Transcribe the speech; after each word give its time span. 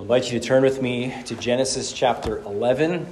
I'll 0.00 0.04
invite 0.04 0.32
you 0.32 0.40
to 0.40 0.46
turn 0.46 0.62
with 0.62 0.80
me 0.80 1.14
to 1.26 1.36
Genesis 1.36 1.92
chapter 1.92 2.38
11, 2.38 3.06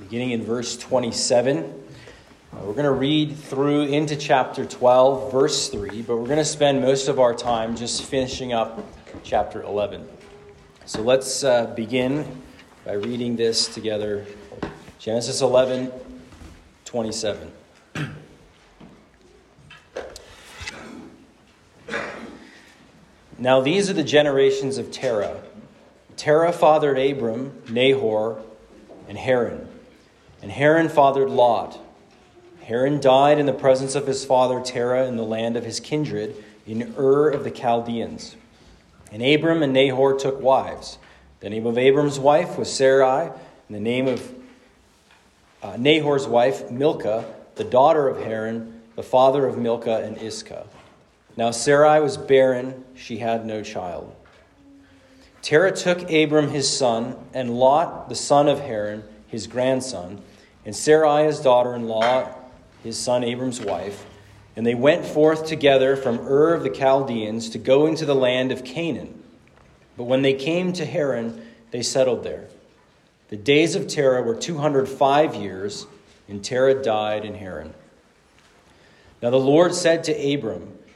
beginning 0.00 0.30
in 0.30 0.42
verse 0.42 0.78
27. 0.78 1.58
Uh, 1.58 2.56
we're 2.64 2.72
going 2.72 2.84
to 2.84 2.90
read 2.90 3.36
through 3.36 3.82
into 3.82 4.16
chapter 4.16 4.64
12, 4.64 5.30
verse 5.30 5.68
3, 5.68 6.00
but 6.00 6.16
we're 6.16 6.24
going 6.24 6.38
to 6.38 6.46
spend 6.46 6.80
most 6.80 7.08
of 7.08 7.20
our 7.20 7.34
time 7.34 7.76
just 7.76 8.04
finishing 8.04 8.54
up 8.54 8.82
chapter 9.22 9.60
11. 9.64 10.08
So 10.86 11.02
let's 11.02 11.44
uh, 11.44 11.66
begin 11.76 12.40
by 12.86 12.94
reading 12.94 13.36
this 13.36 13.68
together. 13.68 14.24
Genesis 14.98 15.42
11, 15.42 15.92
27. 16.86 17.52
Now 23.38 23.60
these 23.60 23.90
are 23.90 23.94
the 23.94 24.02
generations 24.02 24.78
of 24.78 24.90
Terah. 24.90 25.42
Terah 26.22 26.52
fathered 26.52 27.00
Abram, 27.00 27.50
Nahor, 27.68 28.40
and 29.08 29.18
Haran. 29.18 29.66
And 30.40 30.52
Haran 30.52 30.88
fathered 30.88 31.28
Lot. 31.28 31.80
Haran 32.60 33.00
died 33.00 33.40
in 33.40 33.46
the 33.46 33.52
presence 33.52 33.96
of 33.96 34.06
his 34.06 34.24
father 34.24 34.60
Terah 34.60 35.08
in 35.08 35.16
the 35.16 35.24
land 35.24 35.56
of 35.56 35.64
his 35.64 35.80
kindred, 35.80 36.36
in 36.64 36.94
Ur 36.96 37.28
of 37.28 37.42
the 37.42 37.50
Chaldeans. 37.50 38.36
And 39.10 39.20
Abram 39.20 39.64
and 39.64 39.72
Nahor 39.72 40.16
took 40.16 40.40
wives. 40.40 40.96
The 41.40 41.50
name 41.50 41.66
of 41.66 41.76
Abram's 41.76 42.20
wife 42.20 42.56
was 42.56 42.72
Sarai, 42.72 43.26
and 43.26 43.76
the 43.76 43.80
name 43.80 44.06
of 44.06 44.32
uh, 45.60 45.76
Nahor's 45.76 46.28
wife, 46.28 46.70
Milcah, 46.70 47.24
the 47.56 47.64
daughter 47.64 48.06
of 48.06 48.22
Haran, 48.22 48.80
the 48.94 49.02
father 49.02 49.44
of 49.44 49.58
Milcah 49.58 50.04
and 50.04 50.16
Iscah. 50.18 50.68
Now 51.36 51.50
Sarai 51.50 51.98
was 52.00 52.16
barren, 52.16 52.84
she 52.94 53.16
had 53.16 53.44
no 53.44 53.64
child. 53.64 54.14
Terah 55.42 55.72
took 55.72 56.10
Abram 56.10 56.50
his 56.50 56.74
son, 56.74 57.16
and 57.34 57.58
Lot, 57.58 58.08
the 58.08 58.14
son 58.14 58.48
of 58.48 58.60
Haran, 58.60 59.02
his 59.26 59.48
grandson, 59.48 60.22
and 60.64 60.74
Sarai 60.74 61.26
his 61.26 61.40
daughter 61.40 61.74
in 61.74 61.88
law, 61.88 62.32
his 62.84 62.96
son 62.96 63.24
Abram's 63.24 63.60
wife, 63.60 64.06
and 64.54 64.64
they 64.64 64.74
went 64.74 65.04
forth 65.04 65.46
together 65.46 65.96
from 65.96 66.20
Ur 66.20 66.54
of 66.54 66.62
the 66.62 66.70
Chaldeans 66.70 67.50
to 67.50 67.58
go 67.58 67.86
into 67.86 68.06
the 68.06 68.14
land 68.14 68.52
of 68.52 68.64
Canaan. 68.64 69.20
But 69.96 70.04
when 70.04 70.22
they 70.22 70.34
came 70.34 70.72
to 70.74 70.86
Haran, 70.86 71.44
they 71.72 71.82
settled 71.82 72.22
there. 72.22 72.46
The 73.30 73.36
days 73.36 73.74
of 73.74 73.88
Terah 73.88 74.22
were 74.22 74.36
205 74.36 75.34
years, 75.34 75.86
and 76.28 76.44
Terah 76.44 76.82
died 76.82 77.24
in 77.24 77.34
Haran. 77.34 77.74
Now 79.22 79.30
the 79.30 79.40
Lord 79.40 79.74
said 79.74 80.04
to 80.04 80.34
Abram, 80.34 80.78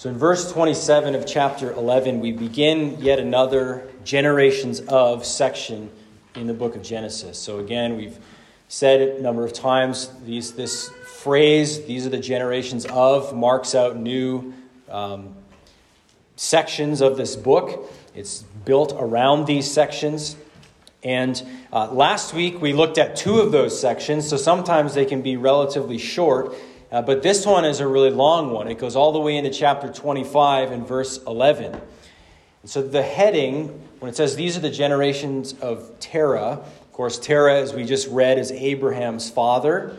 So 0.00 0.08
in 0.08 0.16
verse 0.16 0.50
27 0.50 1.14
of 1.14 1.26
chapter 1.26 1.72
11, 1.72 2.20
we 2.20 2.32
begin 2.32 3.02
yet 3.02 3.18
another 3.18 3.86
generations 4.02 4.80
of 4.80 5.26
section 5.26 5.90
in 6.34 6.46
the 6.46 6.54
book 6.54 6.74
of 6.74 6.82
Genesis. 6.82 7.38
So 7.38 7.58
again, 7.58 7.98
we've 7.98 8.18
said 8.68 9.18
a 9.18 9.20
number 9.20 9.44
of 9.44 9.52
times, 9.52 10.08
these, 10.24 10.52
this 10.52 10.88
phrase, 11.04 11.84
these 11.84 12.06
are 12.06 12.08
the 12.08 12.18
generations 12.18 12.86
of, 12.86 13.36
marks 13.36 13.74
out 13.74 13.98
new 13.98 14.54
um, 14.88 15.34
sections 16.34 17.02
of 17.02 17.18
this 17.18 17.36
book. 17.36 17.92
It's 18.14 18.42
built 18.64 18.96
around 18.98 19.44
these 19.44 19.70
sections. 19.70 20.34
And 21.02 21.46
uh, 21.74 21.92
last 21.92 22.32
week 22.32 22.62
we 22.62 22.72
looked 22.72 22.96
at 22.96 23.16
two 23.16 23.40
of 23.40 23.52
those 23.52 23.78
sections, 23.78 24.26
so 24.26 24.38
sometimes 24.38 24.94
they 24.94 25.04
can 25.04 25.20
be 25.20 25.36
relatively 25.36 25.98
short. 25.98 26.54
Uh, 26.90 27.00
but 27.00 27.22
this 27.22 27.46
one 27.46 27.64
is 27.64 27.80
a 27.80 27.86
really 27.86 28.10
long 28.10 28.50
one. 28.50 28.66
It 28.66 28.78
goes 28.78 28.96
all 28.96 29.12
the 29.12 29.20
way 29.20 29.36
into 29.36 29.50
chapter 29.50 29.88
25 29.88 30.72
and 30.72 30.86
verse 30.86 31.18
11. 31.24 31.74
And 31.74 32.70
so 32.70 32.82
the 32.82 33.02
heading, 33.02 33.68
when 34.00 34.08
it 34.08 34.16
says 34.16 34.34
these 34.34 34.56
are 34.56 34.60
the 34.60 34.70
generations 34.70 35.54
of 35.60 35.98
Terah, 36.00 36.62
of 36.90 36.92
course, 36.92 37.18
Terah, 37.18 37.60
as 37.60 37.72
we 37.72 37.84
just 37.84 38.08
read, 38.08 38.38
is 38.38 38.50
Abraham's 38.50 39.30
father. 39.30 39.96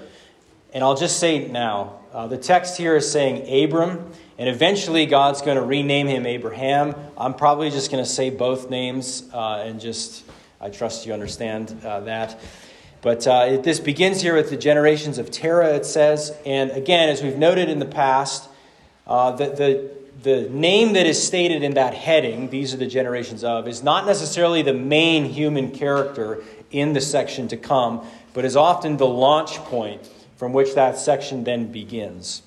And 0.74 0.84
I'll 0.84 0.96
just 0.96 1.20
say 1.20 1.48
now, 1.48 2.00
uh, 2.14 2.28
the 2.28 2.38
text 2.38 2.78
here 2.78 2.98
is 2.98 3.10
saying 3.10 3.64
Abram, 3.64 4.12
and 4.38 4.50
eventually 4.50 5.06
God's 5.06 5.42
going 5.42 5.58
to 5.58 5.64
rename 5.64 6.08
him 6.08 6.26
Abraham. 6.26 6.94
I'm 7.18 7.34
probably 7.34 7.70
just 7.70 7.90
going 7.90 8.04
to 8.04 8.10
say 8.10 8.30
both 8.30 8.70
names 8.70 9.30
uh, 9.34 9.64
and 9.66 9.80
just, 9.80 10.26
I 10.60 10.70
trust 10.70 11.06
you 11.06 11.14
understand 11.14 11.76
uh, 11.86 12.02
that. 12.02 12.40
But 13.02 13.26
uh, 13.26 13.46
it, 13.48 13.64
this 13.64 13.80
begins 13.80 14.22
here 14.22 14.36
with 14.36 14.50
the 14.50 14.58
generations 14.58 15.18
of 15.18 15.32
Terah, 15.32 15.76
it 15.76 15.86
says. 15.86 16.36
And 16.46 16.72
again, 16.72 17.10
as 17.10 17.24
we've 17.24 17.38
noted 17.38 17.68
in 17.68 17.80
the 17.80 17.86
past, 17.86 18.48
uh, 19.08 19.32
the, 19.32 19.46
the, 19.50 19.92
the 20.22 20.50
name 20.50 20.94
that 20.94 21.08
is 21.08 21.22
stated 21.22 21.64
in 21.64 21.74
that 21.74 21.96
heading, 21.96 22.50
these 22.52 22.74
are 22.74 22.78
the 22.78 22.88
generations 22.88 23.44
of, 23.44 23.68
is 23.68 23.82
not 23.82 24.06
necessarily 24.06 24.62
the 24.62 24.74
main 24.74 25.26
human 25.26 25.72
character 25.72 26.44
in 26.70 26.94
the 26.94 27.02
section 27.02 27.48
to 27.48 27.58
come, 27.58 28.06
but 28.34 28.46
is 28.46 28.56
often 28.56 28.98
the 28.98 29.08
launch 29.08 29.56
point 29.58 30.08
from 30.38 30.54
which 30.54 30.76
that 30.76 30.98
section 30.98 31.44
then 31.44 31.72
begins. 31.72 32.44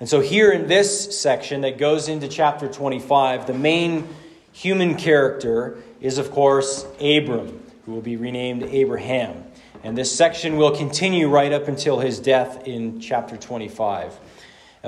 And 0.00 0.08
so, 0.08 0.20
here 0.20 0.50
in 0.50 0.66
this 0.66 1.20
section 1.20 1.60
that 1.60 1.78
goes 1.78 2.08
into 2.08 2.26
chapter 2.26 2.66
25, 2.66 3.46
the 3.46 3.54
main 3.54 4.08
human 4.52 4.96
character 4.96 5.78
is, 6.00 6.18
of 6.18 6.32
course, 6.32 6.84
Abram 7.00 7.61
who 7.84 7.92
will 7.92 8.02
be 8.02 8.16
renamed 8.16 8.62
Abraham. 8.62 9.44
And 9.84 9.98
this 9.98 10.14
section 10.14 10.56
will 10.56 10.76
continue 10.76 11.28
right 11.28 11.52
up 11.52 11.68
until 11.68 11.98
his 11.98 12.20
death 12.20 12.66
in 12.66 13.00
chapter 13.00 13.36
25. 13.36 14.18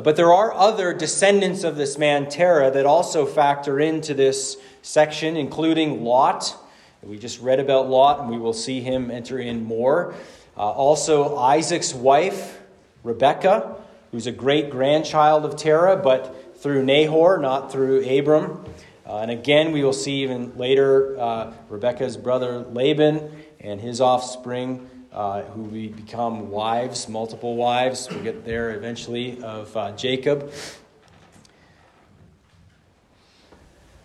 But 0.03 0.17
there 0.17 0.33
are 0.33 0.53
other 0.53 0.93
descendants 0.93 1.63
of 1.63 1.77
this 1.77 1.99
man, 1.99 2.29
Terah, 2.29 2.71
that 2.73 2.85
also 2.85 3.27
factor 3.27 3.79
into 3.79 4.13
this 4.13 4.57
section, 4.83 5.37
including 5.37 6.03
Lot. 6.03 6.57
We 7.03 7.19
just 7.19 7.41
read 7.41 7.61
about 7.61 7.89
Lot, 7.89 8.21
and 8.21 8.31
we 8.31 8.39
will 8.39 8.53
see 8.53 8.81
him 8.81 9.11
enter 9.11 9.39
in 9.39 9.65
more. 9.65 10.15
Uh, 10.57 10.71
also, 10.71 11.37
Isaac's 11.37 11.95
wife, 11.95 12.61
Rebekah, 13.03 13.77
who's 14.11 14.27
a 14.27 14.33
great 14.33 14.71
grandchild 14.71 15.45
of 15.45 15.57
Terah, 15.57 15.97
but 15.97 16.57
through 16.61 16.85
Nahor, 16.85 17.39
not 17.39 17.71
through 17.71 18.05
Abram. 18.09 18.64
Uh, 19.07 19.19
and 19.19 19.31
again, 19.31 19.73
we 19.73 19.85
will 19.85 19.93
see 19.93 20.23
even 20.23 20.57
later 20.57 21.19
uh, 21.21 21.53
Rebekah's 21.69 22.17
brother 22.17 22.61
Laban 22.61 23.45
and 23.61 23.81
his 23.81 24.01
offspring, 24.01 24.89
uh, 25.13 25.43
who 25.43 25.63
we 25.63 25.89
become 25.89 26.51
wives, 26.51 27.09
multiple 27.09 27.55
wives. 27.55 28.09
We'll 28.11 28.23
get 28.23 28.45
there 28.45 28.75
eventually 28.75 29.43
of 29.43 29.77
uh, 29.77 29.93
Jacob. 29.93 30.51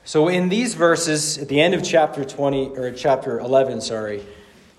So, 0.03 0.27
in 0.27 0.49
these 0.49 0.73
verses, 0.73 1.37
at 1.37 1.47
the 1.49 1.61
end 1.61 1.75
of 1.75 1.83
chapter 1.83 2.25
20, 2.25 2.69
or 2.69 2.91
chapter 2.91 3.39
11, 3.39 3.81
sorry, 3.81 4.25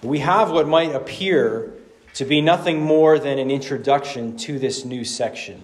we 0.03 0.19
have 0.19 0.51
what 0.51 0.67
might 0.67 0.95
appear 0.95 1.73
to 2.15 2.25
be 2.25 2.41
nothing 2.41 2.81
more 2.81 3.19
than 3.19 3.39
an 3.39 3.51
introduction 3.51 4.37
to 4.39 4.59
this 4.59 4.85
new 4.85 5.05
section. 5.05 5.63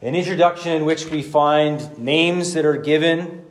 An 0.00 0.14
introduction 0.14 0.70
in 0.70 0.84
which 0.84 1.06
we 1.06 1.22
find 1.22 1.98
names 1.98 2.54
that 2.54 2.64
are 2.64 2.76
given. 2.76 3.44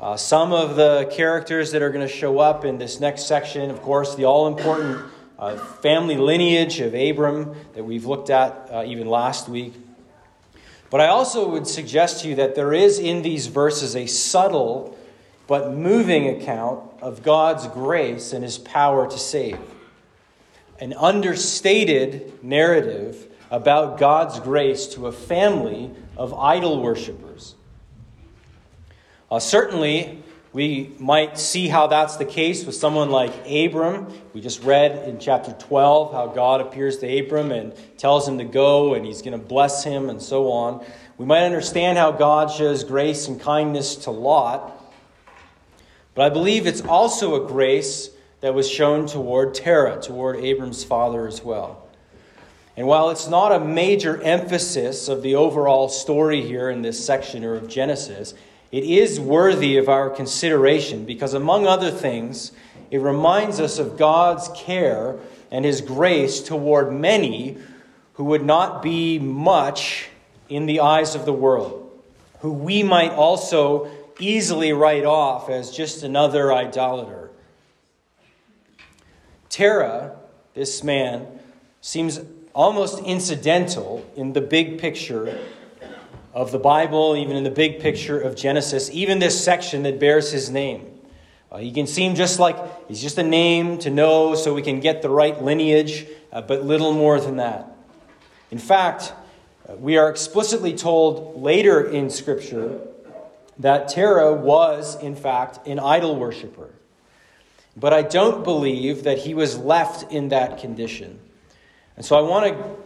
Uh, 0.00 0.16
some 0.16 0.50
of 0.50 0.74
the 0.74 1.06
characters 1.12 1.72
that 1.72 1.82
are 1.82 1.90
going 1.90 2.06
to 2.06 2.10
show 2.10 2.38
up 2.38 2.64
in 2.64 2.78
this 2.78 2.98
next 2.98 3.26
section, 3.26 3.70
of 3.70 3.82
course, 3.82 4.14
the 4.14 4.24
all 4.24 4.46
important 4.46 5.04
uh, 5.38 5.58
family 5.82 6.16
lineage 6.16 6.80
of 6.80 6.94
Abram 6.94 7.54
that 7.74 7.84
we've 7.84 8.06
looked 8.06 8.30
at 8.30 8.70
uh, 8.72 8.84
even 8.86 9.06
last 9.06 9.50
week. 9.50 9.74
But 10.88 11.02
I 11.02 11.08
also 11.08 11.46
would 11.50 11.66
suggest 11.66 12.22
to 12.22 12.28
you 12.28 12.36
that 12.36 12.54
there 12.54 12.72
is 12.72 12.98
in 12.98 13.20
these 13.20 13.48
verses 13.48 13.94
a 13.94 14.06
subtle 14.06 14.96
but 15.46 15.74
moving 15.74 16.26
account 16.40 16.80
of 17.02 17.22
God's 17.22 17.66
grace 17.68 18.32
and 18.32 18.42
his 18.42 18.56
power 18.56 19.10
to 19.10 19.18
save. 19.18 19.58
An 20.80 20.94
understated 20.94 22.42
narrative 22.42 23.28
about 23.52 23.98
God's 23.98 24.40
grace 24.40 24.86
to 24.94 25.06
a 25.06 25.12
family 25.12 25.90
of 26.16 26.32
idol 26.32 26.82
worshippers. 26.82 27.54
Uh, 29.30 29.38
certainly, 29.38 30.22
we 30.54 30.94
might 30.98 31.38
see 31.38 31.68
how 31.68 31.86
that's 31.86 32.16
the 32.16 32.24
case 32.24 32.64
with 32.64 32.74
someone 32.74 33.10
like 33.10 33.30
Abram. 33.46 34.06
We 34.32 34.40
just 34.40 34.62
read 34.62 35.06
in 35.06 35.18
chapter 35.18 35.52
12 35.52 36.12
how 36.12 36.28
God 36.28 36.62
appears 36.62 36.98
to 36.98 37.18
Abram 37.18 37.52
and 37.52 37.74
tells 37.98 38.26
him 38.26 38.38
to 38.38 38.44
go 38.44 38.94
and 38.94 39.04
he's 39.04 39.20
going 39.20 39.38
to 39.38 39.46
bless 39.46 39.84
him 39.84 40.08
and 40.08 40.20
so 40.20 40.50
on. 40.50 40.84
We 41.18 41.26
might 41.26 41.44
understand 41.44 41.98
how 41.98 42.10
God 42.10 42.50
shows 42.50 42.84
grace 42.84 43.28
and 43.28 43.38
kindness 43.38 43.96
to 43.96 44.10
Lot. 44.10 44.78
But 46.14 46.24
I 46.24 46.28
believe 46.30 46.66
it's 46.66 46.82
also 46.82 47.42
a 47.42 47.46
grace 47.46 48.08
that 48.40 48.54
was 48.54 48.68
shown 48.68 49.06
toward 49.06 49.54
Terah, 49.54 50.00
toward 50.00 50.36
Abram's 50.36 50.84
father 50.84 51.28
as 51.28 51.42
well. 51.42 51.81
And 52.76 52.86
while 52.86 53.10
it's 53.10 53.28
not 53.28 53.52
a 53.52 53.60
major 53.60 54.20
emphasis 54.22 55.08
of 55.08 55.22
the 55.22 55.34
overall 55.34 55.88
story 55.88 56.40
here 56.40 56.70
in 56.70 56.82
this 56.82 57.04
section 57.04 57.44
or 57.44 57.54
of 57.54 57.68
Genesis, 57.68 58.34
it 58.70 58.84
is 58.84 59.20
worthy 59.20 59.76
of 59.76 59.90
our 59.90 60.08
consideration 60.08 61.04
because, 61.04 61.34
among 61.34 61.66
other 61.66 61.90
things, 61.90 62.52
it 62.90 62.98
reminds 62.98 63.60
us 63.60 63.78
of 63.78 63.98
God's 63.98 64.48
care 64.54 65.18
and 65.50 65.64
His 65.64 65.82
grace 65.82 66.40
toward 66.40 66.92
many 66.92 67.58
who 68.14 68.24
would 68.24 68.44
not 68.44 68.82
be 68.82 69.18
much 69.18 70.08
in 70.48 70.64
the 70.66 70.80
eyes 70.80 71.14
of 71.14 71.26
the 71.26 71.32
world, 71.32 71.90
who 72.40 72.52
we 72.52 72.82
might 72.82 73.12
also 73.12 73.90
easily 74.18 74.72
write 74.72 75.04
off 75.04 75.50
as 75.50 75.70
just 75.70 76.02
another 76.02 76.52
idolater. 76.52 77.30
Terah, 79.48 80.16
this 80.54 80.82
man, 80.82 81.26
seems 81.82 82.20
almost 82.54 82.98
incidental 83.00 84.04
in 84.16 84.32
the 84.32 84.40
big 84.40 84.78
picture 84.78 85.38
of 86.32 86.52
the 86.52 86.58
Bible, 86.58 87.16
even 87.16 87.36
in 87.36 87.44
the 87.44 87.50
big 87.50 87.80
picture 87.80 88.18
of 88.20 88.36
Genesis, 88.36 88.90
even 88.92 89.18
this 89.18 89.42
section 89.42 89.82
that 89.82 89.98
bears 89.98 90.32
his 90.32 90.50
name. 90.50 90.88
Uh, 91.50 91.58
he 91.58 91.70
can 91.70 91.86
seem 91.86 92.14
just 92.14 92.38
like 92.38 92.56
he's 92.88 93.02
just 93.02 93.18
a 93.18 93.22
name 93.22 93.76
to 93.78 93.90
know 93.90 94.34
so 94.34 94.54
we 94.54 94.62
can 94.62 94.80
get 94.80 95.02
the 95.02 95.10
right 95.10 95.42
lineage, 95.42 96.06
uh, 96.32 96.40
but 96.40 96.64
little 96.64 96.94
more 96.94 97.20
than 97.20 97.36
that. 97.36 97.76
In 98.50 98.58
fact, 98.58 99.12
uh, 99.68 99.76
we 99.76 99.98
are 99.98 100.08
explicitly 100.08 100.74
told 100.74 101.42
later 101.42 101.86
in 101.86 102.08
Scripture 102.08 102.80
that 103.58 103.88
Terah 103.88 104.32
was, 104.32 105.00
in 105.02 105.14
fact, 105.14 105.66
an 105.66 105.78
idol 105.78 106.16
worshiper. 106.16 106.70
But 107.76 107.92
I 107.92 108.02
don't 108.02 108.44
believe 108.44 109.04
that 109.04 109.18
he 109.18 109.34
was 109.34 109.58
left 109.58 110.10
in 110.10 110.28
that 110.30 110.58
condition. 110.58 111.18
And 111.96 112.04
so 112.04 112.16
I 112.16 112.22
want 112.22 112.46
to 112.46 112.76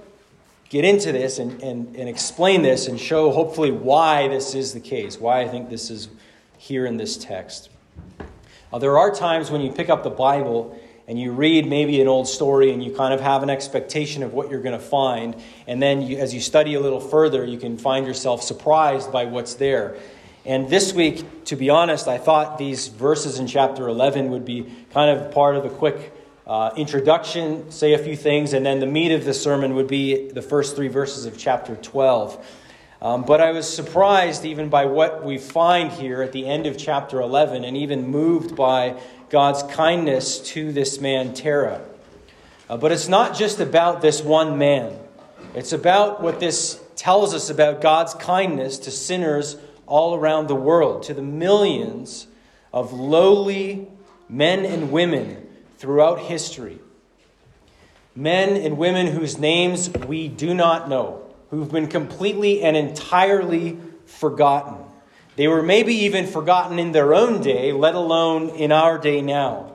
get 0.69 0.85
into 0.85 1.13
this 1.13 1.39
and, 1.39 1.63
and, 1.63 1.95
and 1.97 2.09
explain 2.09 2.63
this 2.63 2.89
and 2.89 2.99
show, 2.99 3.31
hopefully, 3.31 3.71
why 3.71 4.29
this 4.29 4.55
is 4.55 4.73
the 4.75 4.81
case, 4.81 5.19
why 5.19 5.41
I 5.41 5.49
think 5.49 5.71
this 5.71 5.91
is 5.91 6.09
here 6.59 6.87
in 6.87 6.97
this 6.97 7.17
text. 7.17 7.71
Uh, 8.73 8.79
there 8.79 8.99
are 8.99 9.15
times 9.15 9.51
when 9.51 9.61
you 9.61 9.71
pick 9.71 9.89
up 9.89 10.03
the 10.03 10.11
Bible 10.11 10.79
and 11.09 11.21
you 11.21 11.31
read 11.31 11.69
maybe 11.69 12.01
an 12.01 12.09
old 12.09 12.27
story 12.27 12.73
and 12.73 12.83
you 12.83 12.93
kind 12.93 13.15
of 13.15 13.21
have 13.21 13.45
an 13.45 13.51
expectation 13.51 14.25
of 14.25 14.33
what 14.33 14.51
you're 14.51 14.61
going 14.61 14.79
to 14.79 14.85
find. 14.85 15.37
And 15.69 15.81
then 15.81 16.03
you, 16.03 16.19
as 16.19 16.35
you 16.35 16.41
study 16.41 16.75
a 16.75 16.81
little 16.81 17.01
further, 17.01 17.45
you 17.45 17.59
can 17.59 17.79
find 17.79 18.07
yourself 18.07 18.43
surprised 18.43 19.13
by 19.13 19.27
what's 19.27 19.55
there. 19.55 19.97
And 20.45 20.69
this 20.69 20.93
week, 20.93 21.45
to 21.47 21.57
be 21.57 21.71
honest, 21.71 22.09
I 22.09 22.19
thought 22.19 22.59
these 22.59 22.89
verses 22.89 23.39
in 23.39 23.47
chapter 23.47 23.89
11 23.89 24.31
would 24.31 24.45
be 24.45 24.67
kind 24.93 25.17
of 25.17 25.33
part 25.33 25.57
of 25.57 25.65
a 25.65 25.71
quick 25.71 26.13
uh, 26.47 26.71
introduction, 26.77 27.71
say 27.73 27.93
a 27.93 27.99
few 27.99 28.17
things, 28.17 28.53
and 28.53 28.65
then 28.65 28.79
the 28.79 28.87
meat 28.87 29.11
of 29.11 29.25
the 29.25 29.35
sermon 29.35 29.75
would 29.75 29.89
be 29.89 30.29
the 30.31 30.43
first 30.43 30.77
three 30.77 30.89
verses 30.89 31.27
of 31.27 31.37
chapter 31.37 31.75
12. 31.75 32.47
Um, 33.03 33.25
but 33.25 33.41
I 33.41 33.51
was 33.51 33.69
surprised 33.69 34.45
even 34.45 34.69
by 34.69 34.87
what 34.87 35.25
we 35.25 35.39
find 35.39 35.91
here 35.91 36.23
at 36.23 36.33
the 36.33 36.47
end 36.47 36.67
of 36.67 36.79
chapter 36.79 37.21
11, 37.21 37.65
and 37.65 37.77
even 37.77 38.07
moved 38.07 38.55
by 38.55 39.01
God's 39.29 39.65
kindness 39.75 40.39
to 40.53 40.73
this 40.73 41.01
man, 41.01 41.35
Terah. 41.35 41.83
Uh, 42.71 42.77
but 42.77 42.93
it's 42.93 43.09
not 43.09 43.37
just 43.37 43.59
about 43.59 44.01
this 44.01 44.23
one 44.23 44.57
man, 44.57 44.97
it's 45.55 45.73
about 45.73 46.23
what 46.23 46.39
this 46.39 46.81
tells 46.95 47.35
us 47.35 47.51
about 47.51 47.81
God's 47.81 48.15
kindness 48.15 48.79
to 48.81 48.91
sinners 48.93 49.57
all 49.87 50.15
around 50.15 50.47
the 50.47 50.55
world, 50.55 51.03
to 51.05 51.15
the 51.15 51.23
millions 51.23 52.29
of 52.73 52.93
lowly 52.93 53.89
men 54.29 54.65
and 54.65 54.93
women 54.93 55.46
throughout 55.79 56.21
history. 56.21 56.79
Men 58.15 58.57
and 58.57 58.79
women 58.79 59.09
whose 59.09 59.39
names 59.39 59.91
we 59.91 60.29
do 60.29 60.55
not 60.55 60.89
know, 60.89 61.23
who've 61.51 61.71
been 61.71 61.87
completely 61.87 62.63
and 62.63 62.77
entirely 62.77 63.79
forgotten. 64.07 64.79
They 65.37 65.49
were 65.49 65.63
maybe 65.63 65.95
even 65.95 66.27
forgotten 66.27 66.79
in 66.79 66.93
their 66.93 67.15
own 67.15 67.43
day, 67.43 67.73
let 67.73 67.95
alone 67.95 68.51
in 68.51 68.73
our 68.73 68.97
day 68.97 69.21
now, 69.21 69.75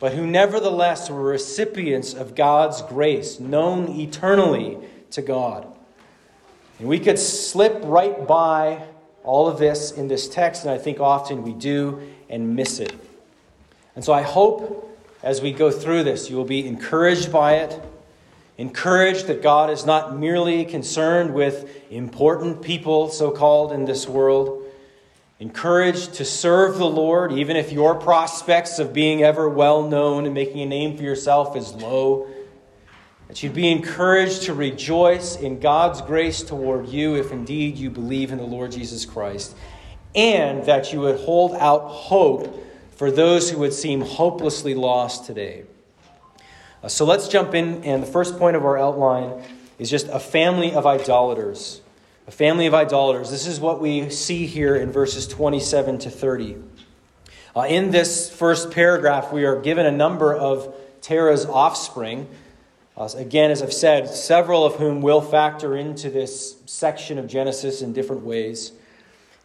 but 0.00 0.12
who 0.12 0.26
nevertheless 0.26 1.08
were 1.08 1.22
recipients 1.22 2.12
of 2.12 2.34
God's 2.34 2.82
grace, 2.82 3.38
known 3.38 3.88
eternally 4.00 4.78
to 5.12 5.22
God. 5.22 5.72
And 6.80 6.88
we 6.88 6.98
could 6.98 7.18
slip 7.18 7.80
right 7.84 8.26
by 8.26 8.84
all 9.22 9.48
of 9.48 9.58
this 9.58 9.92
in 9.92 10.08
this 10.08 10.28
text, 10.28 10.64
and 10.64 10.72
I 10.72 10.78
think 10.78 11.00
often 11.00 11.42
we 11.42 11.52
do 11.52 12.00
and 12.28 12.56
miss 12.56 12.80
it. 12.80 12.94
And 13.94 14.04
so 14.04 14.12
I 14.12 14.22
hope 14.22 14.85
as 15.26 15.42
we 15.42 15.50
go 15.50 15.72
through 15.72 16.04
this. 16.04 16.30
You 16.30 16.36
will 16.36 16.44
be 16.44 16.64
encouraged 16.64 17.32
by 17.32 17.56
it, 17.56 17.82
encouraged 18.58 19.26
that 19.26 19.42
God 19.42 19.70
is 19.70 19.84
not 19.84 20.16
merely 20.16 20.64
concerned 20.64 21.34
with 21.34 21.68
important 21.90 22.62
people, 22.62 23.08
so 23.08 23.32
called, 23.32 23.72
in 23.72 23.86
this 23.86 24.06
world. 24.06 24.62
Encouraged 25.40 26.14
to 26.14 26.24
serve 26.24 26.78
the 26.78 26.86
Lord, 26.86 27.32
even 27.32 27.56
if 27.56 27.72
your 27.72 27.96
prospects 27.96 28.78
of 28.78 28.92
being 28.92 29.24
ever 29.24 29.48
well 29.48 29.88
known 29.88 30.26
and 30.26 30.32
making 30.32 30.60
a 30.60 30.66
name 30.66 30.96
for 30.96 31.02
yourself 31.02 31.56
is 31.56 31.74
low. 31.74 32.28
That 33.26 33.42
you'd 33.42 33.52
be 33.52 33.72
encouraged 33.72 34.42
to 34.42 34.54
rejoice 34.54 35.34
in 35.34 35.58
God's 35.58 36.02
grace 36.02 36.44
toward 36.44 36.88
you 36.88 37.16
if 37.16 37.32
indeed 37.32 37.76
you 37.76 37.90
believe 37.90 38.30
in 38.30 38.38
the 38.38 38.44
Lord 38.44 38.70
Jesus 38.70 39.04
Christ. 39.04 39.56
And 40.14 40.64
that 40.66 40.92
you 40.92 41.00
would 41.00 41.18
hold 41.18 41.54
out 41.54 41.88
hope 41.88 42.62
for 42.96 43.10
those 43.10 43.50
who 43.50 43.58
would 43.58 43.74
seem 43.74 44.00
hopelessly 44.00 44.74
lost 44.74 45.26
today. 45.26 45.64
Uh, 46.82 46.88
so 46.88 47.04
let's 47.04 47.28
jump 47.28 47.54
in, 47.54 47.84
and 47.84 48.02
the 48.02 48.06
first 48.06 48.38
point 48.38 48.56
of 48.56 48.64
our 48.64 48.78
outline 48.78 49.42
is 49.78 49.90
just 49.90 50.08
a 50.08 50.18
family 50.18 50.72
of 50.72 50.86
idolaters. 50.86 51.82
A 52.26 52.30
family 52.30 52.66
of 52.66 52.74
idolaters. 52.74 53.30
This 53.30 53.46
is 53.46 53.60
what 53.60 53.80
we 53.80 54.08
see 54.10 54.46
here 54.46 54.74
in 54.74 54.90
verses 54.90 55.28
27 55.28 55.98
to 55.98 56.10
30. 56.10 56.56
Uh, 57.54 57.60
in 57.68 57.90
this 57.90 58.30
first 58.30 58.70
paragraph, 58.70 59.30
we 59.32 59.44
are 59.44 59.60
given 59.60 59.86
a 59.86 59.92
number 59.92 60.34
of 60.34 60.74
Terah's 61.02 61.44
offspring. 61.46 62.26
Uh, 62.96 63.08
again, 63.14 63.50
as 63.50 63.62
I've 63.62 63.72
said, 63.72 64.08
several 64.08 64.64
of 64.64 64.76
whom 64.76 65.02
will 65.02 65.20
factor 65.20 65.76
into 65.76 66.08
this 66.08 66.56
section 66.64 67.18
of 67.18 67.26
Genesis 67.26 67.82
in 67.82 67.92
different 67.92 68.24
ways. 68.24 68.70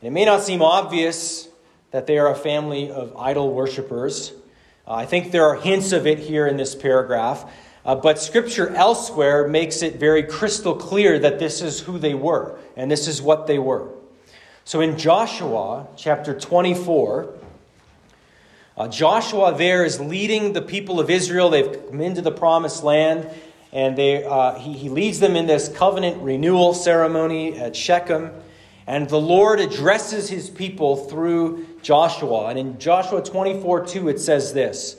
And 0.01 0.07
it 0.07 0.11
may 0.11 0.25
not 0.25 0.41
seem 0.41 0.61
obvious 0.61 1.49
that 1.91 2.07
they 2.07 2.17
are 2.17 2.31
a 2.31 2.35
family 2.35 2.89
of 2.89 3.15
idol 3.17 3.53
worshippers. 3.53 4.31
Uh, 4.87 4.93
I 4.93 5.05
think 5.05 5.31
there 5.31 5.45
are 5.45 5.55
hints 5.55 5.91
of 5.91 6.07
it 6.07 6.19
here 6.19 6.47
in 6.47 6.57
this 6.57 6.73
paragraph, 6.73 7.49
uh, 7.85 7.95
but 7.95 8.19
Scripture 8.19 8.69
elsewhere 8.69 9.47
makes 9.47 9.81
it 9.81 9.97
very 9.97 10.23
crystal 10.23 10.75
clear 10.75 11.19
that 11.19 11.39
this 11.39 11.61
is 11.61 11.81
who 11.81 11.99
they 11.99 12.13
were, 12.13 12.57
and 12.75 12.89
this 12.89 13.07
is 13.07 13.21
what 13.21 13.47
they 13.47 13.59
were. 13.59 13.89
So 14.63 14.79
in 14.81 14.97
Joshua 14.97 15.87
chapter 15.97 16.39
24, 16.39 17.33
uh, 18.77 18.87
Joshua 18.87 19.55
there 19.57 19.83
is 19.83 19.99
leading 19.99 20.53
the 20.53 20.61
people 20.61 20.99
of 20.99 21.09
Israel. 21.09 21.49
They've 21.49 21.89
come 21.89 21.99
into 21.99 22.21
the 22.21 22.31
promised 22.31 22.83
land, 22.83 23.29
and 23.73 23.97
they, 23.97 24.23
uh, 24.23 24.53
he, 24.53 24.73
he 24.73 24.89
leads 24.89 25.19
them 25.19 25.35
in 25.35 25.45
this 25.45 25.67
covenant 25.67 26.21
renewal 26.21 26.73
ceremony 26.73 27.59
at 27.59 27.75
Shechem. 27.75 28.31
And 28.87 29.09
the 29.09 29.19
Lord 29.19 29.59
addresses 29.59 30.29
his 30.29 30.49
people 30.49 30.95
through 30.95 31.65
Joshua. 31.81 32.47
And 32.47 32.59
in 32.59 32.79
Joshua 32.79 33.23
24 33.23 33.85
2, 33.85 34.09
it 34.09 34.19
says 34.19 34.53
this 34.53 34.97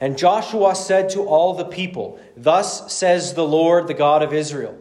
And 0.00 0.18
Joshua 0.18 0.74
said 0.74 1.10
to 1.10 1.22
all 1.22 1.54
the 1.54 1.64
people, 1.64 2.18
Thus 2.36 2.92
says 2.92 3.34
the 3.34 3.46
Lord, 3.46 3.86
the 3.86 3.94
God 3.94 4.22
of 4.22 4.32
Israel 4.32 4.78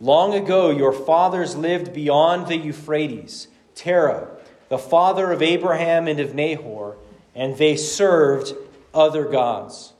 Long 0.00 0.34
ago 0.34 0.70
your 0.70 0.92
fathers 0.92 1.56
lived 1.56 1.92
beyond 1.92 2.46
the 2.46 2.56
Euphrates, 2.56 3.48
Terah, 3.74 4.28
the 4.68 4.78
father 4.78 5.32
of 5.32 5.40
Abraham 5.40 6.08
and 6.08 6.20
of 6.20 6.34
Nahor, 6.34 6.96
and 7.34 7.56
they 7.56 7.76
served 7.76 8.54
other 8.92 9.24
gods. 9.24 9.92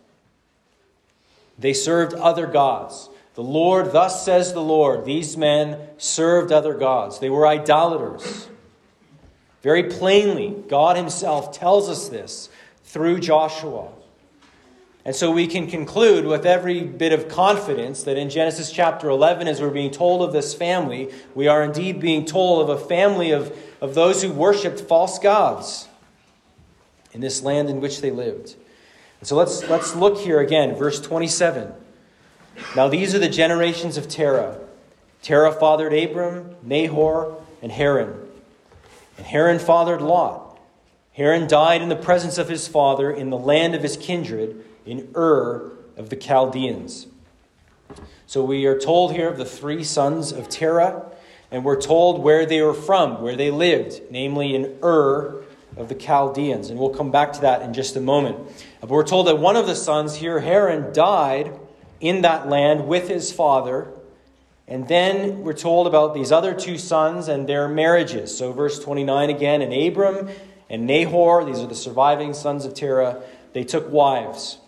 They 1.59 1.73
served 1.73 2.15
other 2.15 2.47
gods. 2.47 3.09
The 3.35 3.43
Lord, 3.43 3.93
thus 3.93 4.25
says 4.25 4.53
the 4.53 4.63
Lord, 4.63 5.05
these 5.05 5.37
men 5.37 5.79
served 5.97 6.53
other 6.53 6.75
gods. 6.75 7.19
They 7.19 7.31
were 7.31 7.47
idolaters. 7.47 8.49
Very 9.65 9.85
plainly, 9.85 10.55
God 10.69 10.95
Himself 10.95 11.51
tells 11.51 11.89
us 11.89 12.11
this 12.11 12.51
through 12.85 13.19
Joshua. 13.19 13.89
And 15.07 15.17
so 15.17 15.31
we 15.31 15.47
can 15.47 15.69
conclude 15.69 16.27
with 16.27 16.45
every 16.45 16.83
bit 16.83 17.15
of 17.15 17.29
confidence 17.29 18.03
that 18.03 18.19
in 18.19 18.29
Genesis 18.29 18.71
chapter 18.71 19.09
11, 19.09 19.49
as 19.49 19.63
we're 19.63 19.71
being 19.71 19.91
told 19.91 20.21
of 20.21 20.35
this 20.35 20.53
family, 20.53 21.11
we 21.35 21.49
are 21.49 21.63
indeed 21.63 21.99
being 21.99 22.27
told 22.27 22.69
of 22.69 22.77
a 22.79 22.87
family 22.87 23.31
of, 23.31 23.57
of 23.81 23.95
those 23.95 24.23
who 24.23 24.31
worshiped 24.31 24.81
false 24.83 25.19
gods 25.19 25.89
in 27.15 27.23
this 27.23 27.43
land 27.43 27.71
in 27.71 27.81
which 27.81 28.03
they 28.03 28.11
lived. 28.11 28.57
And 29.21 29.27
so 29.27 29.35
let's, 29.35 29.67
let's 29.71 29.97
look 29.97 30.19
here 30.19 30.41
again, 30.41 30.75
verse 30.75 31.01
27. 31.01 31.73
Now 32.77 32.89
these 32.89 33.15
are 33.15 33.19
the 33.19 33.31
generations 33.31 33.97
of 33.97 34.09
Terah. 34.09 34.59
Terah 35.23 35.53
fathered 35.53 35.95
Abram, 35.95 36.55
Nahor, 36.63 37.43
and 37.63 37.73
Haran. 37.73 38.24
And 39.17 39.27
Haran 39.27 39.59
fathered 39.59 40.03
Lot. 40.03 40.59
Haran 41.13 41.47
died 41.47 41.81
in 41.81 41.89
the 41.89 41.97
presence 41.97 42.39
of 42.39 42.49
his 42.49 42.67
father 42.67 43.11
in 43.11 43.31
the 43.31 43.39
land 43.39 43.75
of 43.75 43.83
his 43.83 43.97
kindred, 43.97 44.65
in 44.85 45.09
Ur 45.17 45.73
of 45.97 46.11
the 46.11 46.17
Chaldeans. 46.17 47.07
So 48.27 48.43
we 48.43 48.67
are 48.67 48.79
told 48.79 49.13
here 49.13 49.29
of 49.29 49.39
the 49.39 49.45
three 49.45 49.85
sons 49.85 50.33
of 50.33 50.49
Terah, 50.49 51.05
and 51.51 51.65
we're 51.65 51.81
told 51.81 52.21
where 52.21 52.45
they 52.45 52.61
were 52.63 52.75
from, 52.75 53.23
where 53.23 53.37
they 53.37 53.51
lived, 53.51 54.03
namely 54.11 54.55
in 54.55 54.77
Ur 54.83 55.45
of 55.77 55.89
the 55.89 55.95
Chaldeans. 55.95 56.71
And 56.71 56.81
we'll 56.81 56.91
come 56.91 57.11
back 57.13 57.33
to 57.35 57.41
that 57.43 57.63
in 57.63 57.73
just 57.73 57.95
a 57.97 58.01
moment. 58.01 58.39
But 58.81 58.91
we're 58.91 59.07
told 59.07 59.29
that 59.29 59.39
one 59.39 59.57
of 59.57 59.67
the 59.67 59.77
sons 59.77 60.17
here, 60.17 60.41
Haran, 60.41 60.93
died 60.93 61.53
in 62.01 62.23
that 62.23 62.49
land 62.49 62.89
with 62.89 63.09
his 63.09 63.33
father. 63.33 63.89
And 64.67 64.89
then 64.89 65.43
we're 65.43 65.53
told 65.53 65.87
about 65.87 66.15
these 66.15 66.33
other 66.33 66.55
two 66.55 66.79
sons 66.79 67.29
and 67.29 67.47
their 67.47 67.69
marriages. 67.69 68.37
So, 68.37 68.53
verse 68.53 68.79
29 68.83 69.31
again, 69.31 69.61
and 69.61 69.73
Abram 69.73 70.29
and 70.71 70.87
Nahor, 70.87 71.45
these 71.45 71.61
are 71.61 71.67
the 71.67 71.75
surviving 71.75 72.33
sons 72.33 72.65
of 72.65 72.75
Terah, 72.75 73.23
they 73.53 73.65
took 73.65 73.91
wives. 73.93 74.59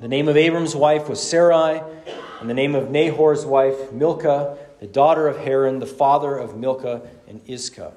The 0.00 0.08
name 0.08 0.28
of 0.28 0.36
Abram's 0.36 0.76
wife 0.76 1.08
was 1.08 1.20
Sarai, 1.20 1.82
and 2.40 2.48
the 2.48 2.54
name 2.54 2.74
of 2.74 2.90
Nahor's 2.90 3.44
wife, 3.44 3.92
Milcah, 3.92 4.56
the 4.80 4.86
daughter 4.86 5.26
of 5.26 5.38
Haran, 5.38 5.78
the 5.78 5.86
father 5.86 6.36
of 6.36 6.56
Milcah 6.56 7.02
and 7.26 7.40
Iscah. 7.46 7.92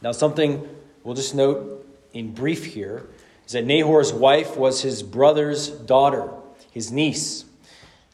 Now, 0.00 0.12
something 0.12 0.68
we'll 1.02 1.14
just 1.14 1.34
note 1.34 1.86
in 2.12 2.32
brief 2.32 2.64
here 2.64 3.06
is 3.46 3.52
that 3.52 3.64
Nahor's 3.64 4.12
wife 4.12 4.56
was 4.56 4.82
his 4.82 5.02
brother's 5.02 5.68
daughter, 5.68 6.30
his 6.70 6.90
niece. 6.90 7.44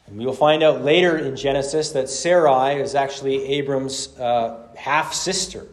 And 0.08 0.18
we 0.18 0.24
will 0.24 0.32
find 0.32 0.62
out 0.62 0.82
later 0.82 1.18
in 1.18 1.36
Genesis 1.36 1.90
that 1.90 2.08
Sarai 2.08 2.80
is 2.80 2.94
actually 2.94 3.44
Abram's 3.44 4.18
uh, 4.18 4.68
half 4.74 5.12
sister. 5.12 5.66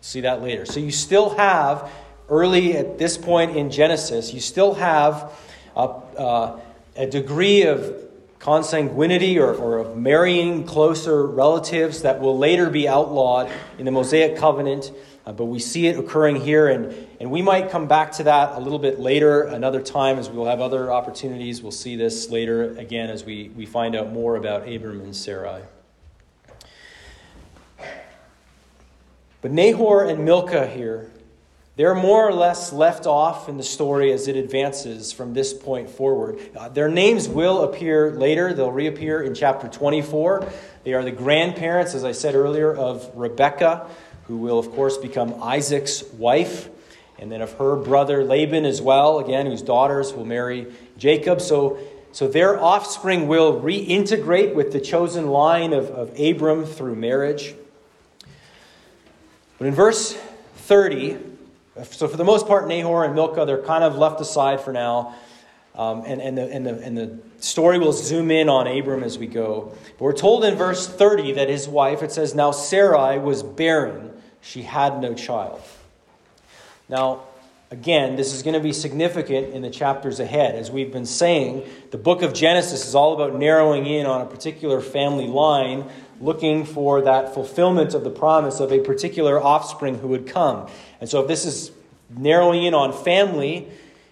See 0.00 0.22
that 0.22 0.42
later. 0.42 0.64
So 0.64 0.80
you 0.80 0.90
still 0.90 1.30
have, 1.36 1.90
early 2.30 2.76
at 2.76 2.98
this 2.98 3.18
point 3.18 3.56
in 3.56 3.70
Genesis, 3.70 4.32
you 4.32 4.40
still 4.40 4.74
have 4.74 5.32
a, 5.76 5.80
uh, 5.80 6.60
a 6.96 7.06
degree 7.06 7.62
of 7.62 7.94
consanguinity 8.38 9.36
or, 9.36 9.54
or 9.54 9.78
of 9.78 9.96
marrying 9.96 10.64
closer 10.64 11.26
relatives 11.26 12.02
that 12.02 12.20
will 12.20 12.38
later 12.38 12.70
be 12.70 12.88
outlawed 12.88 13.50
in 13.78 13.84
the 13.84 13.90
Mosaic 13.90 14.36
covenant. 14.36 14.92
Uh, 15.26 15.32
but 15.32 15.46
we 15.46 15.58
see 15.58 15.86
it 15.86 15.98
occurring 15.98 16.36
here, 16.36 16.68
and, 16.68 16.94
and 17.18 17.30
we 17.30 17.40
might 17.40 17.70
come 17.70 17.88
back 17.88 18.12
to 18.12 18.24
that 18.24 18.56
a 18.56 18.60
little 18.60 18.78
bit 18.78 19.00
later, 19.00 19.42
another 19.42 19.80
time, 19.80 20.18
as 20.18 20.28
we 20.28 20.36
will 20.36 20.46
have 20.46 20.60
other 20.60 20.92
opportunities. 20.92 21.62
We'll 21.62 21.72
see 21.72 21.96
this 21.96 22.28
later 22.30 22.76
again 22.76 23.08
as 23.08 23.24
we, 23.24 23.48
we 23.56 23.64
find 23.64 23.96
out 23.96 24.12
more 24.12 24.36
about 24.36 24.68
Abram 24.68 25.00
and 25.00 25.16
Sarai. 25.16 25.62
But 29.40 29.50
Nahor 29.50 30.04
and 30.04 30.24
Milcah 30.24 30.66
here 30.66 31.10
they're 31.76 31.94
more 31.94 32.28
or 32.28 32.32
less 32.32 32.72
left 32.72 33.04
off 33.04 33.48
in 33.48 33.56
the 33.56 33.64
story 33.64 34.12
as 34.12 34.28
it 34.28 34.36
advances 34.36 35.12
from 35.12 35.34
this 35.34 35.52
point 35.52 35.90
forward. 35.90 36.38
Uh, 36.56 36.68
their 36.68 36.88
names 36.88 37.28
will 37.28 37.64
appear 37.64 38.12
later, 38.12 38.54
they'll 38.54 38.70
reappear 38.70 39.22
in 39.22 39.34
chapter 39.34 39.66
24. 39.66 40.48
They 40.84 40.92
are 40.92 41.02
the 41.02 41.10
grandparents, 41.10 41.94
as 41.94 42.04
I 42.04 42.12
said 42.12 42.36
earlier, 42.36 42.72
of 42.72 43.10
Rebekah, 43.16 43.90
who 44.26 44.36
will, 44.36 44.58
of 44.58 44.70
course, 44.72 44.96
become 44.96 45.42
Isaac's 45.42 46.02
wife, 46.14 46.68
and 47.18 47.30
then 47.30 47.42
of 47.42 47.52
her 47.54 47.76
brother 47.76 48.24
Laban 48.24 48.64
as 48.64 48.82
well, 48.82 49.18
again, 49.18 49.46
whose 49.46 49.62
daughters 49.62 50.12
will 50.12 50.24
marry 50.24 50.72
Jacob. 50.98 51.40
So, 51.40 51.78
so 52.12 52.28
their 52.28 52.60
offspring 52.60 53.28
will 53.28 53.60
reintegrate 53.60 54.54
with 54.54 54.72
the 54.72 54.80
chosen 54.80 55.28
line 55.28 55.72
of, 55.72 55.90
of 55.90 56.18
Abram 56.18 56.64
through 56.64 56.96
marriage. 56.96 57.54
But 59.58 59.68
in 59.68 59.74
verse 59.74 60.14
30, 60.56 61.18
so, 61.90 62.06
for 62.06 62.16
the 62.16 62.24
most 62.24 62.46
part, 62.46 62.68
Nahor 62.68 63.04
and 63.04 63.14
Milcah, 63.16 63.46
they're 63.46 63.62
kind 63.62 63.82
of 63.82 63.96
left 63.96 64.20
aside 64.20 64.60
for 64.60 64.72
now. 64.72 65.14
Um, 65.74 66.04
and, 66.06 66.22
and, 66.22 66.38
the, 66.38 66.44
and, 66.44 66.64
the, 66.64 66.78
and 66.78 66.96
the 66.96 67.18
story 67.38 67.80
will 67.80 67.92
zoom 67.92 68.30
in 68.30 68.48
on 68.48 68.68
Abram 68.68 69.02
as 69.02 69.18
we 69.18 69.26
go. 69.26 69.72
But 69.98 70.00
we're 70.00 70.12
told 70.12 70.44
in 70.44 70.54
verse 70.54 70.86
30 70.86 71.32
that 71.32 71.48
his 71.48 71.66
wife, 71.66 72.02
it 72.04 72.12
says, 72.12 72.32
Now 72.32 72.52
Sarai 72.52 73.18
was 73.18 73.42
barren, 73.42 74.12
she 74.44 74.62
had 74.62 75.00
no 75.00 75.14
child. 75.14 75.60
Now, 76.88 77.22
again, 77.70 78.14
this 78.14 78.34
is 78.34 78.42
going 78.42 78.54
to 78.54 78.60
be 78.60 78.72
significant 78.72 79.54
in 79.54 79.62
the 79.62 79.70
chapters 79.70 80.20
ahead. 80.20 80.54
As 80.54 80.70
we've 80.70 80.92
been 80.92 81.06
saying, 81.06 81.66
the 81.90 81.98
book 81.98 82.22
of 82.22 82.34
Genesis 82.34 82.86
is 82.86 82.94
all 82.94 83.14
about 83.14 83.38
narrowing 83.38 83.86
in 83.86 84.04
on 84.06 84.20
a 84.20 84.26
particular 84.26 84.80
family 84.80 85.26
line 85.26 85.88
looking 86.20 86.64
for 86.64 87.00
that 87.02 87.34
fulfillment 87.34 87.94
of 87.94 88.04
the 88.04 88.10
promise 88.10 88.60
of 88.60 88.70
a 88.70 88.80
particular 88.80 89.42
offspring 89.42 89.98
who 89.98 90.08
would 90.08 90.26
come. 90.26 90.68
And 91.00 91.08
so, 91.08 91.22
if 91.22 91.28
this 91.28 91.46
is 91.46 91.72
narrowing 92.10 92.64
in 92.64 92.74
on 92.74 92.92
family 92.92 93.66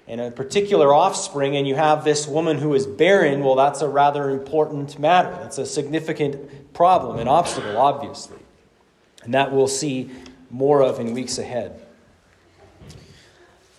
and 0.09 0.21
a 0.21 0.31
particular 0.31 0.93
offspring, 0.93 1.57
and 1.57 1.69
you 1.69 1.77
have 1.77 2.05
this 2.05 2.27
woman 2.27 2.59
who 2.59 2.75
is 2.75 2.87
barren, 2.87 3.45
well, 3.45 3.55
that's 3.55 3.83
a 3.83 3.89
rather 3.89 4.31
important 4.31 4.99
matter. 4.99 5.31
That's 5.31 5.59
a 5.59 5.67
significant 5.67 6.73
problem, 6.75 7.19
an 7.19 7.29
obstacle, 7.29 7.77
obviously. 7.77 8.42
And 9.23 9.35
that 9.35 9.53
we'll 9.53 9.69
see 9.69 10.11
more 10.51 10.83
of 10.83 11.01
in 11.01 11.15
weeks 11.15 11.39
ahead. 11.39 11.81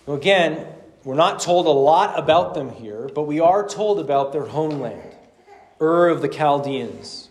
Again, 0.07 0.65
we're 1.03 1.15
not 1.15 1.39
told 1.39 1.65
a 1.65 1.69
lot 1.69 2.17
about 2.17 2.53
them 2.53 2.69
here, 2.69 3.09
but 3.13 3.23
we 3.23 3.39
are 3.39 3.67
told 3.67 3.99
about 3.99 4.31
their 4.31 4.45
homeland, 4.45 5.15
Ur 5.81 6.09
of 6.09 6.21
the 6.21 6.29
Chaldeans. 6.29 7.29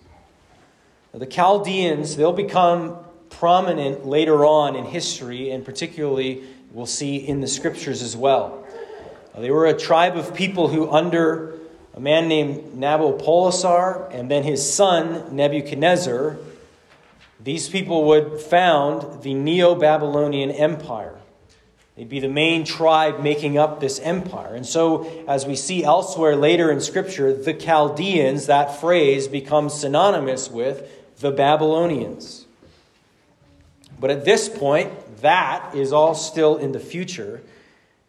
The 1.12 1.26
Chaldeans, 1.26 2.16
they'll 2.16 2.32
become 2.32 2.98
prominent 3.30 4.06
later 4.06 4.44
on 4.44 4.76
in 4.76 4.84
history, 4.84 5.50
and 5.50 5.64
particularly 5.64 6.44
we'll 6.72 6.86
see 6.86 7.16
in 7.16 7.40
the 7.40 7.46
scriptures 7.46 8.02
as 8.02 8.16
well. 8.16 8.66
They 9.36 9.50
were 9.50 9.66
a 9.66 9.78
tribe 9.78 10.16
of 10.16 10.34
people 10.34 10.68
who, 10.68 10.90
under 10.90 11.58
a 11.94 12.00
man 12.00 12.28
named 12.28 12.74
Nabopolassar 12.74 14.14
and 14.14 14.30
then 14.30 14.42
his 14.42 14.70
son 14.70 15.34
Nebuchadnezzar, 15.34 16.36
these 17.40 17.68
people 17.68 18.04
would 18.04 18.40
found 18.40 19.22
the 19.22 19.34
Neo 19.34 19.74
Babylonian 19.74 20.50
Empire. 20.50 21.18
They'd 21.96 22.08
be 22.08 22.20
the 22.20 22.28
main 22.28 22.64
tribe 22.64 23.20
making 23.20 23.58
up 23.58 23.80
this 23.80 23.98
empire. 23.98 24.54
And 24.54 24.66
so, 24.66 25.24
as 25.28 25.44
we 25.44 25.56
see 25.56 25.84
elsewhere 25.84 26.36
later 26.36 26.70
in 26.70 26.80
Scripture, 26.80 27.34
the 27.34 27.52
Chaldeans, 27.52 28.46
that 28.46 28.80
phrase 28.80 29.28
becomes 29.28 29.74
synonymous 29.74 30.50
with 30.50 30.88
the 31.20 31.30
Babylonians. 31.30 32.46
But 34.00 34.10
at 34.10 34.24
this 34.24 34.48
point, 34.48 34.90
that 35.20 35.74
is 35.74 35.92
all 35.92 36.14
still 36.14 36.56
in 36.56 36.72
the 36.72 36.80
future. 36.80 37.42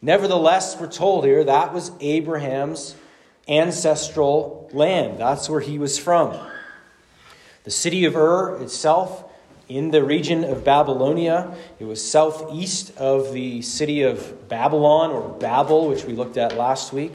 Nevertheless, 0.01 0.79
we're 0.79 0.91
told 0.91 1.25
here 1.25 1.43
that 1.43 1.73
was 1.73 1.91
Abraham's 1.99 2.95
ancestral 3.47 4.69
land. 4.73 5.19
That's 5.19 5.49
where 5.49 5.59
he 5.59 5.77
was 5.77 5.99
from. 5.99 6.37
The 7.63 7.71
city 7.71 8.05
of 8.05 8.15
Ur 8.15 8.61
itself, 8.61 9.23
in 9.69 9.91
the 9.91 10.03
region 10.03 10.43
of 10.43 10.63
Babylonia, 10.63 11.55
it 11.79 11.85
was 11.85 12.03
southeast 12.03 12.95
of 12.97 13.31
the 13.31 13.61
city 13.61 14.01
of 14.01 14.49
Babylon 14.49 15.11
or 15.11 15.29
Babel, 15.39 15.87
which 15.87 16.03
we 16.03 16.13
looked 16.13 16.37
at 16.37 16.57
last 16.57 16.91
week. 16.91 17.13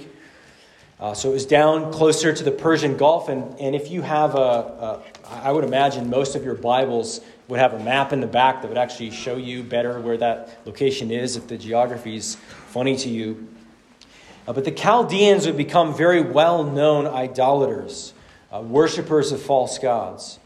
Uh, 0.99 1.15
so 1.15 1.31
it 1.31 1.33
was 1.35 1.47
down 1.47 1.93
closer 1.93 2.33
to 2.33 2.43
the 2.43 2.51
Persian 2.51 2.97
Gulf. 2.97 3.29
And, 3.29 3.61
and 3.61 3.77
if 3.77 3.91
you 3.91 4.03
have 4.03 4.35
a, 4.35 4.39
a, 4.39 5.03
I 5.29 5.53
would 5.53 5.65
imagine 5.65 6.11
most 6.11 6.35
of 6.35 6.45
your 6.45 6.55
Bibles 6.55 7.21
would 7.47 7.61
have 7.61 7.75
a 7.75 7.79
map 7.79 8.13
in 8.13 8.21
the 8.21 8.27
back 8.27 8.63
that 8.63 8.69
would 8.69 8.79
actually 8.79 9.11
show 9.11 9.37
you 9.37 9.63
better 9.63 10.01
where 10.01 10.17
that 10.17 10.59
location 10.65 11.11
is 11.11 11.37
if 11.37 11.47
the 11.47 11.57
geography 11.57 12.17
is 12.17 12.37
funny 12.69 12.97
to 12.97 13.09
you. 13.09 13.47
Uh, 14.47 14.55
but 14.55 14.65
the 14.65 14.73
Chaldeans 14.73 15.47
would 15.47 15.57
become 15.57 15.95
very 15.95 16.23
well 16.23 16.65
known 16.65 17.07
idolaters, 17.07 18.13
uh, 18.53 18.61
worshippers 18.61 19.33
of 19.33 19.43
false 19.43 19.79
gods. 19.79 20.39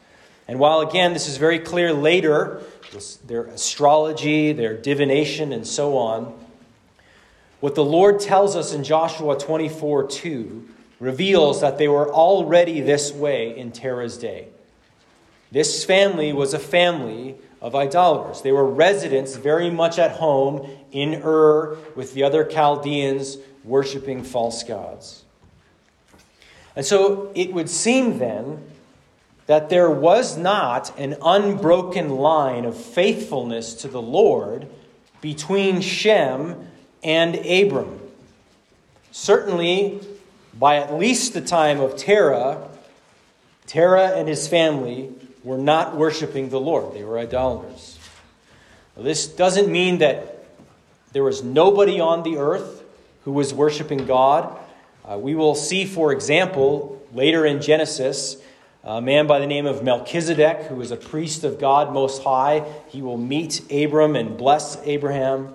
And 0.48 0.58
while, 0.58 0.80
again, 0.80 1.12
this 1.12 1.28
is 1.28 1.36
very 1.36 1.58
clear 1.58 1.92
later, 1.92 2.62
their 3.26 3.44
astrology, 3.44 4.52
their 4.52 4.76
divination, 4.76 5.52
and 5.52 5.66
so 5.66 5.96
on, 5.96 6.38
what 7.60 7.74
the 7.74 7.84
Lord 7.84 8.18
tells 8.18 8.56
us 8.56 8.74
in 8.74 8.82
Joshua 8.82 9.38
24 9.38 10.08
2 10.08 10.68
reveals 10.98 11.60
that 11.60 11.78
they 11.78 11.88
were 11.88 12.12
already 12.12 12.80
this 12.80 13.12
way 13.12 13.56
in 13.56 13.72
Terah's 13.72 14.18
day. 14.18 14.48
This 15.52 15.84
family 15.84 16.32
was 16.32 16.54
a 16.54 16.58
family 16.58 17.36
of 17.60 17.74
idolaters. 17.74 18.42
They 18.42 18.52
were 18.52 18.66
residents 18.66 19.36
very 19.36 19.70
much 19.70 19.98
at 19.98 20.12
home 20.12 20.68
in 20.90 21.22
Ur 21.22 21.76
with 21.94 22.14
the 22.14 22.24
other 22.24 22.44
Chaldeans 22.44 23.36
worshiping 23.62 24.24
false 24.24 24.64
gods. 24.64 25.24
And 26.74 26.86
so 26.86 27.30
it 27.34 27.52
would 27.52 27.68
seem 27.68 28.18
then 28.18 28.62
that 29.46 29.68
there 29.68 29.90
was 29.90 30.36
not 30.36 30.98
an 30.98 31.16
unbroken 31.22 32.08
line 32.10 32.64
of 32.64 32.76
faithfulness 32.76 33.74
to 33.74 33.88
the 33.88 34.00
Lord 34.00 34.66
between 35.20 35.80
Shem 35.80 36.68
and 37.02 37.34
Abram. 37.46 38.00
Certainly, 39.10 40.00
by 40.58 40.76
at 40.76 40.94
least 40.94 41.34
the 41.34 41.40
time 41.40 41.80
of 41.80 41.96
Terah, 41.96 42.68
Terah 43.66 44.12
and 44.16 44.28
his 44.28 44.48
family 44.48 45.10
were 45.44 45.58
not 45.58 45.96
worshiping 45.96 46.48
the 46.48 46.60
Lord, 46.60 46.94
they 46.94 47.04
were 47.04 47.18
idolaters. 47.18 47.98
Well, 48.94 49.04
this 49.04 49.26
doesn't 49.26 49.70
mean 49.70 49.98
that 49.98 50.44
There 51.12 51.22
was 51.22 51.42
nobody 51.42 52.00
on 52.00 52.22
the 52.22 52.38
earth 52.38 52.82
who 53.24 53.32
was 53.32 53.52
worshiping 53.52 54.06
God. 54.06 54.58
Uh, 55.04 55.18
we 55.18 55.34
will 55.34 55.54
see, 55.54 55.84
for 55.84 56.12
example, 56.12 57.02
later 57.12 57.44
in 57.44 57.60
Genesis, 57.60 58.36
a 58.84 59.00
man 59.00 59.26
by 59.26 59.38
the 59.38 59.46
name 59.46 59.66
of 59.66 59.82
Melchizedek, 59.82 60.66
who 60.66 60.80
is 60.80 60.90
a 60.90 60.96
priest 60.96 61.44
of 61.44 61.58
God 61.58 61.92
Most 61.92 62.22
High. 62.22 62.64
He 62.88 63.02
will 63.02 63.16
meet 63.16 63.62
Abram 63.70 64.16
and 64.16 64.36
bless 64.36 64.76
Abraham. 64.84 65.54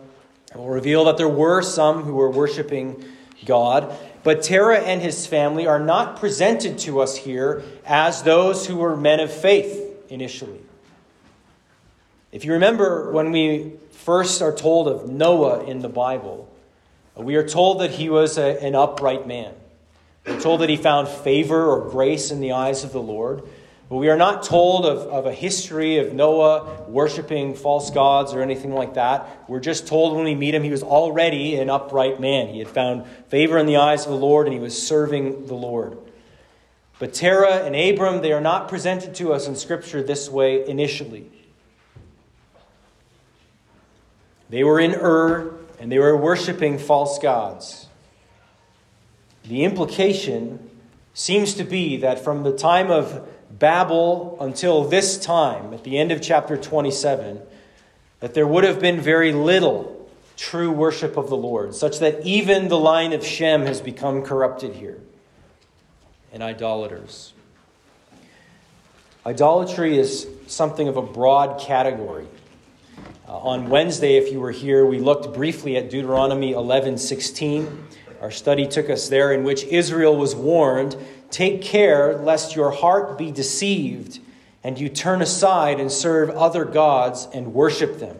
It 0.51 0.57
will 0.57 0.69
reveal 0.69 1.05
that 1.05 1.17
there 1.17 1.29
were 1.29 1.61
some 1.61 2.03
who 2.03 2.15
were 2.15 2.29
worshiping 2.29 3.03
God. 3.45 3.93
But 4.23 4.43
Terah 4.43 4.79
and 4.79 5.01
his 5.01 5.25
family 5.25 5.67
are 5.67 5.79
not 5.79 6.19
presented 6.19 6.77
to 6.79 6.99
us 6.99 7.15
here 7.15 7.63
as 7.85 8.23
those 8.23 8.67
who 8.67 8.77
were 8.77 8.97
men 8.97 9.19
of 9.19 9.31
faith 9.31 9.83
initially. 10.09 10.59
If 12.31 12.43
you 12.43 12.53
remember 12.53 13.11
when 13.11 13.31
we 13.31 13.73
first 13.91 14.41
are 14.41 14.53
told 14.53 14.87
of 14.87 15.09
Noah 15.09 15.63
in 15.63 15.79
the 15.79 15.89
Bible, 15.89 16.49
Uh, 17.17 17.23
we 17.23 17.35
are 17.35 17.47
told 17.47 17.81
that 17.81 17.91
he 17.91 18.09
was 18.09 18.37
a, 18.37 18.63
an 18.63 18.75
upright 18.75 19.27
man. 19.27 19.53
We're 20.25 20.39
told 20.39 20.61
that 20.61 20.69
he 20.69 20.77
found 20.77 21.07
favor 21.07 21.69
or 21.69 21.89
grace 21.89 22.31
in 22.31 22.41
the 22.41 22.51
eyes 22.51 22.83
of 22.83 22.91
the 22.91 23.01
Lord. 23.01 23.43
But 23.89 23.97
we 23.97 24.09
are 24.09 24.17
not 24.17 24.43
told 24.43 24.85
of, 24.85 25.07
of 25.07 25.25
a 25.25 25.33
history 25.33 25.97
of 25.99 26.13
Noah 26.13 26.83
worshiping 26.89 27.55
false 27.55 27.89
gods 27.89 28.33
or 28.33 28.41
anything 28.41 28.73
like 28.73 28.95
that. 28.95 29.45
We're 29.47 29.61
just 29.61 29.87
told 29.87 30.15
when 30.15 30.25
we 30.25 30.35
meet 30.35 30.53
him, 30.53 30.63
he 30.63 30.71
was 30.71 30.83
already 30.83 31.55
an 31.55 31.69
upright 31.69 32.19
man. 32.19 32.49
He 32.49 32.59
had 32.59 32.67
found 32.67 33.07
favor 33.29 33.57
in 33.57 33.65
the 33.65 33.77
eyes 33.77 34.03
of 34.05 34.11
the 34.11 34.17
Lord 34.17 34.45
and 34.45 34.53
he 34.53 34.59
was 34.59 34.85
serving 34.85 35.47
the 35.47 35.53
Lord. 35.53 35.97
But 36.99 37.13
Terah 37.13 37.63
and 37.63 37.75
Abram, 37.75 38.21
they 38.21 38.33
are 38.33 38.41
not 38.41 38.67
presented 38.67 39.15
to 39.15 39.31
us 39.31 39.47
in 39.47 39.55
Scripture 39.55 40.03
this 40.03 40.29
way 40.29 40.67
initially. 40.67 41.31
They 44.49 44.65
were 44.65 44.79
in 44.79 44.95
Ur 44.95 45.56
and 45.79 45.91
they 45.91 45.99
were 45.99 46.15
worshiping 46.15 46.77
false 46.77 47.19
gods. 47.19 47.87
The 49.43 49.63
implication 49.63 50.69
seems 51.13 51.53
to 51.55 51.63
be 51.63 51.97
that 51.97 52.23
from 52.23 52.43
the 52.43 52.55
time 52.55 52.91
of 52.91 53.27
Babel 53.49 54.37
until 54.41 54.83
this 54.83 55.17
time, 55.17 55.73
at 55.73 55.83
the 55.83 55.97
end 55.97 56.11
of 56.11 56.21
chapter 56.21 56.57
27, 56.57 57.41
that 58.19 58.33
there 58.33 58.47
would 58.47 58.63
have 58.63 58.79
been 58.79 58.99
very 58.99 59.31
little 59.31 60.09
true 60.35 60.71
worship 60.71 61.17
of 61.17 61.29
the 61.29 61.37
Lord, 61.37 61.73
such 61.73 61.99
that 61.99 62.25
even 62.25 62.67
the 62.67 62.77
line 62.77 63.13
of 63.13 63.25
Shem 63.25 63.61
has 63.63 63.81
become 63.81 64.21
corrupted 64.21 64.75
here 64.75 64.99
and 66.31 66.43
idolaters. 66.43 67.33
Idolatry 69.25 69.97
is 69.97 70.27
something 70.45 70.87
of 70.87 70.95
a 70.95 71.01
broad 71.01 71.59
category. 71.59 72.27
Uh, 73.27 73.35
on 73.39 73.69
Wednesday, 73.69 74.15
if 74.15 74.31
you 74.31 74.39
were 74.39 74.51
here, 74.51 74.85
we 74.85 74.99
looked 74.99 75.33
briefly 75.33 75.75
at 75.75 75.89
Deuteronomy 75.89 76.53
11:16. 76.53 77.85
Our 78.21 78.31
study 78.31 78.65
took 78.65 78.89
us 78.89 79.09
there, 79.09 79.33
in 79.33 79.43
which 79.43 79.65
Israel 79.65 80.15
was 80.15 80.33
warned 80.33 80.95
Take 81.29 81.61
care 81.61 82.17
lest 82.19 82.55
your 82.55 82.71
heart 82.71 83.17
be 83.17 83.31
deceived 83.31 84.19
and 84.63 84.79
you 84.79 84.87
turn 84.87 85.21
aside 85.21 85.77
and 85.77 85.91
serve 85.91 86.29
other 86.29 86.63
gods 86.63 87.27
and 87.33 87.53
worship 87.53 87.99
them. 87.99 88.15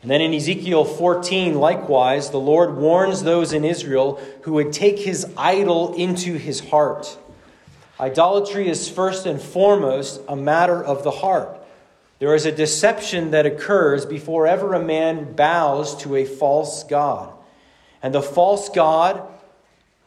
And 0.00 0.10
then 0.10 0.22
in 0.22 0.32
Ezekiel 0.32 0.86
14, 0.86 1.56
likewise, 1.56 2.30
the 2.30 2.40
Lord 2.40 2.78
warns 2.78 3.22
those 3.22 3.52
in 3.52 3.66
Israel 3.66 4.18
who 4.42 4.54
would 4.54 4.72
take 4.72 5.00
his 5.00 5.26
idol 5.36 5.92
into 5.92 6.38
his 6.38 6.70
heart. 6.70 7.18
Idolatry 8.00 8.66
is 8.66 8.88
first 8.88 9.26
and 9.26 9.40
foremost 9.40 10.22
a 10.26 10.36
matter 10.36 10.82
of 10.82 11.04
the 11.04 11.10
heart. 11.10 11.59
There 12.20 12.34
is 12.34 12.46
a 12.46 12.52
deception 12.52 13.32
that 13.32 13.46
occurs 13.46 14.06
before 14.06 14.46
ever 14.46 14.74
a 14.74 14.82
man 14.82 15.32
bows 15.32 15.96
to 16.02 16.14
a 16.14 16.24
false 16.24 16.84
God. 16.84 17.32
And 18.02 18.14
the 18.14 18.22
false 18.22 18.68
God 18.68 19.26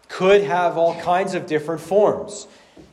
could 0.08 0.44
have 0.44 0.78
all 0.78 1.00
kinds 1.02 1.34
of 1.34 1.48
different 1.48 1.82
forms. 1.82 2.48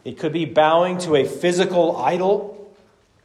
It 0.04 0.18
could 0.18 0.32
be 0.32 0.46
bowing 0.46 0.98
to 1.00 1.16
a 1.16 1.24
physical 1.24 1.96
idol, 1.96 2.56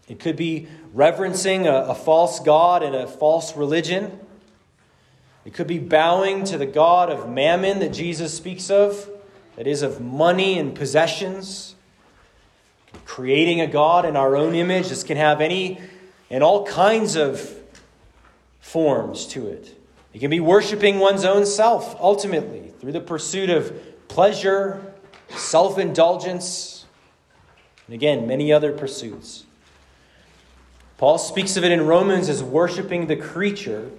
it 0.08 0.20
could 0.20 0.36
be 0.36 0.68
reverencing 0.94 1.66
a, 1.66 1.74
a 1.74 1.96
false 1.96 2.40
God 2.42 2.84
and 2.84 2.94
a 2.94 3.08
false 3.08 3.56
religion. 3.56 4.20
It 5.46 5.54
could 5.54 5.68
be 5.68 5.80
bowing 5.80 6.44
to 6.46 6.58
the 6.58 6.66
God 6.66 7.10
of 7.10 7.30
mammon 7.30 7.80
that 7.80 7.94
Jesus 7.94 8.36
speaks 8.36 8.70
of, 8.70 9.10
that 9.56 9.68
is, 9.68 9.82
of 9.82 10.02
money 10.02 10.60
and 10.60 10.76
possessions. 10.76 11.76
Creating 13.06 13.62
a 13.62 13.68
God 13.68 14.06
in 14.06 14.16
our 14.16 14.36
own 14.36 14.56
image. 14.56 14.90
This 14.90 15.04
can 15.04 15.18
have 15.18 15.42
any 15.42 15.80
and 16.36 16.44
all 16.44 16.66
kinds 16.66 17.16
of 17.16 17.50
forms 18.60 19.26
to 19.26 19.48
it. 19.48 19.74
It 20.14 20.20
can 20.20 20.30
be 20.30 20.42
worshiping 20.42 21.00
one's 21.00 21.24
own 21.24 21.46
self, 21.46 21.96
ultimately, 21.98 22.74
through 22.78 22.92
the 22.92 23.00
pursuit 23.00 23.50
of 23.50 23.74
pleasure, 24.10 24.94
self 25.30 25.80
indulgence, 25.80 26.88
and 27.88 27.94
again, 27.94 28.28
many 28.28 28.52
other 28.52 28.74
pursuits. 28.74 29.46
Paul 30.98 31.20
speaks 31.20 31.56
of 31.56 31.64
it 31.64 31.72
in 31.72 31.86
Romans 31.86 32.28
as 32.28 32.44
worshiping 32.44 33.08
the 33.08 33.16
creature 33.16 33.90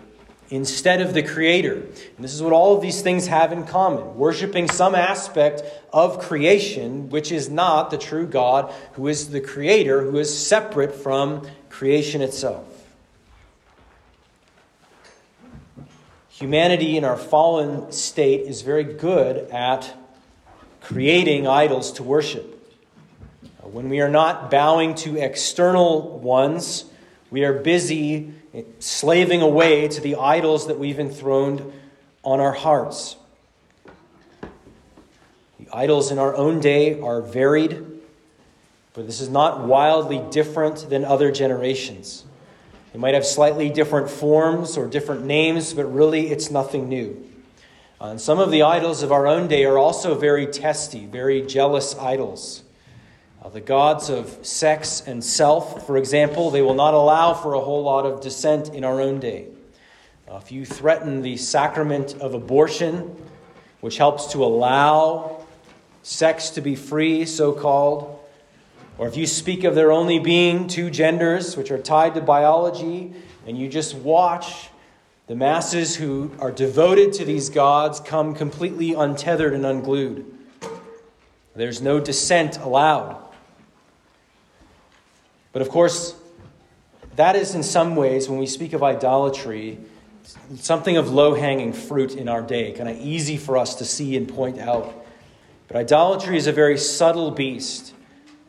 instead 0.51 1.01
of 1.01 1.15
the 1.15 1.23
creator. 1.23 1.75
And 1.75 2.19
this 2.25 2.35
is 2.35 2.43
what 2.43 2.53
all 2.53 2.77
of 2.77 2.83
these 2.83 3.03
things 3.03 3.27
have 3.27 3.53
in 3.53 3.65
common 3.65 4.17
worshiping 4.17 4.69
some 4.69 4.95
aspect 4.95 5.63
of 5.93 6.21
creation, 6.21 7.11
which 7.11 7.33
is 7.33 7.49
not 7.49 7.91
the 7.91 7.99
true 7.99 8.27
God, 8.27 8.73
who 8.93 9.09
is 9.09 9.31
the 9.31 9.41
creator, 9.41 10.03
who 10.03 10.19
is 10.19 10.37
separate 10.37 10.95
from 10.95 11.47
creation 11.69 12.21
itself. 12.23 12.65
Humanity 16.29 16.97
in 16.97 17.05
our 17.05 17.17
fallen 17.17 17.91
state 17.93 18.43
is 18.43 18.63
very 18.63 18.85
good 18.85 19.51
at 19.51 19.97
creating 20.83 21.47
idols 21.47 21.93
to 21.93 22.03
worship. 22.03 22.53
When 23.63 23.89
we 23.89 24.01
are 24.01 24.09
not 24.09 24.51
bowing 24.51 24.95
to 24.97 25.17
external 25.17 26.19
ones, 26.19 26.85
we 27.31 27.45
are 27.45 27.53
busy 27.53 28.33
slaving 28.79 29.43
away 29.43 29.89
to 29.89 30.01
the 30.01 30.17
idols 30.17 30.67
that 30.69 30.79
we've 30.79 30.99
enthroned 30.99 31.73
on 32.23 32.41
our 32.41 32.53
hearts. 32.53 33.17
The 35.59 35.69
idols 35.73 36.11
in 36.11 36.19
our 36.19 36.35
own 36.35 36.61
day 36.61 37.01
are 37.01 37.21
varied, 37.21 37.85
but 38.95 39.07
this 39.07 39.21
is 39.21 39.29
not 39.29 39.67
wildly 39.67 40.23
different 40.31 40.89
than 40.91 41.05
other 41.05 41.31
generations. 41.31 42.25
They 42.93 42.99
might 42.99 43.15
have 43.15 43.27
slightly 43.27 43.69
different 43.69 44.09
forms 44.09 44.77
or 44.77 44.87
different 44.87 45.25
names, 45.25 45.75
but 45.75 45.85
really 45.85 46.31
it's 46.31 46.51
nothing 46.51 46.89
new. 46.89 47.23
And 48.01 48.21
some 48.21 48.39
of 48.39 48.51
the 48.51 48.63
idols 48.63 49.03
of 49.03 49.13
our 49.13 49.27
own 49.27 49.49
day 49.49 49.65
are 49.65 49.79
also 49.79 50.15
very 50.15 50.47
testy, 50.47 51.07
very 51.07 51.43
jealous 51.43 51.97
idols. 51.97 52.63
Uh, 53.47 53.49
the 53.51 53.61
gods 53.61 54.11
of 54.11 54.45
sex 54.45 55.05
and 55.07 55.23
self, 55.23 55.87
for 55.87 55.97
example, 55.97 56.51
they 56.51 56.63
will 56.63 56.75
not 56.75 56.95
allow 56.95 57.33
for 57.33 57.55
a 57.55 57.61
whole 57.61 57.85
lot 57.85 58.05
of 58.05 58.21
dissent 58.21 58.75
in 58.75 58.83
our 58.83 59.01
own 59.01 59.21
day. 59.21 59.47
Uh, 60.29 60.41
if 60.43 60.51
you 60.51 60.67
threaten 60.67 61.23
the 61.23 61.37
sacrament 61.37 62.15
of 62.15 62.35
abortion, 62.35 63.03
which 63.83 63.99
helps 63.99 64.33
to 64.33 64.45
allow 64.45 65.47
sex 66.03 66.51
to 66.51 66.61
be 66.61 66.75
free, 66.75 67.25
so 67.25 67.53
called, 67.53 68.19
or 68.99 69.07
if 69.07 69.17
you 69.17 69.29
speak 69.29 69.63
of 69.63 69.77
there 69.77 69.93
only 69.93 70.19
being 70.19 70.67
two 70.67 70.91
genders 70.91 71.57
which 71.57 71.71
are 71.71 71.79
tied 71.79 72.15
to 72.17 72.21
biology, 72.21 73.13
and 73.47 73.57
you 73.57 73.69
just 73.69 73.95
watch 73.95 74.71
the 75.29 75.37
masses 75.37 75.95
who 75.95 76.33
are 76.41 76.51
devoted 76.51 77.13
to 77.13 77.25
these 77.25 77.49
gods 77.49 78.01
come 78.01 78.35
completely 78.35 78.93
untethered 78.95 79.53
and 79.53 79.65
unglued. 79.65 80.27
There's 81.55 81.81
no 81.81 82.01
dissent 82.01 82.59
allowed. 82.59 83.23
But 85.57 85.63
of 85.63 85.71
course, 85.71 86.15
that 87.15 87.35
is 87.35 87.55
in 87.55 87.63
some 87.63 87.97
ways, 87.97 88.29
when 88.29 88.39
we 88.39 88.47
speak 88.47 88.75
of 88.75 88.83
idolatry, 88.83 89.79
something 90.57 90.99
of 90.99 91.15
low 91.15 91.33
hanging 91.33 91.73
fruit 91.73 92.15
in 92.15 92.29
our 92.29 92.43
day, 92.43 92.73
kind 92.73 92.91
of 92.91 92.99
easy 92.99 93.39
for 93.39 93.57
us 93.57 93.77
to 93.77 93.87
see 93.87 94.19
and 94.19 94.29
point 94.29 94.59
out. 94.59 95.07
But 95.67 95.79
idolatry 95.79 96.37
is 96.37 96.47
a 96.47 96.53
very 96.53 96.77
subtle 96.77 97.31
beast. 97.31 97.95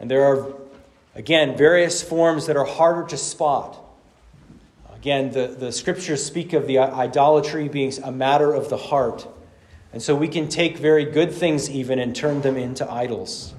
And 0.01 0.11
there 0.11 0.25
are, 0.25 0.53
again, 1.15 1.55
various 1.55 2.03
forms 2.03 2.47
that 2.47 2.57
are 2.57 2.65
harder 2.65 3.07
to 3.07 3.15
spot. 3.15 3.79
Again, 4.93 5.31
the, 5.31 5.47
the 5.47 5.71
scriptures 5.71 6.21
speak 6.21 6.51
of 6.51 6.67
the 6.67 6.79
idolatry 6.79 7.69
being 7.69 7.93
a 8.03 8.11
matter 8.11 8.53
of 8.53 8.67
the 8.67 8.75
heart. 8.75 9.25
And 9.93 10.01
so 10.01 10.13
we 10.13 10.27
can 10.27 10.49
take 10.49 10.77
very 10.77 11.05
good 11.05 11.31
things 11.31 11.69
even 11.69 11.99
and 11.99 12.13
turn 12.13 12.41
them 12.41 12.57
into 12.57 12.85
idols. 12.91 13.53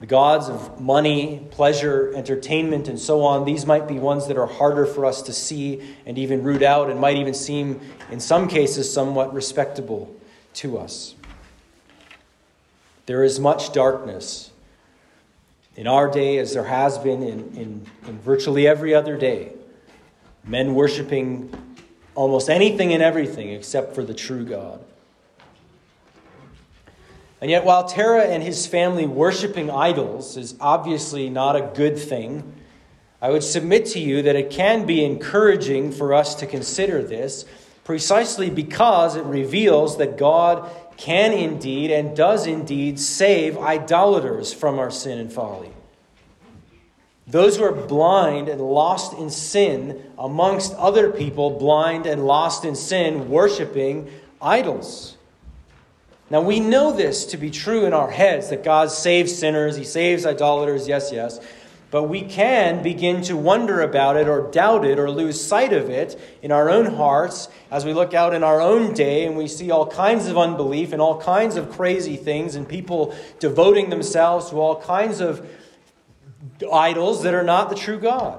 The 0.00 0.06
gods 0.06 0.48
of 0.48 0.80
money, 0.80 1.44
pleasure, 1.50 2.12
entertainment, 2.14 2.86
and 2.86 3.00
so 3.00 3.22
on, 3.22 3.44
these 3.44 3.66
might 3.66 3.88
be 3.88 3.98
ones 3.98 4.28
that 4.28 4.36
are 4.36 4.46
harder 4.46 4.86
for 4.86 5.04
us 5.04 5.22
to 5.22 5.32
see 5.32 5.96
and 6.06 6.16
even 6.16 6.44
root 6.44 6.62
out 6.62 6.88
and 6.88 7.00
might 7.00 7.16
even 7.16 7.34
seem, 7.34 7.80
in 8.10 8.20
some 8.20 8.46
cases, 8.46 8.92
somewhat 8.92 9.34
respectable 9.34 10.14
to 10.54 10.78
us. 10.78 11.16
There 13.06 13.24
is 13.24 13.40
much 13.40 13.72
darkness 13.72 14.52
in 15.74 15.86
our 15.86 16.10
day, 16.10 16.38
as 16.38 16.52
there 16.52 16.64
has 16.64 16.98
been 16.98 17.22
in, 17.22 17.56
in, 17.56 17.86
in 18.06 18.18
virtually 18.20 18.66
every 18.66 18.94
other 18.94 19.16
day. 19.16 19.52
men 20.44 20.74
worshiping 20.74 21.52
almost 22.14 22.50
anything 22.50 22.92
and 22.92 23.02
everything 23.02 23.50
except 23.50 23.94
for 23.94 24.02
the 24.02 24.14
true 24.14 24.44
God. 24.44 24.84
And 27.40 27.50
yet, 27.50 27.64
while 27.64 27.84
Terah 27.88 28.24
and 28.24 28.42
his 28.42 28.66
family 28.66 29.06
worshiping 29.06 29.70
idols 29.70 30.36
is 30.36 30.56
obviously 30.60 31.30
not 31.30 31.54
a 31.54 31.70
good 31.74 31.98
thing, 31.98 32.54
I 33.20 33.30
would 33.30 33.44
submit 33.44 33.86
to 33.86 34.00
you 34.00 34.22
that 34.22 34.36
it 34.36 34.50
can 34.50 34.86
be 34.86 35.04
encouraging 35.04 35.92
for 35.92 36.14
us 36.14 36.34
to 36.36 36.46
consider 36.46 37.02
this 37.02 37.44
precisely 37.84 38.50
because 38.50 39.16
it 39.16 39.24
reveals 39.24 39.98
that 39.98 40.18
God 40.18 40.70
can 40.96 41.32
indeed 41.32 41.90
and 41.90 42.16
does 42.16 42.46
indeed 42.46 42.98
save 42.98 43.56
idolaters 43.58 44.52
from 44.52 44.78
our 44.78 44.90
sin 44.90 45.18
and 45.18 45.32
folly. 45.32 45.70
Those 47.28 47.58
who 47.58 47.64
are 47.64 47.72
blind 47.72 48.48
and 48.48 48.60
lost 48.60 49.12
in 49.18 49.28
sin, 49.28 50.02
amongst 50.18 50.74
other 50.74 51.10
people 51.10 51.50
blind 51.50 52.06
and 52.06 52.26
lost 52.26 52.64
in 52.64 52.74
sin, 52.74 53.28
worshiping 53.28 54.10
idols. 54.40 55.17
Now, 56.30 56.42
we 56.42 56.60
know 56.60 56.92
this 56.92 57.24
to 57.26 57.36
be 57.38 57.50
true 57.50 57.86
in 57.86 57.94
our 57.94 58.10
heads 58.10 58.50
that 58.50 58.62
God 58.62 58.90
saves 58.90 59.34
sinners, 59.34 59.76
He 59.76 59.84
saves 59.84 60.26
idolaters, 60.26 60.86
yes, 60.86 61.10
yes. 61.10 61.40
But 61.90 62.04
we 62.04 62.20
can 62.20 62.82
begin 62.82 63.22
to 63.22 63.36
wonder 63.36 63.80
about 63.80 64.18
it 64.18 64.28
or 64.28 64.50
doubt 64.50 64.84
it 64.84 64.98
or 64.98 65.10
lose 65.10 65.42
sight 65.42 65.72
of 65.72 65.88
it 65.88 66.20
in 66.42 66.52
our 66.52 66.68
own 66.68 66.84
hearts 66.84 67.48
as 67.70 67.86
we 67.86 67.94
look 67.94 68.12
out 68.12 68.34
in 68.34 68.44
our 68.44 68.60
own 68.60 68.92
day 68.92 69.24
and 69.24 69.38
we 69.38 69.48
see 69.48 69.70
all 69.70 69.86
kinds 69.86 70.26
of 70.26 70.36
unbelief 70.36 70.92
and 70.92 71.00
all 71.00 71.18
kinds 71.18 71.56
of 71.56 71.70
crazy 71.70 72.16
things 72.16 72.56
and 72.56 72.68
people 72.68 73.16
devoting 73.38 73.88
themselves 73.88 74.50
to 74.50 74.56
all 74.56 74.76
kinds 74.82 75.20
of 75.20 75.48
idols 76.70 77.22
that 77.22 77.32
are 77.32 77.42
not 77.42 77.70
the 77.70 77.74
true 77.74 77.98
God. 77.98 78.38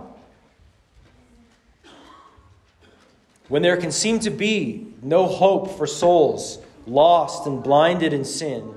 When 3.48 3.64
there 3.64 3.78
can 3.78 3.92
seem 3.92 4.20
to 4.20 4.30
be 4.30 4.94
no 5.02 5.26
hope 5.26 5.76
for 5.76 5.88
souls 5.88 6.60
lost 6.90 7.46
and 7.46 7.64
blinded 7.64 8.12
in 8.14 8.26
sin, 8.26 8.76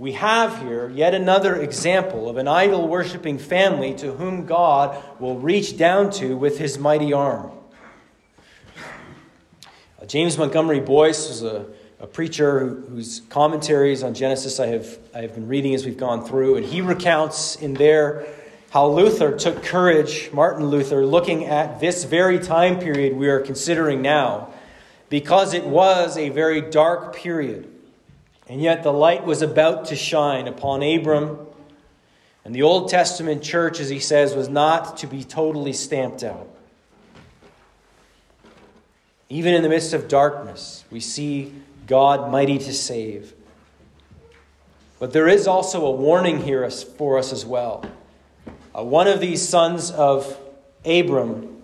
we 0.00 0.12
have 0.12 0.62
here 0.62 0.88
yet 0.88 1.14
another 1.14 1.56
example 1.56 2.30
of 2.30 2.38
an 2.38 2.48
idol 2.48 2.88
worshiping 2.88 3.38
family 3.38 3.92
to 3.96 4.12
whom 4.12 4.46
God 4.46 4.96
will 5.20 5.38
reach 5.38 5.76
down 5.76 6.10
to 6.12 6.36
with 6.36 6.58
his 6.58 6.78
mighty 6.78 7.12
arm. 7.12 7.50
Uh, 10.00 10.06
James 10.06 10.38
Montgomery 10.38 10.80
Boice 10.80 11.28
was 11.28 11.42
a, 11.42 11.66
a 11.98 12.06
preacher 12.06 12.66
whose 12.88 13.20
commentaries 13.28 14.02
on 14.02 14.14
Genesis 14.14 14.58
I 14.58 14.68
have, 14.68 14.98
I 15.14 15.18
have 15.18 15.34
been 15.34 15.48
reading 15.48 15.74
as 15.74 15.84
we've 15.84 15.98
gone 15.98 16.24
through, 16.24 16.56
and 16.56 16.64
he 16.64 16.80
recounts 16.80 17.56
in 17.56 17.74
there 17.74 18.26
how 18.70 18.86
Luther 18.86 19.36
took 19.36 19.62
courage, 19.62 20.30
Martin 20.32 20.66
Luther, 20.66 21.04
looking 21.04 21.44
at 21.44 21.80
this 21.80 22.04
very 22.04 22.38
time 22.38 22.78
period 22.78 23.16
we 23.16 23.28
are 23.28 23.40
considering 23.40 24.00
now 24.00 24.49
because 25.10 25.52
it 25.52 25.66
was 25.66 26.16
a 26.16 26.30
very 26.30 26.62
dark 26.62 27.14
period. 27.14 27.68
And 28.48 28.62
yet 28.62 28.82
the 28.82 28.92
light 28.92 29.26
was 29.26 29.42
about 29.42 29.86
to 29.86 29.96
shine 29.96 30.48
upon 30.48 30.82
Abram. 30.82 31.38
And 32.44 32.54
the 32.54 32.62
Old 32.62 32.88
Testament 32.88 33.42
church, 33.42 33.80
as 33.80 33.90
he 33.90 33.98
says, 33.98 34.34
was 34.34 34.48
not 34.48 34.96
to 34.98 35.06
be 35.06 35.22
totally 35.22 35.74
stamped 35.74 36.22
out. 36.22 36.48
Even 39.28 39.52
in 39.54 39.62
the 39.62 39.68
midst 39.68 39.92
of 39.92 40.08
darkness, 40.08 40.84
we 40.90 41.00
see 41.00 41.52
God 41.86 42.30
mighty 42.32 42.58
to 42.58 42.72
save. 42.72 43.34
But 44.98 45.12
there 45.12 45.28
is 45.28 45.46
also 45.46 45.86
a 45.86 45.90
warning 45.90 46.42
here 46.42 46.68
for 46.70 47.18
us 47.18 47.32
as 47.32 47.44
well. 47.44 47.84
Uh, 48.76 48.84
one 48.84 49.08
of 49.08 49.20
these 49.20 49.46
sons 49.46 49.90
of 49.90 50.38
Abram 50.84 51.59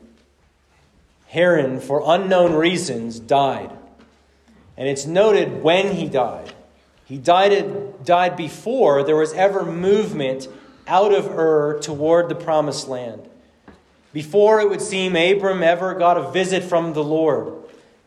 Haran, 1.36 1.80
for 1.80 2.02
unknown 2.06 2.54
reasons, 2.54 3.20
died. 3.20 3.70
And 4.74 4.88
it's 4.88 5.04
noted 5.04 5.62
when 5.62 5.94
he 5.94 6.08
died. 6.08 6.54
He 7.04 7.18
died, 7.18 8.02
died 8.06 8.38
before 8.38 9.02
there 9.02 9.16
was 9.16 9.34
ever 9.34 9.62
movement 9.62 10.48
out 10.86 11.12
of 11.12 11.26
Ur 11.26 11.78
toward 11.78 12.30
the 12.30 12.34
promised 12.34 12.88
land. 12.88 13.28
Before 14.14 14.62
it 14.62 14.70
would 14.70 14.80
seem 14.80 15.14
Abram 15.14 15.62
ever 15.62 15.92
got 15.92 16.16
a 16.16 16.30
visit 16.30 16.64
from 16.64 16.94
the 16.94 17.04
Lord. 17.04 17.52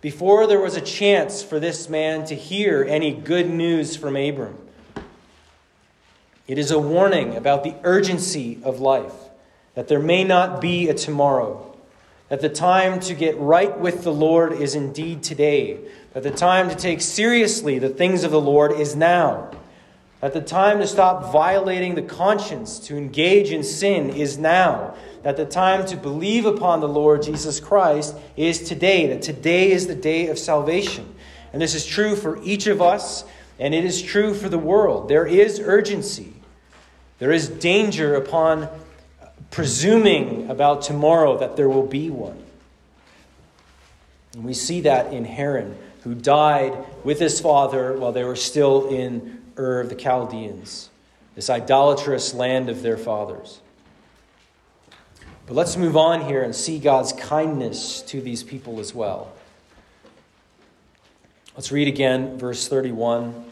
Before 0.01 0.47
there 0.47 0.59
was 0.59 0.75
a 0.75 0.81
chance 0.81 1.43
for 1.43 1.59
this 1.59 1.87
man 1.87 2.25
to 2.25 2.35
hear 2.35 2.83
any 2.83 3.13
good 3.13 3.47
news 3.47 3.95
from 3.95 4.15
Abram. 4.15 4.57
It 6.47 6.57
is 6.57 6.71
a 6.71 6.79
warning 6.79 7.37
about 7.37 7.63
the 7.63 7.75
urgency 7.83 8.57
of 8.63 8.79
life, 8.79 9.13
that 9.75 9.87
there 9.87 9.99
may 9.99 10.23
not 10.23 10.59
be 10.61 10.89
a 10.89 10.95
tomorrow 10.95 11.68
that 12.29 12.41
the 12.41 12.49
time 12.49 12.99
to 13.01 13.13
get 13.15 13.37
right 13.37 13.77
with 13.79 14.03
the 14.03 14.13
Lord 14.13 14.53
is 14.53 14.75
indeed 14.75 15.23
today, 15.23 15.79
that 16.13 16.23
the 16.23 16.31
time 16.31 16.69
to 16.69 16.75
take 16.75 17.01
seriously 17.01 17.79
the 17.79 17.89
things 17.89 18.23
of 18.23 18.31
the 18.31 18.41
Lord 18.41 18.71
is 18.71 18.95
now, 18.95 19.51
that 20.21 20.33
the 20.33 20.41
time 20.41 20.79
to 20.79 20.87
stop 20.87 21.31
violating 21.31 21.95
the 21.95 22.01
conscience, 22.03 22.77
to 22.79 22.95
engage 22.95 23.51
in 23.51 23.63
sin 23.63 24.09
is 24.09 24.37
now, 24.37 24.95
that 25.23 25.37
the 25.37 25.45
time 25.45 25.85
to 25.87 25.97
believe 25.97 26.45
upon 26.45 26.81
the 26.81 26.87
Lord 26.87 27.23
Jesus 27.23 27.59
Christ 27.59 28.15
is 28.37 28.61
today, 28.61 29.07
that 29.07 29.21
today 29.21 29.71
is 29.71 29.87
the 29.87 29.95
day 29.95 30.27
of 30.27 30.37
salvation. 30.37 31.15
And 31.51 31.61
this 31.61 31.73
is 31.73 31.85
true 31.85 32.15
for 32.15 32.41
each 32.43 32.67
of 32.67 32.79
us, 32.79 33.23
and 33.57 33.73
it 33.73 33.83
is 33.83 34.01
true 34.01 34.35
for 34.35 34.49
the 34.49 34.59
world. 34.59 35.09
There 35.09 35.25
is 35.25 35.59
urgency, 35.59 36.33
there 37.17 37.31
is 37.31 37.49
danger 37.49 38.15
upon 38.15 38.69
presuming 39.51 40.49
about 40.49 40.81
tomorrow 40.81 41.37
that 41.37 41.55
there 41.55 41.69
will 41.69 41.85
be 41.85 42.09
one. 42.09 42.43
And 44.33 44.43
we 44.43 44.53
see 44.53 44.81
that 44.81 45.11
in 45.11 45.25
Haran, 45.25 45.77
who 46.03 46.13
died 46.15 46.77
with 47.03 47.19
his 47.19 47.39
father 47.39 47.97
while 47.97 48.11
they 48.11 48.23
were 48.23 48.35
still 48.35 48.87
in 48.87 49.41
Ur 49.57 49.81
of 49.81 49.89
the 49.89 49.95
Chaldeans, 49.95 50.89
this 51.35 51.49
idolatrous 51.49 52.33
land 52.33 52.69
of 52.69 52.81
their 52.81 52.97
fathers. 52.97 53.59
But 55.45 55.55
let's 55.55 55.75
move 55.75 55.97
on 55.97 56.21
here 56.21 56.43
and 56.43 56.55
see 56.55 56.77
God's 56.77 57.11
kindness 57.11 58.03
to 58.03 58.21
these 58.21 58.43
people 58.43 58.79
as 58.79 58.93
well. 58.93 59.33
Let's 61.55 61.71
read 61.71 61.87
again 61.87 62.37
verse 62.37 62.67
31. 62.67 63.45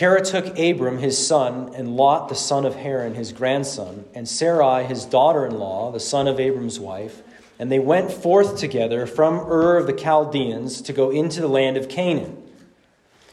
Terah 0.00 0.24
took 0.24 0.58
Abram 0.58 0.96
his 0.96 1.18
son, 1.26 1.72
and 1.74 1.94
Lot 1.94 2.30
the 2.30 2.34
son 2.34 2.64
of 2.64 2.74
Haran 2.74 3.16
his 3.16 3.32
grandson, 3.32 4.06
and 4.14 4.26
Sarai 4.26 4.84
his 4.84 5.04
daughter 5.04 5.44
in 5.44 5.58
law, 5.58 5.92
the 5.92 6.00
son 6.00 6.26
of 6.26 6.40
Abram's 6.40 6.80
wife, 6.80 7.22
and 7.58 7.70
they 7.70 7.80
went 7.80 8.10
forth 8.10 8.56
together 8.56 9.04
from 9.04 9.34
Ur 9.40 9.76
of 9.76 9.86
the 9.86 9.92
Chaldeans 9.92 10.80
to 10.80 10.94
go 10.94 11.10
into 11.10 11.42
the 11.42 11.48
land 11.48 11.76
of 11.76 11.90
Canaan. 11.90 12.42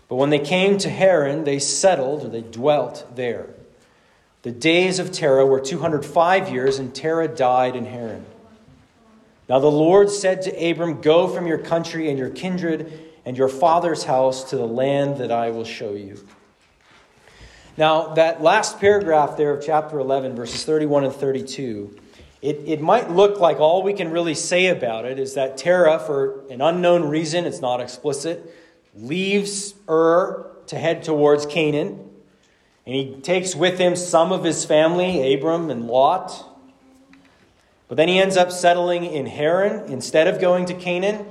But 0.10 0.18
when 0.18 0.30
they 0.30 0.40
came 0.40 0.78
to 0.80 0.90
Haran, 0.90 1.46
they 1.46 1.58
settled, 1.58 2.26
or 2.26 2.28
they 2.28 2.42
dwelt 2.42 3.16
there. 3.16 3.48
The 4.42 4.52
days 4.52 5.00
of 5.00 5.14
Terah 5.14 5.46
were 5.46 5.62
205 5.62 6.50
years, 6.50 6.80
and 6.80 6.94
Terah 6.94 7.30
died 7.30 7.78
in 7.78 7.86
Haran. 7.86 8.26
Now 9.48 9.60
the 9.60 9.72
Lord 9.72 10.10
said 10.10 10.42
to 10.42 10.70
Abram, 10.70 11.00
Go 11.00 11.30
from 11.30 11.48
your 11.48 11.60
country 11.60 12.10
and 12.10 12.20
your 12.20 12.30
kindred 12.30 12.92
and 13.24 13.38
your 13.38 13.48
father's 13.48 14.04
house 14.04 14.50
to 14.50 14.58
the 14.58 14.68
land 14.68 15.20
that 15.20 15.32
I 15.32 15.52
will 15.52 15.64
show 15.64 15.94
you. 15.94 16.28
Now, 17.78 18.16
that 18.16 18.42
last 18.42 18.80
paragraph 18.80 19.38
there 19.38 19.54
of 19.54 19.64
chapter 19.64 20.00
11, 20.00 20.36
verses 20.36 20.66
31 20.66 21.04
and 21.04 21.14
32, 21.14 21.96
it, 22.42 22.56
it 22.66 22.82
might 22.82 23.12
look 23.12 23.40
like 23.40 23.60
all 23.60 23.84
we 23.84 23.94
can 23.94 24.10
really 24.10 24.34
say 24.34 24.68
about 24.68 25.06
it 25.06 25.20
is 25.20 25.36
that 25.36 25.58
Terah, 25.58 26.00
for 26.00 26.44
an 26.50 26.60
unknown 26.60 27.04
reason, 27.04 27.46
it's 27.46 27.62
not 27.62 27.80
explicit, 27.80 28.52
leaves 28.96 29.76
Ur 29.88 30.50
to 30.66 30.76
head 30.76 31.04
towards 31.04 31.46
Canaan. 31.46 32.04
And 32.88 32.96
he 32.96 33.16
takes 33.22 33.56
with 33.56 33.78
him 33.78 33.96
some 33.96 34.32
of 34.32 34.44
his 34.44 34.66
family, 34.66 35.36
Abram 35.36 35.70
and 35.70 35.86
Lot. 35.86 36.46
But 37.88 37.98
then 37.98 38.08
he 38.08 38.18
ends 38.18 38.38
up 38.38 38.52
settling 38.52 39.06
in 39.06 39.28
Haran 39.28 39.92
instead 39.92 40.28
of 40.28 40.42
going 40.42 40.66
to 40.66 40.74
Canaan. 40.74 41.28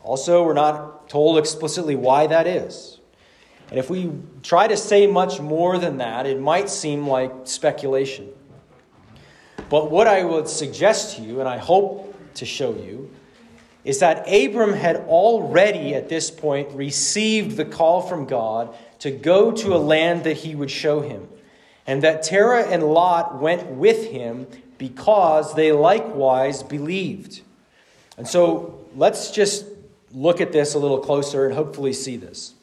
Also, 0.00 0.42
we're 0.42 0.54
not 0.54 1.10
told 1.10 1.36
explicitly 1.36 1.96
why 1.96 2.26
that 2.28 2.46
is. 2.46 2.95
And 3.70 3.78
if 3.78 3.90
we 3.90 4.12
try 4.42 4.68
to 4.68 4.76
say 4.76 5.06
much 5.06 5.40
more 5.40 5.78
than 5.78 5.98
that, 5.98 6.26
it 6.26 6.40
might 6.40 6.70
seem 6.70 7.06
like 7.06 7.32
speculation. 7.44 8.28
But 9.68 9.90
what 9.90 10.06
I 10.06 10.22
would 10.22 10.48
suggest 10.48 11.16
to 11.16 11.22
you, 11.22 11.40
and 11.40 11.48
I 11.48 11.58
hope 11.58 12.14
to 12.34 12.46
show 12.46 12.74
you, 12.74 13.10
is 13.84 14.00
that 14.00 14.26
Abram 14.32 14.72
had 14.72 14.96
already 14.96 15.94
at 15.94 16.08
this 16.08 16.30
point 16.30 16.70
received 16.72 17.56
the 17.56 17.64
call 17.64 18.02
from 18.02 18.26
God 18.26 18.74
to 19.00 19.10
go 19.10 19.52
to 19.52 19.74
a 19.74 19.78
land 19.78 20.24
that 20.24 20.38
he 20.38 20.54
would 20.54 20.70
show 20.70 21.00
him, 21.00 21.28
and 21.86 22.02
that 22.02 22.22
Terah 22.22 22.64
and 22.64 22.82
Lot 22.82 23.40
went 23.40 23.66
with 23.66 24.10
him 24.10 24.46
because 24.78 25.54
they 25.54 25.72
likewise 25.72 26.62
believed. 26.62 27.42
And 28.18 28.26
so 28.26 28.84
let's 28.94 29.30
just 29.30 29.66
look 30.12 30.40
at 30.40 30.52
this 30.52 30.74
a 30.74 30.78
little 30.78 30.98
closer 30.98 31.46
and 31.46 31.54
hopefully 31.54 31.92
see 31.92 32.16
this. 32.16 32.54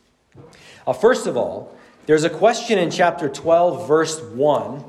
Uh, 0.86 0.94
first 0.94 1.28
of 1.28 1.38
all, 1.38 1.76
there's 2.06 2.26
a 2.26 2.30
question 2.30 2.78
in 2.78 2.92
chapter 2.92 3.30
12, 3.30 3.88
verse 3.88 4.22
1, 4.22 4.84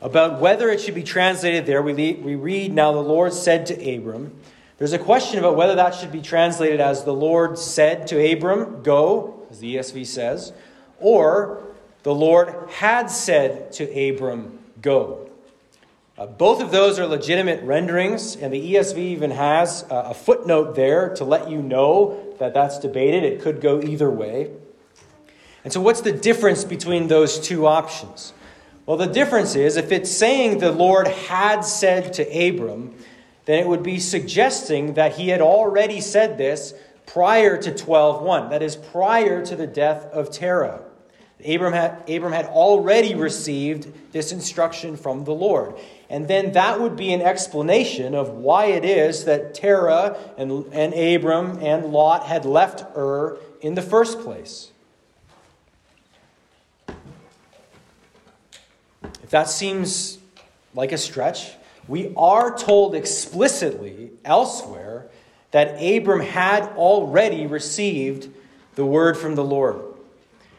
about 0.00 0.40
whether 0.40 0.70
it 0.70 0.80
should 0.80 0.94
be 0.94 1.02
translated 1.02 1.66
there. 1.66 1.82
We, 1.82 2.14
we 2.14 2.34
read, 2.34 2.72
Now 2.72 2.92
the 2.92 3.00
Lord 3.00 3.34
said 3.34 3.66
to 3.66 3.94
Abram. 3.94 4.34
There's 4.78 4.92
a 4.92 4.98
question 4.98 5.38
about 5.38 5.56
whether 5.56 5.74
that 5.74 5.94
should 5.94 6.10
be 6.10 6.22
translated 6.22 6.80
as 6.80 7.04
the 7.04 7.12
Lord 7.12 7.58
said 7.58 8.06
to 8.08 8.32
Abram, 8.32 8.82
Go, 8.82 9.46
as 9.50 9.60
the 9.60 9.76
ESV 9.76 10.06
says, 10.06 10.52
or 10.98 11.62
the 12.02 12.14
Lord 12.14 12.54
had 12.70 13.10
said 13.10 13.72
to 13.72 13.84
Abram, 13.84 14.58
Go. 14.80 15.30
Uh, 16.16 16.26
both 16.26 16.62
of 16.62 16.70
those 16.70 16.98
are 16.98 17.06
legitimate 17.06 17.62
renderings, 17.64 18.36
and 18.36 18.52
the 18.52 18.74
ESV 18.74 18.96
even 18.98 19.32
has 19.32 19.84
uh, 19.90 20.04
a 20.06 20.14
footnote 20.14 20.76
there 20.76 21.14
to 21.16 21.24
let 21.24 21.50
you 21.50 21.60
know 21.60 22.23
that 22.38 22.54
that's 22.54 22.78
debated. 22.78 23.24
It 23.24 23.40
could 23.40 23.60
go 23.60 23.80
either 23.80 24.10
way. 24.10 24.50
And 25.64 25.72
so, 25.72 25.80
what's 25.80 26.02
the 26.02 26.12
difference 26.12 26.64
between 26.64 27.08
those 27.08 27.40
two 27.40 27.66
options? 27.66 28.32
Well, 28.86 28.98
the 28.98 29.06
difference 29.06 29.54
is 29.54 29.76
if 29.76 29.92
it's 29.92 30.10
saying 30.10 30.58
the 30.58 30.72
Lord 30.72 31.08
had 31.08 31.62
said 31.62 32.12
to 32.14 32.22
Abram, 32.22 32.94
then 33.46 33.58
it 33.58 33.66
would 33.66 33.82
be 33.82 33.98
suggesting 33.98 34.94
that 34.94 35.16
he 35.16 35.28
had 35.28 35.40
already 35.40 36.00
said 36.00 36.36
this 36.36 36.74
prior 37.06 37.56
to 37.56 37.70
12:1. 37.70 38.50
That 38.50 38.62
is 38.62 38.76
prior 38.76 39.44
to 39.44 39.56
the 39.56 39.66
death 39.66 40.04
of 40.12 40.30
Terah. 40.30 40.82
Abram 41.44 41.74
had, 41.74 42.08
Abram 42.08 42.32
had 42.32 42.46
already 42.46 43.14
received 43.14 43.92
this 44.12 44.32
instruction 44.32 44.96
from 44.96 45.24
the 45.24 45.34
Lord. 45.34 45.74
And 46.08 46.26
then 46.26 46.52
that 46.52 46.80
would 46.80 46.96
be 46.96 47.12
an 47.12 47.20
explanation 47.20 48.14
of 48.14 48.30
why 48.30 48.66
it 48.66 48.84
is 48.84 49.24
that 49.24 49.54
Terah 49.54 50.16
and, 50.38 50.66
and 50.72 50.94
Abram 50.94 51.58
and 51.60 51.86
Lot 51.86 52.24
had 52.26 52.44
left 52.44 52.96
Ur 52.96 53.38
in 53.60 53.74
the 53.74 53.82
first 53.82 54.20
place. 54.20 54.70
If 59.22 59.30
that 59.30 59.48
seems 59.48 60.18
like 60.74 60.92
a 60.92 60.98
stretch, 60.98 61.52
we 61.88 62.12
are 62.16 62.56
told 62.56 62.94
explicitly 62.94 64.10
elsewhere 64.24 65.08
that 65.50 65.82
Abram 65.82 66.20
had 66.20 66.64
already 66.76 67.46
received 67.46 68.28
the 68.74 68.84
word 68.84 69.16
from 69.16 69.34
the 69.34 69.44
Lord. 69.44 69.93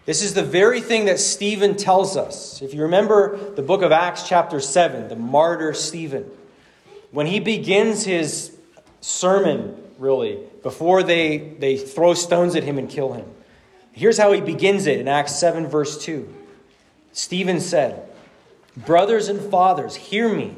This 0.06 0.22
is 0.22 0.36
the 0.36 0.44
very 0.44 0.82
thing 0.82 1.06
that 1.06 1.20
Stephen 1.20 1.76
tells 1.76 2.16
us. 2.16 2.62
If 2.62 2.76
you 2.76 2.84
remember 2.84 3.38
the 3.56 3.64
book 3.64 3.82
of 3.82 3.92
Acts, 3.92 4.28
chapter 4.28 4.60
7, 4.60 5.08
the 5.08 5.16
martyr 5.16 5.74
Stephen, 5.74 6.30
when 7.12 7.26
he 7.26 7.40
begins 7.40 8.06
his 8.06 8.56
sermon, 9.02 9.76
really, 9.98 10.40
before 10.62 11.02
they, 11.02 11.38
they 11.38 11.78
throw 11.78 12.14
stones 12.14 12.56
at 12.56 12.64
him 12.64 12.78
and 12.78 12.88
kill 12.88 13.14
him, 13.14 13.26
here's 13.94 14.20
how 14.20 14.32
he 14.32 14.42
begins 14.42 14.86
it 14.86 15.00
in 15.00 15.08
Acts 15.08 15.36
7, 15.40 15.68
verse 15.68 15.98
2. 16.04 16.32
Stephen 17.12 17.60
said, 17.60 18.08
Brothers 18.78 19.28
and 19.28 19.40
fathers, 19.50 19.96
hear 19.96 20.32
me. 20.32 20.54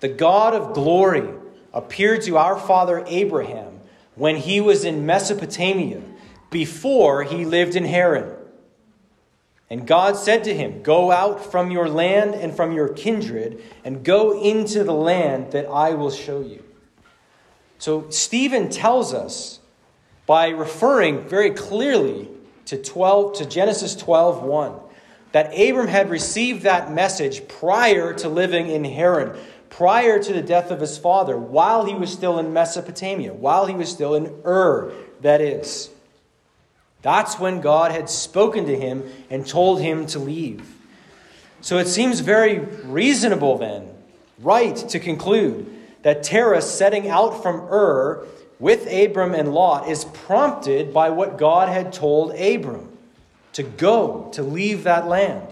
The 0.00 0.08
God 0.08 0.52
of 0.54 0.74
glory 0.74 1.28
appeared 1.72 2.22
to 2.22 2.38
our 2.38 2.58
father 2.58 3.04
Abraham 3.06 3.80
when 4.16 4.36
he 4.36 4.60
was 4.60 4.84
in 4.84 5.06
Mesopotamia, 5.06 6.02
before 6.50 7.22
he 7.22 7.44
lived 7.44 7.76
in 7.76 7.84
Haran. 7.84 8.34
And 9.70 9.86
God 9.86 10.16
said 10.16 10.42
to 10.44 10.54
him, 10.54 10.82
Go 10.82 11.12
out 11.12 11.52
from 11.52 11.70
your 11.70 11.88
land 11.88 12.34
and 12.34 12.54
from 12.54 12.72
your 12.72 12.88
kindred, 12.88 13.62
and 13.84 14.04
go 14.04 14.42
into 14.42 14.82
the 14.82 14.92
land 14.92 15.52
that 15.52 15.66
I 15.66 15.94
will 15.94 16.10
show 16.10 16.40
you. 16.40 16.64
So 17.78 18.10
Stephen 18.10 18.68
tells 18.68 19.14
us 19.14 19.60
by 20.26 20.48
referring 20.48 21.26
very 21.28 21.52
clearly 21.52 22.28
to 22.66 22.76
12 22.76 23.34
to 23.38 23.46
Genesis 23.46 23.94
12, 23.96 24.42
1, 24.42 24.74
that 25.32 25.58
Abram 25.58 25.88
had 25.88 26.10
received 26.10 26.62
that 26.62 26.92
message 26.92 27.46
prior 27.48 28.12
to 28.14 28.28
living 28.28 28.68
in 28.68 28.84
Haran, 28.84 29.38
prior 29.70 30.20
to 30.20 30.32
the 30.32 30.42
death 30.42 30.72
of 30.72 30.80
his 30.80 30.98
father, 30.98 31.38
while 31.38 31.84
he 31.84 31.94
was 31.94 32.12
still 32.12 32.38
in 32.38 32.52
Mesopotamia, 32.52 33.32
while 33.32 33.66
he 33.66 33.74
was 33.74 33.88
still 33.88 34.14
in 34.16 34.26
Ur, 34.44 34.92
that 35.20 35.40
is. 35.40 35.90
That's 37.02 37.38
when 37.38 37.60
God 37.60 37.92
had 37.92 38.10
spoken 38.10 38.66
to 38.66 38.76
him 38.76 39.04
and 39.30 39.46
told 39.46 39.80
him 39.80 40.06
to 40.06 40.18
leave. 40.18 40.74
So 41.60 41.78
it 41.78 41.88
seems 41.88 42.20
very 42.20 42.58
reasonable 42.58 43.58
then, 43.58 43.88
right, 44.38 44.76
to 44.76 44.98
conclude 44.98 45.70
that 46.02 46.22
Terah 46.22 46.62
setting 46.62 47.08
out 47.08 47.42
from 47.42 47.60
Ur 47.60 48.26
with 48.58 48.86
Abram 48.92 49.34
and 49.34 49.54
Lot 49.54 49.88
is 49.88 50.04
prompted 50.04 50.92
by 50.92 51.10
what 51.10 51.38
God 51.38 51.68
had 51.68 51.92
told 51.92 52.34
Abram 52.34 52.96
to 53.54 53.62
go, 53.62 54.30
to 54.32 54.42
leave 54.42 54.84
that 54.84 55.06
land. 55.06 55.46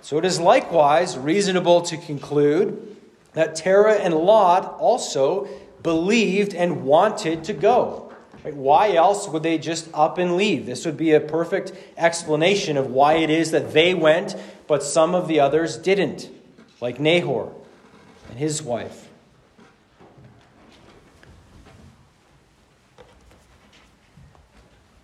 So 0.00 0.18
it 0.18 0.24
is 0.24 0.40
likewise 0.40 1.18
reasonable 1.18 1.82
to 1.82 1.96
conclude 1.96 2.96
that 3.34 3.56
Terah 3.56 3.96
and 3.96 4.14
Lot 4.14 4.78
also 4.78 5.48
believed 5.82 6.54
and 6.54 6.84
wanted 6.84 7.44
to 7.44 7.52
go. 7.52 8.07
Why 8.54 8.94
else 8.94 9.28
would 9.28 9.42
they 9.42 9.58
just 9.58 9.88
up 9.92 10.18
and 10.18 10.36
leave? 10.36 10.66
This 10.66 10.84
would 10.84 10.96
be 10.96 11.12
a 11.12 11.20
perfect 11.20 11.72
explanation 11.96 12.76
of 12.76 12.90
why 12.90 13.14
it 13.14 13.30
is 13.30 13.50
that 13.50 13.72
they 13.72 13.94
went, 13.94 14.36
but 14.66 14.82
some 14.82 15.14
of 15.14 15.28
the 15.28 15.40
others 15.40 15.76
didn't, 15.76 16.30
like 16.80 17.00
Nahor 17.00 17.52
and 18.30 18.38
his 18.38 18.62
wife. 18.62 19.08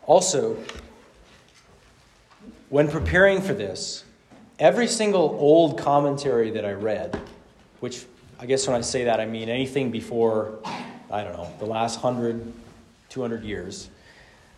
Also, 0.06 0.58
when 2.68 2.88
preparing 2.88 3.40
for 3.40 3.54
this, 3.54 4.04
every 4.58 4.86
single 4.86 5.36
old 5.40 5.78
commentary 5.78 6.50
that 6.50 6.64
I 6.64 6.72
read, 6.72 7.18
which 7.80 8.04
I 8.38 8.46
guess 8.46 8.66
when 8.66 8.76
I 8.76 8.82
say 8.82 9.04
that, 9.04 9.18
I 9.18 9.26
mean 9.26 9.48
anything 9.48 9.90
before, 9.90 10.58
I 11.10 11.24
don't 11.24 11.32
know, 11.32 11.50
the 11.58 11.66
last 11.66 12.00
hundred 12.00 12.52
200 13.14 13.44
years. 13.44 13.90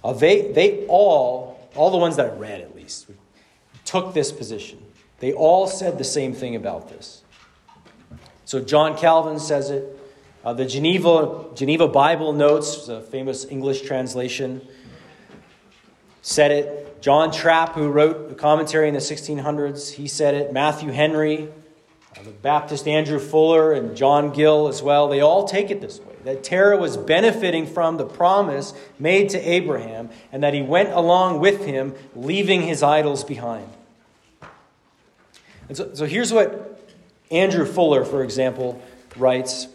Uh, 0.02 0.14
they, 0.14 0.50
they 0.52 0.86
all, 0.86 1.68
all 1.74 1.90
the 1.90 1.98
ones 1.98 2.16
that 2.16 2.26
I 2.26 2.34
read 2.34 2.62
at 2.62 2.74
least, 2.74 3.10
took 3.84 4.14
this 4.14 4.32
position. 4.32 4.82
They 5.20 5.34
all 5.34 5.66
said 5.66 5.98
the 5.98 6.04
same 6.04 6.32
thing 6.32 6.56
about 6.56 6.88
this. 6.88 7.22
So 8.46 8.60
John 8.60 8.96
Calvin 8.96 9.38
says 9.38 9.68
it. 9.68 9.84
Uh, 10.42 10.54
the 10.54 10.64
Geneva, 10.64 11.46
Geneva 11.54 11.86
Bible 11.86 12.32
Notes, 12.32 12.88
a 12.88 13.02
famous 13.02 13.44
English 13.44 13.82
translation, 13.82 14.66
said 16.22 16.50
it. 16.50 17.02
John 17.02 17.30
Trapp, 17.30 17.74
who 17.74 17.90
wrote 17.90 18.32
a 18.32 18.34
commentary 18.34 18.88
in 18.88 18.94
the 18.94 19.00
1600s, 19.00 19.92
he 19.92 20.08
said 20.08 20.34
it. 20.34 20.52
Matthew 20.52 20.92
Henry, 20.92 21.48
uh, 22.18 22.22
the 22.22 22.30
Baptist 22.30 22.88
Andrew 22.88 23.18
Fuller, 23.18 23.74
and 23.74 23.94
John 23.94 24.32
Gill 24.32 24.68
as 24.68 24.82
well, 24.82 25.08
they 25.08 25.20
all 25.20 25.46
take 25.46 25.70
it 25.70 25.82
this 25.82 26.00
way 26.00 26.15
that 26.26 26.42
Terah 26.42 26.76
was 26.76 26.96
benefiting 26.96 27.66
from 27.66 27.96
the 27.96 28.04
promise 28.04 28.74
made 28.98 29.30
to 29.30 29.38
Abraham, 29.38 30.10
and 30.32 30.42
that 30.42 30.54
he 30.54 30.62
went 30.62 30.90
along 30.90 31.40
with 31.40 31.64
him, 31.64 31.94
leaving 32.14 32.62
his 32.62 32.82
idols 32.82 33.24
behind. 33.24 33.68
And 35.68 35.76
so, 35.76 35.94
so 35.94 36.04
here's 36.04 36.32
what 36.32 36.80
Andrew 37.30 37.64
Fuller, 37.64 38.04
for 38.04 38.22
example, 38.22 38.82
writes. 39.16 39.68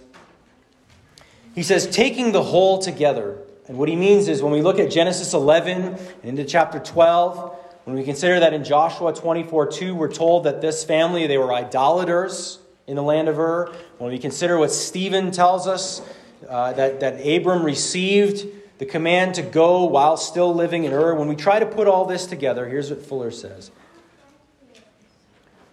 He 1.56 1.64
says, 1.64 1.88
taking 1.88 2.32
the 2.32 2.44
whole 2.44 2.80
together, 2.80 3.38
and 3.68 3.78
what 3.78 3.90
he 3.90 3.96
means 3.96 4.28
is 4.28 4.44
when 4.44 4.52
we 4.52 4.62
look 4.62 4.80
at 4.80 4.92
Genesis 4.92 5.34
11 5.34 5.82
and 5.82 5.98
into 6.24 6.44
chapter 6.44 6.80
12, 6.80 7.58
when 7.86 7.96
we 7.96 8.04
consider 8.04 8.42
that 8.42 8.54
in 8.54 8.64
Joshua 8.64 9.14
24 9.14 9.68
2, 9.68 9.96
we're 9.96 10.12
told 10.12 10.44
that 10.44 10.62
this 10.62 10.84
family, 10.84 11.28
they 11.28 11.38
were 11.38 11.54
idolaters 11.54 12.60
in 12.88 12.96
the 12.96 13.04
land 13.04 13.28
of 13.28 13.40
Ur. 13.40 13.74
When 13.98 14.12
we 14.12 14.20
consider 14.20 14.58
what 14.58 14.72
Stephen 14.72 15.32
tells 15.32 15.68
us, 15.68 16.02
uh, 16.48 16.74
that, 16.74 17.00
that 17.00 17.26
Abram 17.26 17.64
received 17.64 18.48
the 18.78 18.86
command 18.86 19.36
to 19.36 19.42
go 19.42 19.84
while 19.86 20.18
still 20.18 20.54
living 20.54 20.86
in 20.86 20.94
Ur. 20.94 21.14
When 21.16 21.28
we 21.28 21.36
try 21.36 21.60
to 21.60 21.66
put 21.66 21.88
all 21.88 22.06
this 22.06 22.26
together, 22.26 22.68
here's 22.68 22.90
what 22.90 23.06
Fuller 23.06 23.32
says 23.32 23.72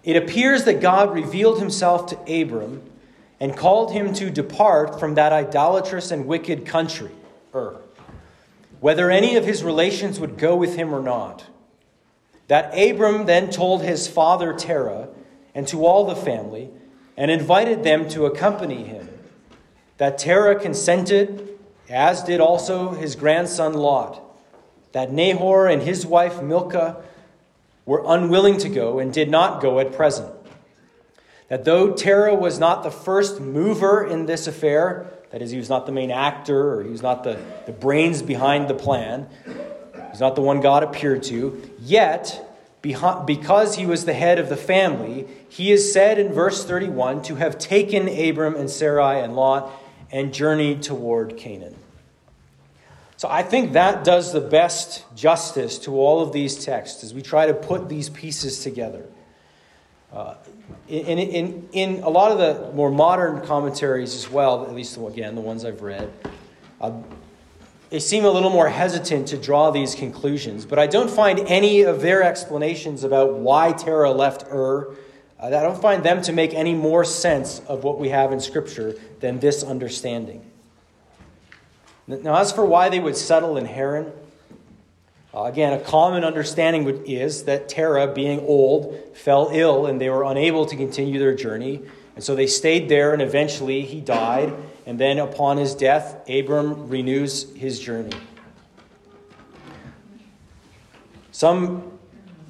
It 0.05 0.17
appears 0.17 0.65
that 0.65 0.81
God 0.81 1.15
revealed 1.15 1.59
himself 1.59 2.07
to 2.09 2.43
Abram 2.43 2.83
and 3.41 3.57
called 3.57 3.93
him 3.93 4.13
to 4.15 4.31
depart 4.31 4.99
from 4.99 5.15
that 5.15 5.33
idolatrous 5.33 6.11
and 6.11 6.27
wicked 6.27 6.67
country, 6.67 7.13
Ur, 7.55 7.77
whether 8.81 9.11
any 9.11 9.37
of 9.37 9.47
his 9.47 9.63
relations 9.63 10.21
would 10.21 10.37
go 10.37 10.57
with 10.57 10.77
him 10.77 10.95
or 10.95 11.03
not. 11.03 11.47
That 12.49 12.77
Abram 12.79 13.27
then 13.27 13.51
told 13.51 13.83
his 13.83 14.09
father 14.09 14.55
Terah 14.55 15.09
and 15.55 15.69
to 15.69 15.85
all 15.85 16.07
the 16.07 16.17
family 16.17 16.71
and 17.17 17.31
invited 17.31 17.85
them 17.85 18.09
to 18.11 18.27
accompany 18.27 18.85
him 18.85 19.18
that 19.99 20.17
Terah 20.19 20.59
consented, 20.59 21.59
as 21.89 22.23
did 22.23 22.41
also 22.41 22.91
his 22.91 23.15
grandson 23.15 23.75
Lot, 23.75 24.23
that 24.93 25.13
Nahor 25.13 25.67
and 25.67 25.83
his 25.83 26.07
wife 26.07 26.43
Milcah 26.43 26.97
were 27.85 28.03
unwilling 28.07 28.59
to 28.59 28.69
go 28.69 28.99
and 28.99 29.13
did 29.13 29.31
not 29.31 29.61
go 29.61 29.79
at 29.79 29.93
present. 29.93 30.33
That 31.49 31.65
though 31.65 31.93
Terah 31.93 32.35
was 32.35 32.59
not 32.59 32.83
the 32.83 32.91
first 32.91 33.41
mover 33.41 34.07
in 34.07 34.27
this 34.27 34.47
affair, 34.47 35.11
that 35.31 35.43
is, 35.43 35.51
he 35.51 35.59
was 35.59 35.69
not 35.69 35.87
the 35.87 35.93
main 35.93 36.11
actor 36.11 36.75
or 36.75 36.85
he 36.85 36.91
was 36.91 37.03
not 37.03 37.25
the, 37.25 37.39
the 37.67 37.73
brains 37.73 38.23
behind 38.23 38.69
the 38.69 38.75
plan, 38.75 39.27
he's 40.11 40.21
not 40.21 40.37
the 40.37 40.43
one 40.43 40.61
God 40.61 40.83
appeared 40.83 41.23
to, 41.25 41.71
yet 41.81 42.45
because 42.81 43.75
he 43.75 43.87
was 43.87 44.05
the 44.05 44.13
head 44.13 44.39
of 44.39 44.49
the 44.49 44.57
family, 44.57 45.27
he 45.49 45.73
is 45.73 45.93
said 45.93 46.19
in 46.19 46.33
verse 46.33 46.65
31 46.65 47.23
to 47.23 47.35
have 47.35 47.59
taken 47.59 48.09
Abram 48.09 48.55
and 48.55 48.71
Sarai 48.71 49.21
and 49.21 49.35
Lot 49.35 49.71
and 50.11 50.33
journeyed 50.33 50.83
toward 50.83 51.37
Canaan. 51.37 51.75
So 53.17 53.29
I 53.29 53.43
think 53.43 53.73
that 53.73 54.05
does 54.05 54.33
the 54.33 54.41
best 54.41 55.05
justice 55.17 55.79
to 55.81 55.97
all 55.97 56.23
of 56.23 56.33
these 56.33 56.65
texts 56.65 57.03
as 57.03 57.13
we 57.13 57.21
try 57.21 57.47
to 57.47 57.55
put 57.55 57.89
these 57.89 58.09
pieces 58.09 58.63
together. 58.63 59.07
Uh, 60.13 60.35
in, 60.89 61.19
in, 61.19 61.69
in 61.73 62.03
a 62.03 62.09
lot 62.09 62.31
of 62.31 62.39
the 62.39 62.73
more 62.75 62.91
modern 62.91 63.45
commentaries 63.45 64.15
as 64.15 64.31
well, 64.31 64.65
at 64.65 64.73
least 64.73 64.97
again, 64.97 65.35
the 65.35 65.41
ones 65.41 65.65
I've 65.65 65.83
read, 65.83 66.11
uh, 66.81 66.93
they 67.91 67.99
seem 67.99 68.25
a 68.25 68.31
little 68.31 68.51
more 68.51 68.69
hesitant 68.69 69.29
to 69.29 69.37
draw 69.37 69.71
these 69.71 69.95
conclusions. 69.95 70.65
But 70.65 70.79
I 70.79 70.87
don't 70.87 71.11
find 71.11 71.41
any 71.41 71.83
of 71.83 72.01
their 72.01 72.23
explanations 72.23 73.03
about 73.03 73.35
why 73.35 73.73
Terah 73.73 74.13
left 74.13 74.45
Ur. 74.51 74.95
Uh, 75.41 75.47
I 75.47 75.51
don't 75.51 75.81
find 75.81 76.03
them 76.03 76.23
to 76.23 76.33
make 76.33 76.55
any 76.55 76.75
more 76.75 77.05
sense 77.05 77.61
of 77.69 77.85
what 77.85 77.99
we 77.99 78.09
have 78.09 78.33
in 78.33 78.41
Scripture 78.41 78.95
than 79.21 79.39
this 79.39 79.63
understanding. 79.63 80.45
Now, 82.07 82.37
as 82.37 82.53
for 82.53 82.65
why 82.65 82.89
they 82.89 83.01
would 83.01 83.17
settle 83.17 83.57
in 83.57 83.67
Haran, 83.67 84.11
uh, 85.35 85.43
again, 85.43 85.75
a 85.75 85.79
common 85.79 86.25
understanding 86.25 86.85
would, 86.85 87.05
is 87.07 87.45
that 87.45 87.69
Terah, 87.69 88.13
being 88.15 88.41
old, 88.41 88.99
fell 89.15 89.51
ill 89.53 89.87
and 89.87 90.01
they 90.01 90.09
were 90.09 90.25
unable 90.25 90.65
to 90.67 90.75
continue 90.75 91.19
their 91.19 91.35
journey. 91.35 91.83
And 92.17 92.25
so 92.25 92.35
they 92.35 92.49
stayed 92.49 92.89
there, 92.89 93.13
and 93.13 93.23
eventually 93.23 93.83
he 93.83 94.01
died. 94.01 94.53
And 94.87 94.99
then 94.99 95.19
upon 95.19 95.59
his 95.59 95.75
death, 95.75 96.29
Abram 96.29 96.89
renews 96.89 97.55
his 97.55 97.79
journey. 97.79 98.17
Some 101.31 101.98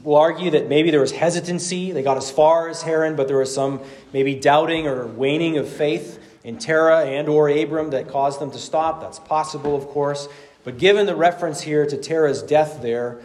will 0.08 0.16
argue 0.16 0.50
that 0.52 0.70
maybe 0.70 0.90
there 0.90 1.02
was 1.02 1.12
hesitancy. 1.12 1.92
They 1.92 2.02
got 2.02 2.16
as 2.16 2.30
far 2.30 2.70
as 2.70 2.80
Haran, 2.80 3.14
but 3.14 3.28
there 3.28 3.36
was 3.36 3.54
some 3.54 3.82
maybe 4.14 4.34
doubting 4.34 4.86
or 4.86 5.06
waning 5.06 5.58
of 5.58 5.68
faith 5.68 6.18
in 6.42 6.56
Terah 6.56 7.04
and 7.04 7.28
or 7.28 7.50
Abram 7.50 7.90
that 7.90 8.08
caused 8.08 8.40
them 8.40 8.50
to 8.52 8.58
stop. 8.58 9.02
That's 9.02 9.18
possible, 9.18 9.76
of 9.76 9.86
course. 9.88 10.26
But 10.64 10.78
given 10.78 11.04
the 11.04 11.14
reference 11.14 11.60
here 11.60 11.84
to 11.84 11.98
Terah's 11.98 12.42
death 12.42 12.80
there, 12.80 13.20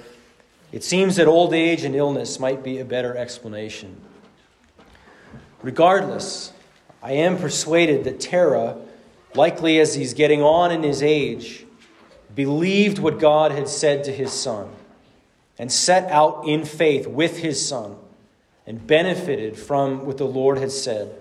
it 0.73 0.83
seems 0.83 1.15
that 1.15 1.25
old 1.25 1.53
age 1.53 1.85
and 1.85 1.95
illness 1.95 2.37
might 2.37 2.63
be 2.63 2.79
a 2.79 2.85
better 2.85 3.15
explanation. 3.15 4.01
Regardless, 5.61 6.51
I 7.01 7.13
am 7.13 7.37
persuaded 7.37 8.03
that 8.03 8.19
Terah 8.19 8.75
likely 9.35 9.79
as 9.79 9.95
he's 9.95 10.13
getting 10.13 10.41
on 10.41 10.69
in 10.69 10.83
his 10.83 11.01
age, 11.01 11.65
believed 12.35 12.99
what 12.99 13.19
God 13.19 13.53
had 13.53 13.69
said 13.69 14.03
to 14.03 14.11
his 14.11 14.33
son 14.33 14.69
and 15.59 15.71
set 15.71 16.11
out 16.11 16.45
in 16.47 16.65
faith 16.65 17.07
with 17.07 17.37
his 17.37 17.65
son 17.65 17.95
and 18.65 18.85
benefited 18.87 19.57
from 19.57 20.05
what 20.05 20.17
the 20.17 20.25
Lord 20.25 20.57
had 20.57 20.71
said. 20.71 21.13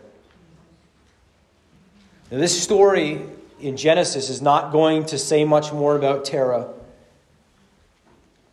Now, 2.30 2.38
this 2.38 2.62
story 2.62 3.20
in 3.60 3.76
Genesis 3.76 4.30
is 4.30 4.40
not 4.40 4.72
going 4.72 5.04
to 5.06 5.18
say 5.18 5.44
much 5.44 5.72
more 5.72 5.96
about 5.96 6.24
Terah. 6.24 6.68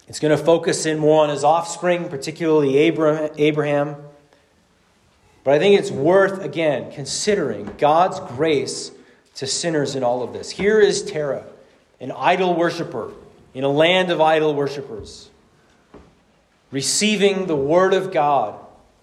It's 0.08 0.20
going 0.20 0.36
to 0.38 0.44
focus 0.44 0.86
in 0.86 1.00
more 1.00 1.24
on 1.24 1.30
his 1.30 1.44
offspring, 1.44 2.10
particularly 2.10 2.78
Abraham. 2.78 3.96
But 5.44 5.54
I 5.54 5.60
think 5.60 5.80
it's 5.80 5.92
worth, 5.92 6.44
again, 6.44 6.92
considering 6.92 7.74
God's 7.78 8.20
grace 8.36 8.92
to 9.36 9.48
sinners 9.48 9.96
in 9.96 10.04
all 10.04 10.22
of 10.22 10.34
this. 10.34 10.50
Here 10.50 10.82
is 10.82 11.04
Terah, 11.04 11.46
an 12.02 12.12
idol 12.12 12.56
worshiper 12.56 13.13
in 13.54 13.63
a 13.63 13.70
land 13.70 14.12
of 14.12 14.20
idol 14.20 14.54
worshippers, 14.54 15.30
receiving 16.72 17.48
the 17.48 17.56
word 17.56 17.94
of 17.94 18.12
God 18.12 18.60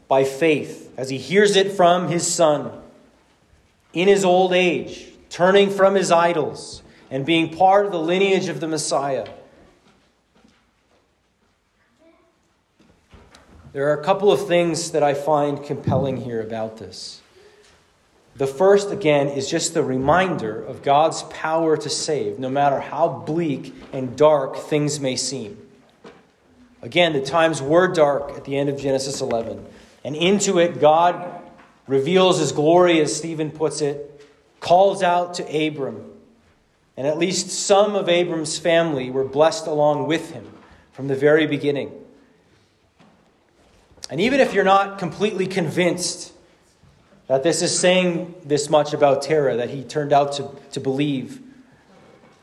by 0.09 0.25
faith 0.25 0.93
as 0.97 1.11
he 1.11 1.19
hears 1.19 1.57
it 1.57 1.73
from 1.73 2.09
his 2.09 2.27
son 2.27 2.71
in 3.93 4.09
his 4.09 4.25
old 4.25 4.53
age, 4.53 5.07
turning 5.31 5.71
from 5.71 5.95
his 5.95 6.11
idols 6.13 6.83
and 7.11 7.25
being 7.25 7.57
part 7.57 7.87
of 7.87 7.93
the 7.93 7.99
lineage 7.99 8.49
of 8.49 8.61
the 8.61 8.69
Messiah. 8.69 9.27
There 13.73 13.89
are 13.91 14.01
a 14.01 14.05
couple 14.05 14.33
of 14.33 14.47
things 14.47 14.93
that 14.93 15.03
I 15.03 15.15
find 15.15 15.63
compelling 15.63 16.19
here 16.19 16.41
about 16.41 16.79
this. 16.79 17.21
The 18.37 18.47
first, 18.47 18.91
again, 18.91 19.29
is 19.29 19.51
just 19.51 19.75
the 19.75 19.83
reminder 19.83 20.63
of 20.63 20.83
God's 20.83 21.23
power 21.25 21.77
to 21.77 21.89
save, 21.89 22.39
no 22.39 22.51
matter 22.51 22.81
how 22.81 23.09
bleak 23.09 23.75
and 23.93 24.17
dark 24.17 24.57
things 24.57 25.01
may 25.01 25.17
seem. 25.17 25.66
Again, 26.87 27.14
the 27.14 27.20
times 27.20 27.61
were 27.61 27.88
dark 27.88 28.37
at 28.37 28.44
the 28.44 28.57
end 28.57 28.68
of 28.68 28.79
Genesis 28.79 29.20
11. 29.20 29.66
And 30.05 30.14
into 30.14 30.61
it, 30.61 30.79
God 30.81 31.42
reveals 31.88 32.38
his 32.38 32.53
glory, 32.53 33.01
as 33.01 33.14
Stephen 33.14 33.51
puts 33.51 33.81
it, 33.81 34.25
calls 34.61 35.03
out 35.03 35.35
to 35.35 35.66
Abram. 35.66 36.12
And 36.96 37.05
at 37.05 37.18
least 37.18 37.51
some 37.51 37.96
of 37.96 38.09
Abram's 38.09 38.57
family 38.57 39.11
were 39.11 39.25
blessed 39.25 39.66
along 39.66 40.07
with 40.07 40.31
him 40.31 40.46
from 40.92 41.09
the 41.09 41.16
very 41.16 41.49
beginning. 41.49 41.90
And 44.09 44.20
even 44.20 44.38
if 44.38 44.55
you're 44.55 44.62
not 44.62 45.01
completely 45.01 45.49
convinced 45.49 46.33
that 47.27 47.42
this 47.42 47.62
is 47.62 47.77
saying 47.77 48.33
this 48.44 48.70
much 48.70 48.94
about 48.94 49.22
Terah, 49.22 49.57
that 49.57 49.70
he 49.70 49.83
turned 49.83 50.12
out 50.12 50.35
to, 50.35 50.53
to 50.70 50.79
believe. 50.79 51.42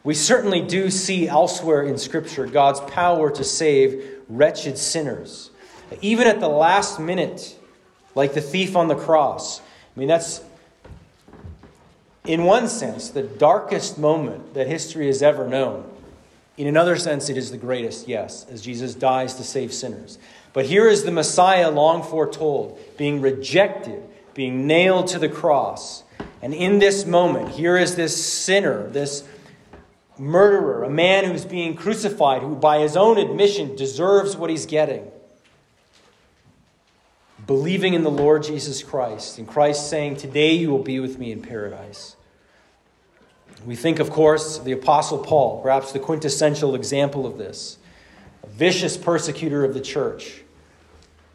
We 0.03 0.13
certainly 0.13 0.60
do 0.60 0.89
see 0.89 1.29
elsewhere 1.29 1.84
in 1.84 1.97
Scripture 1.97 2.45
God's 2.45 2.82
power 2.82 3.32
to 3.32 3.43
save 3.45 4.12
wretched 4.38 4.78
sinners. 4.78 5.52
Even 6.02 6.28
at 6.28 6.39
the 6.39 6.48
last 6.48 7.00
minute, 7.00 7.58
like 8.15 8.34
the 8.34 8.41
thief 8.41 8.76
on 8.76 8.88
the 8.88 8.96
cross. 8.96 9.60
I 9.60 10.00
mean, 10.00 10.08
that's, 10.08 10.41
in 12.26 12.43
one 12.43 12.67
sense, 12.67 13.10
the 13.10 13.24
darkest 13.24 13.98
moment 13.98 14.54
that 14.54 14.67
history 14.67 15.08
has 15.08 15.22
ever 15.22 15.48
known. 15.48 15.89
In 16.58 16.67
another 16.67 16.96
sense, 16.96 17.30
it 17.30 17.38
is 17.38 17.52
the 17.52 17.58
greatest, 17.58 18.08
yes, 18.08 18.46
as 18.50 18.62
Jesus 18.62 18.93
dies 18.93 19.36
to 19.36 19.43
save 19.43 19.74
sinners. 19.74 20.19
But 20.54 20.65
here 20.65 20.88
is 20.88 21.04
the 21.04 21.12
Messiah 21.12 21.72
long 21.72 22.04
foretold, 22.04 22.80
being 22.98 23.22
rejected 23.22 24.04
being 24.34 24.67
nailed 24.67 25.08
to 25.08 25.19
the 25.19 25.30
cross. 25.30 26.04
And 26.41 26.54
in 26.54 26.80
this 26.80 27.06
moment, 27.06 27.50
here 27.50 27.78
is 27.78 27.96
this 27.96 28.26
sinner, 28.26 28.89
this 28.89 29.28
murderer, 30.17 30.84
a 30.84 30.89
man 30.89 31.26
who's 31.26 31.45
being 31.45 31.76
crucified, 31.76 32.41
who 32.41 32.56
by 32.56 32.80
his 32.80 32.95
own 32.95 33.17
admission 33.17 33.76
deserves 33.76 34.36
what 34.36 34.49
he's 34.49 34.65
getting. 34.65 35.10
Believing 37.45 37.93
in 37.93 38.04
the 38.04 38.12
Lord 38.12 38.43
Jesus 38.43 38.84
Christ, 38.84 39.38
and 39.38 39.47
Christ 39.47 39.89
saying, 39.89 40.17
Today 40.17 40.54
you 40.54 40.69
will 40.69 40.84
be 40.84 40.99
with 40.99 41.17
me 41.19 41.32
in 41.32 41.41
paradise. 41.41 42.15
We 43.65 43.76
think, 43.76 43.99
of 43.99 44.10
course, 44.10 44.60
the 44.60 44.71
Apostle 44.71 45.19
Paul, 45.19 45.62
perhaps 45.62 45.91
the 45.91 45.99
quintessential 45.99 46.76
example 46.76 47.26
of 47.26 47.38
this, 47.38 47.78
a 48.43 48.47
vicious 48.47 48.97
persecutor 48.97 49.65
of 49.65 49.73
the 49.73 49.82
church, 49.82 50.41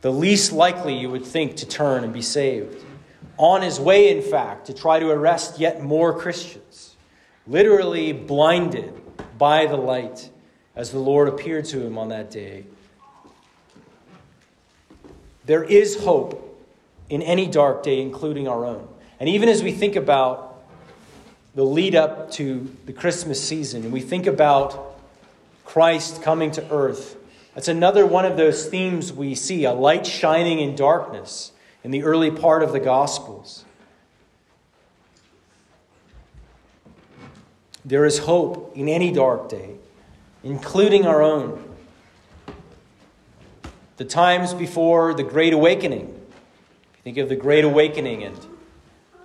the 0.00 0.12
least 0.12 0.52
likely 0.52 0.96
you 0.96 1.10
would 1.10 1.24
think 1.24 1.56
to 1.56 1.66
turn 1.66 2.04
and 2.04 2.12
be 2.12 2.22
saved 2.22 2.84
on 3.38 3.62
his 3.62 3.78
way, 3.78 4.10
in 4.10 4.20
fact, 4.20 4.66
to 4.66 4.74
try 4.74 4.98
to 4.98 5.10
arrest 5.10 5.60
yet 5.60 5.82
more 5.82 6.18
Christians, 6.18 6.87
literally 7.48 8.12
blinded 8.12 8.92
by 9.38 9.66
the 9.66 9.76
light 9.76 10.30
as 10.76 10.90
the 10.90 10.98
Lord 10.98 11.28
appeared 11.28 11.64
to 11.66 11.80
him 11.80 11.96
on 11.98 12.10
that 12.10 12.30
day. 12.30 12.64
There 15.46 15.64
is 15.64 16.04
hope 16.04 16.44
in 17.08 17.22
any 17.22 17.46
dark 17.46 17.82
day, 17.82 18.02
including 18.02 18.46
our 18.46 18.66
own. 18.66 18.86
And 19.18 19.28
even 19.30 19.48
as 19.48 19.62
we 19.62 19.72
think 19.72 19.96
about 19.96 20.62
the 21.54 21.64
lead 21.64 21.94
up 21.94 22.30
to 22.32 22.70
the 22.84 22.92
Christmas 22.92 23.42
season, 23.42 23.82
and 23.84 23.92
we 23.92 24.00
think 24.00 24.26
about 24.26 24.98
Christ 25.64 26.22
coming 26.22 26.50
to 26.52 26.70
earth, 26.70 27.16
that's 27.54 27.68
another 27.68 28.06
one 28.06 28.26
of 28.26 28.36
those 28.36 28.66
themes 28.66 29.12
we 29.12 29.34
see 29.34 29.64
a 29.64 29.72
light 29.72 30.06
shining 30.06 30.60
in 30.60 30.76
darkness 30.76 31.52
in 31.82 31.90
the 31.90 32.02
early 32.02 32.30
part 32.30 32.62
of 32.62 32.72
the 32.72 32.80
Gospels. 32.80 33.64
There 37.84 38.04
is 38.04 38.18
hope 38.18 38.76
in 38.76 38.88
any 38.88 39.12
dark 39.12 39.48
day, 39.48 39.70
including 40.42 41.06
our 41.06 41.22
own. 41.22 41.64
The 43.96 44.04
times 44.04 44.54
before 44.54 45.14
the 45.14 45.22
Great 45.22 45.52
Awakening. 45.52 46.14
Think 47.04 47.18
of 47.18 47.28
the 47.28 47.36
Great 47.36 47.64
Awakening, 47.64 48.24
and 48.24 48.36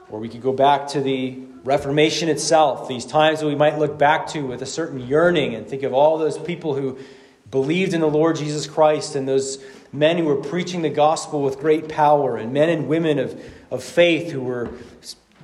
or 0.10 0.20
we 0.20 0.30
could 0.30 0.42
go 0.42 0.54
back 0.54 0.88
to 0.90 1.02
the 1.02 1.40
Reformation 1.64 2.30
itself, 2.30 2.88
these 2.88 3.06
times 3.06 3.40
that 3.40 3.48
we 3.48 3.56
might 3.56 3.80
look 3.80 3.98
back 3.98 4.28
to 4.28 4.42
with 4.42 4.62
a 4.62 4.66
certain 4.66 5.00
yearning 5.08 5.56
and 5.56 5.66
think 5.66 5.84
of 5.84 5.94
all 5.94 6.18
those 6.18 6.38
people 6.38 6.76
who 6.76 6.98
believed 7.50 7.94
in 7.94 8.02
the 8.02 8.10
Lord 8.10 8.36
Jesus 8.36 8.68
Christ 8.68 9.16
and 9.16 9.28
those 9.28 9.64
men 9.92 10.18
who 10.18 10.26
were 10.26 10.36
preaching 10.36 10.82
the 10.82 10.90
gospel 10.90 11.42
with 11.42 11.60
great 11.60 11.88
power 11.88 12.36
and 12.36 12.52
men 12.52 12.68
and 12.68 12.88
women 12.88 13.18
of, 13.18 13.42
of 13.72 13.84
faith 13.84 14.32
who 14.32 14.42
were 14.42 14.72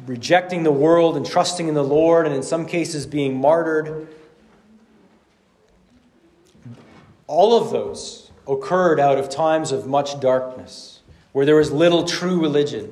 rejecting 0.05 0.63
the 0.63 0.71
world 0.71 1.17
and 1.17 1.25
trusting 1.25 1.67
in 1.67 1.73
the 1.73 1.83
Lord 1.83 2.25
and 2.25 2.35
in 2.35 2.43
some 2.43 2.65
cases 2.65 3.05
being 3.05 3.39
martyred. 3.39 4.07
All 7.27 7.61
of 7.61 7.71
those 7.71 8.31
occurred 8.47 8.99
out 8.99 9.17
of 9.17 9.29
times 9.29 9.71
of 9.71 9.85
much 9.85 10.19
darkness, 10.19 11.01
where 11.31 11.45
there 11.45 11.55
was 11.55 11.71
little 11.71 12.03
true 12.03 12.41
religion, 12.41 12.91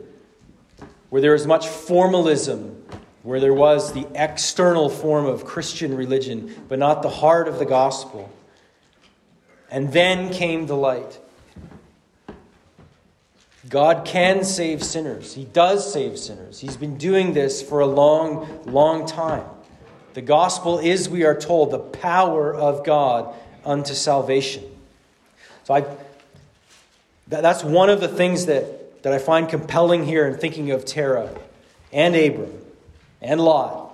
where 1.10 1.22
there 1.22 1.32
was 1.32 1.48
much 1.48 1.68
formalism, 1.68 2.84
where 3.24 3.40
there 3.40 3.54
was 3.54 3.94
the 3.94 4.08
external 4.14 4.90
form 4.90 5.26
of 5.26 5.44
Christian 5.44 5.98
religion, 5.98 6.54
but 6.70 6.78
not 6.78 7.02
the 7.02 7.10
heart 7.10 7.48
of 7.48 7.60
the 7.60 7.66
gospel. 7.66 8.32
And 9.72 9.92
then 9.92 10.32
came 10.32 10.68
the 10.68 10.78
light. 10.78 11.20
God 13.70 14.06
can 14.06 14.44
save 14.44 14.84
sinners. 14.84 15.34
He 15.34 15.46
does 15.46 15.92
save 15.92 16.18
sinners. 16.18 16.60
He's 16.60 16.78
been 16.78 16.98
doing 16.98 17.34
this 17.34 17.62
for 17.62 17.82
a 17.82 17.88
long, 17.88 18.64
long 18.66 19.06
time. 19.06 19.44
The 20.14 20.22
gospel 20.22 20.80
is, 20.80 21.10
we 21.10 21.26
are 21.26 21.38
told, 21.38 21.72
the 21.72 21.80
power 21.80 22.54
of 22.54 22.86
God 22.86 23.36
unto 23.66 23.94
salvation. 23.94 24.64
So 25.66 25.74
I, 25.74 25.82
that, 27.28 27.42
that's 27.42 27.64
one 27.64 27.90
of 27.90 28.00
the 28.00 28.08
things 28.08 28.46
that, 28.46 29.04
that 29.04 29.12
I 29.12 29.20
find 29.20 29.50
compelling 29.50 30.06
here 30.06 30.26
in 30.26 30.38
thinking 30.38 30.72
of 30.72 30.86
Terah 30.86 31.30
and 31.92 32.16
Abram 32.16 32.54
and 33.22 33.42
Lot. 33.42 33.92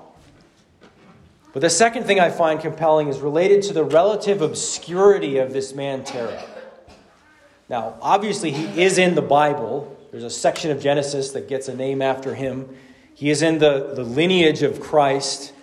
But 1.52 1.62
the 1.62 1.70
second 1.70 2.06
thing 2.06 2.20
I 2.20 2.30
find 2.30 2.60
compelling 2.60 3.08
is 3.08 3.20
related 3.20 3.64
to 3.64 3.74
the 3.74 3.84
relative 3.84 4.42
obscurity 4.42 5.38
of 5.38 5.52
this 5.52 5.74
man, 5.74 6.04
Terah. 6.04 6.53
Now, 7.74 7.98
obviously, 8.04 8.52
he 8.52 8.84
is 8.84 9.00
in 9.00 9.16
the 9.16 9.22
Bible. 9.24 9.98
There's 10.12 10.24
a 10.24 10.30
section 10.30 10.70
of 10.70 10.80
Genesis 10.80 11.32
that 11.32 11.50
gets 11.50 11.68
a 11.68 11.76
name 11.76 12.04
after 12.04 12.36
him. 12.36 12.70
He 13.16 13.32
is 13.32 13.42
in 13.42 13.58
the, 13.58 13.94
the 13.96 14.04
lineage 14.04 14.62
of 14.62 14.80
Christ. 14.80 15.54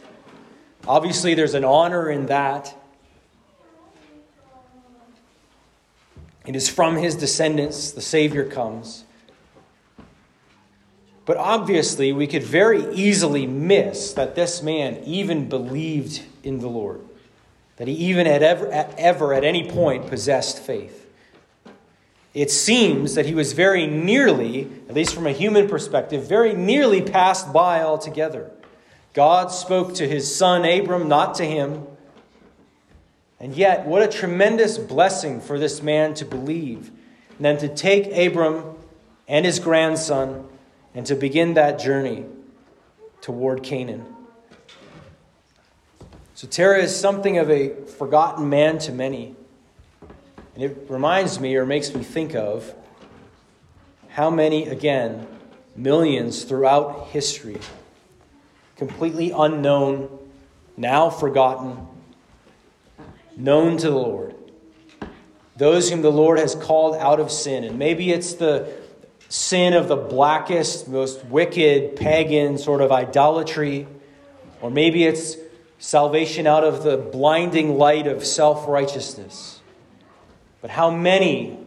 Obviously, 0.89 1.35
there's 1.35 1.55
an 1.55 1.65
honor 1.65 2.11
in 2.11 2.27
that. 2.27 2.77
It 6.45 6.57
is 6.57 6.69
from 6.69 6.97
his 6.97 7.15
descendants 7.15 7.93
the 7.93 8.01
Savior 8.01 8.45
comes. 8.45 9.05
But 11.27 11.37
obviously, 11.37 12.13
we 12.13 12.27
could 12.27 12.43
very 12.43 12.93
easily 12.93 13.47
miss 13.47 14.15
that 14.15 14.35
this 14.35 14.65
man 14.65 15.01
even 15.05 15.49
believed 15.49 16.25
in 16.43 16.59
the 16.59 16.67
Lord, 16.67 17.03
that 17.77 17.87
he 17.87 17.95
even 17.95 18.27
had 18.27 18.43
ever, 18.43 18.69
ever 18.99 19.33
at 19.33 19.45
any 19.45 19.71
point 19.71 20.09
possessed 20.09 20.59
faith. 20.59 21.00
It 22.33 22.51
seems 22.51 23.15
that 23.15 23.27
he 23.27 23.35
was 23.35 23.55
very 23.55 23.87
nearly, 23.87 24.71
at 24.89 24.95
least 24.95 25.15
from 25.15 25.27
a 25.27 25.33
human 25.33 25.69
perspective, 25.69 26.29
very 26.29 26.55
nearly 26.55 27.03
passed 27.03 27.53
by 27.53 27.83
altogether. 27.83 28.51
God 29.15 29.49
spoke 29.51 29.95
to 29.95 30.07
his 30.07 30.35
son 30.35 30.65
Abram, 30.65 31.09
not 31.09 31.35
to 31.37 31.45
him. 31.45 31.87
And 33.41 33.55
yet, 33.55 33.87
what 33.87 34.03
a 34.03 34.09
tremendous 34.09 34.79
blessing 34.79 35.41
for 35.41 35.59
this 35.59 35.83
man 35.83 36.15
to 36.15 36.25
believe, 36.25 36.91
and 37.37 37.45
then 37.45 37.59
to 37.59 37.69
take 37.69 38.07
Abram 38.17 38.77
and 39.27 39.45
his 39.45 39.59
grandson 39.59 40.47
and 40.95 41.07
to 41.07 41.17
begin 41.17 41.55
that 41.55 41.79
journey 41.81 42.27
toward 43.23 43.63
Canaan. 43.63 44.05
So, 46.35 46.47
Terah 46.47 46.83
is 46.83 46.95
something 46.95 47.39
of 47.39 47.51
a 47.51 47.71
forgotten 47.87 48.49
man 48.49 48.79
to 48.81 48.93
many. 48.93 49.35
And 50.55 50.65
it 50.65 50.87
reminds 50.89 51.41
me 51.41 51.57
or 51.57 51.65
makes 51.65 51.95
me 51.95 52.03
think 52.03 52.35
of 52.35 52.75
how 54.09 54.31
many, 54.31 54.67
again, 54.67 55.27
millions 55.77 56.45
throughout 56.45 57.09
history, 57.09 57.59
completely 58.77 59.31
unknown, 59.31 60.19
now 60.77 61.11
forgotten, 61.11 61.87
known 63.37 63.77
to 63.79 63.91
the 63.91 63.97
Lord. 63.97 64.35
Those 65.57 65.91
whom 65.91 66.03
the 66.03 66.11
Lord 66.11 66.39
has 66.39 66.55
called 66.55 66.97
out 66.97 67.21
of 67.21 67.31
sin. 67.31 67.65
And 67.65 67.79
maybe 67.79 68.11
it's 68.11 68.35
the 68.35 68.73
sin 69.29 69.75
of 69.75 69.89
the 69.89 69.97
blackest, 69.97 70.89
most 70.89 71.25
wicked, 71.27 71.97
pagan 71.97 72.59
sort 72.59 72.81
of 72.81 72.91
idolatry. 72.91 73.87
Or 74.61 74.71
maybe 74.71 75.05
it's 75.05 75.37
salvation 75.79 76.47
out 76.47 76.65
of 76.65 76.83
the 76.83 76.97
blinding 76.97 77.79
light 77.79 78.07
of 78.07 78.25
self 78.25 78.67
righteousness. 78.67 79.60
But 80.61 80.71
how 80.71 80.91
many 80.91 81.59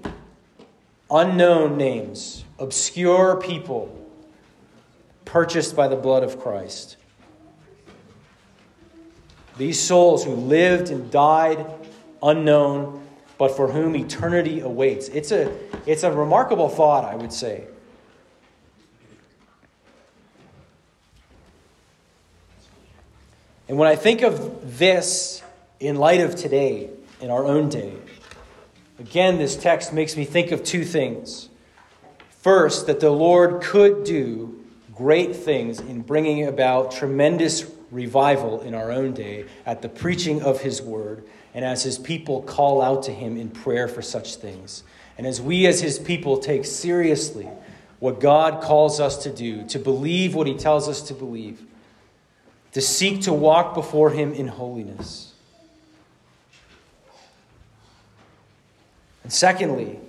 unknown 1.10 1.78
names, 1.78 2.44
obscure 2.60 3.38
people, 3.38 4.00
purchased 5.26 5.76
by 5.76 5.88
the 5.88 5.96
blood 5.96 6.24
of 6.24 6.40
Christ? 6.40 6.98
These 9.58 9.80
souls 9.80 10.24
who 10.24 10.34
lived 10.34 10.90
and 10.90 11.12
died 11.12 11.66
unknown, 12.22 13.06
but 13.38 13.56
for 13.56 13.68
whom 13.72 13.96
eternity 13.96 14.62
awaits. 14.62 15.10
It's 15.10 15.32
a, 15.32 15.56
it's 15.86 16.04
a 16.04 16.12
remarkable 16.12 16.70
thought, 16.70 17.04
I 17.04 17.16
would 17.16 17.34
say. 17.34 17.66
And 23.68 23.78
when 23.78 23.88
I 23.88 23.96
think 23.96 24.22
of 24.22 24.78
this 24.78 25.42
in 25.80 25.96
light 25.96 26.22
of 26.22 26.36
today, 26.36 26.90
in 27.22 27.30
our 27.30 27.46
own 27.46 27.70
day, 27.70 27.94
again, 29.00 29.38
this 29.38 29.56
text 29.56 29.94
makes 29.94 30.16
me 30.16 30.26
think 30.26 30.52
of 30.52 30.64
two 30.64 30.84
things. 30.86 31.50
First, 32.40 32.88
that 32.88 33.00
the 33.00 33.10
Lord 33.10 33.62
could 33.62 34.04
do 34.04 34.64
great 34.94 35.36
things 35.36 35.80
in 35.80 36.02
bringing 36.02 36.48
about 36.48 36.92
tremendous 36.92 37.70
revival 37.92 38.62
in 38.62 38.74
our 38.74 38.92
own 38.92 39.14
day 39.14 39.46
at 39.66 39.82
the 39.82 39.90
preaching 39.90 40.42
of 40.42 40.62
His 40.62 40.82
word 40.82 41.24
and 41.54 41.64
as 41.64 41.84
His 41.84 41.98
people 41.98 42.42
call 42.42 42.82
out 42.82 43.04
to 43.04 43.12
Him 43.12 43.38
in 43.38 43.50
prayer 43.50 43.88
for 43.88 44.02
such 44.02 44.36
things. 44.36 44.84
And 45.18 45.28
as 45.28 45.42
we, 45.42 45.68
as 45.68 45.80
His 45.80 46.00
people, 46.00 46.38
take 46.38 46.66
seriously 46.66 47.48
what 48.00 48.20
God 48.20 48.62
calls 48.62 49.00
us 49.00 49.24
to 49.24 49.30
do, 49.32 49.66
to 49.68 49.80
believe 49.80 50.36
what 50.36 50.48
He 50.48 50.56
tells 50.56 50.90
us 50.90 51.04
to 51.04 51.14
believe, 51.14 51.64
to 52.74 52.82
seek 52.82 53.22
to 53.22 53.34
walk 53.34 53.74
before 53.74 54.10
Him 54.10 54.34
in 54.34 54.48
holiness. 54.48 55.33
Secondly, 59.34 60.00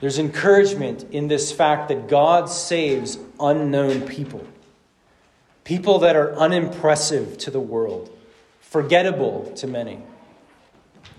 there's 0.00 0.18
encouragement 0.18 1.06
in 1.12 1.28
this 1.28 1.50
fact 1.50 1.88
that 1.88 2.08
God 2.08 2.50
saves 2.50 3.18
unknown 3.40 4.02
people. 4.02 4.46
People 5.64 6.00
that 6.00 6.14
are 6.14 6.34
unimpressive 6.34 7.38
to 7.38 7.50
the 7.50 7.60
world, 7.60 8.10
forgettable 8.60 9.50
to 9.56 9.66
many. 9.66 9.98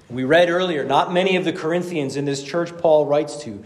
We 0.08 0.24
read 0.24 0.50
earlier, 0.50 0.84
not 0.84 1.12
many 1.12 1.36
of 1.36 1.46
the 1.46 1.54
Corinthians 1.54 2.16
in 2.16 2.26
this 2.26 2.44
church 2.44 2.78
Paul 2.78 3.08
writes 3.08 3.44
to, 3.44 3.64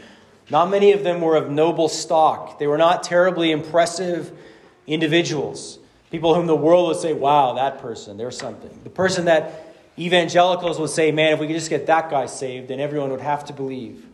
not 0.49 0.69
many 0.69 0.93
of 0.93 1.03
them 1.03 1.19
were 1.19 1.35
of 1.35 1.49
noble 1.49 1.89
stock. 1.89 2.57
They 2.57 2.67
were 2.67 2.77
not 2.77 3.03
terribly 3.03 3.51
impressive 3.51 4.31
individuals. 4.87 5.79
People 6.11 6.33
whom 6.33 6.47
the 6.47 6.55
world 6.55 6.87
would 6.87 6.97
say, 6.97 7.13
wow, 7.13 7.53
that 7.53 7.79
person, 7.79 8.17
there's 8.17 8.37
something. 8.37 8.79
The 8.83 8.89
person 8.89 9.25
that 9.25 9.68
evangelicals 9.99 10.79
would 10.79 10.89
say, 10.89 11.11
man, 11.11 11.33
if 11.33 11.39
we 11.39 11.47
could 11.47 11.55
just 11.55 11.69
get 11.69 11.85
that 11.87 12.09
guy 12.09 12.25
saved, 12.25 12.69
then 12.69 12.79
everyone 12.79 13.11
would 13.11 13.21
have 13.21 13.45
to 13.45 13.53
believe. 13.53 14.05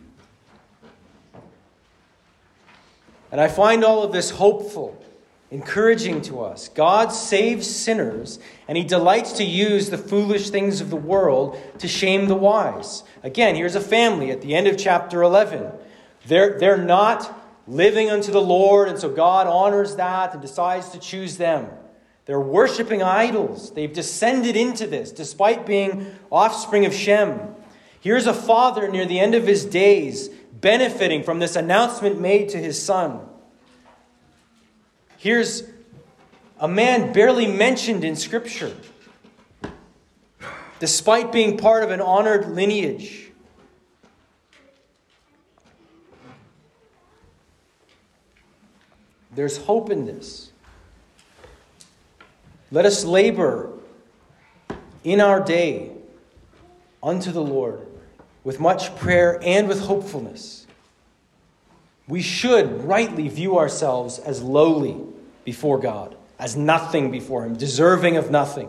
And 3.32 3.40
I 3.40 3.48
find 3.48 3.84
all 3.84 4.04
of 4.04 4.12
this 4.12 4.32
hopeful, 4.32 5.04
encouraging 5.52 6.22
to 6.24 6.42
us. 6.42 6.70
God 6.70 7.10
saves 7.10 7.70
sinners, 7.70 8.40
and 8.68 8.78
He 8.78 8.84
delights 8.84 9.34
to 9.34 9.44
use 9.44 9.90
the 9.90 9.98
foolish 9.98 10.50
things 10.50 10.82
of 10.82 10.90
the 10.90 10.96
world 10.96 11.60
to 11.80 11.88
shame 11.88 12.28
the 12.28 12.36
wise. 12.36 13.04
Again, 13.24 13.56
here's 13.56 13.76
a 13.76 13.82
family 13.82 14.32
at 14.32 14.42
the 14.42 14.56
end 14.56 14.68
of 14.68 14.78
chapter 14.78 15.22
11. 15.22 15.72
They're, 16.28 16.58
they're 16.58 16.78
not 16.78 17.44
living 17.68 18.10
unto 18.10 18.32
the 18.32 18.42
Lord, 18.42 18.88
and 18.88 18.98
so 18.98 19.10
God 19.10 19.48
honors 19.48 19.96
that 19.98 20.34
and 20.34 20.42
decides 20.42 20.90
to 20.90 21.00
choose 21.00 21.38
them. 21.38 21.68
They're 22.26 22.40
worshiping 22.40 23.04
idols. 23.04 23.72
They've 23.72 23.92
descended 23.92 24.56
into 24.56 24.88
this 24.88 25.12
despite 25.12 25.66
being 25.66 26.08
offspring 26.32 26.86
of 26.86 26.94
Shem. 26.94 27.56
Here's 28.00 28.28
a 28.28 28.34
father 28.34 28.88
near 28.88 29.06
the 29.06 29.20
end 29.20 29.36
of 29.36 29.48
his 29.48 29.66
days 29.66 30.30
benefiting 30.52 31.24
from 31.24 31.40
this 31.40 31.56
announcement 31.56 32.20
made 32.20 32.50
to 32.50 32.58
his 32.58 32.82
son. 32.82 33.20
Here's 35.18 35.64
a 36.60 36.68
man 36.68 37.14
barely 37.14 37.48
mentioned 37.48 38.04
in 38.04 38.16
Scripture, 38.16 38.76
despite 40.80 41.32
being 41.32 41.58
part 41.58 41.84
of 41.84 41.92
an 41.92 42.02
honored 42.02 42.50
lineage. 42.50 43.32
There's 49.34 49.58
hope 49.58 49.90
in 49.90 50.06
this. 50.06 50.52
Let 52.76 52.86
us 52.86 53.06
labor 53.06 53.70
in 55.06 55.22
our 55.22 55.42
day 55.42 55.94
unto 57.02 57.32
the 57.32 57.42
Lord 57.42 57.88
with 58.44 58.60
much 58.60 58.94
prayer 58.98 59.40
and 59.42 59.70
with 59.70 59.80
hopefulness. 59.80 60.68
We 62.06 62.22
should 62.22 62.84
rightly 62.84 63.30
view 63.30 63.58
ourselves 63.58 64.20
as 64.20 64.42
lowly 64.42 64.98
before 65.46 65.80
God, 65.80 66.18
as 66.38 66.58
nothing 66.58 67.12
before 67.12 67.46
Him, 67.46 67.56
deserving 67.56 68.18
of 68.18 68.30
nothing. 68.30 68.68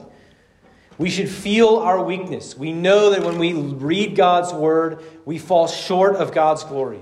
We 0.98 1.10
should 1.10 1.28
feel 1.28 1.78
our 1.78 2.00
weakness. 2.00 2.56
We 2.56 2.72
know 2.72 3.10
that 3.10 3.24
when 3.24 3.38
we 3.38 3.54
read 3.54 4.14
God's 4.14 4.52
word, 4.52 5.00
we 5.24 5.38
fall 5.38 5.66
short 5.66 6.14
of 6.14 6.32
God's 6.32 6.62
glory. 6.62 7.00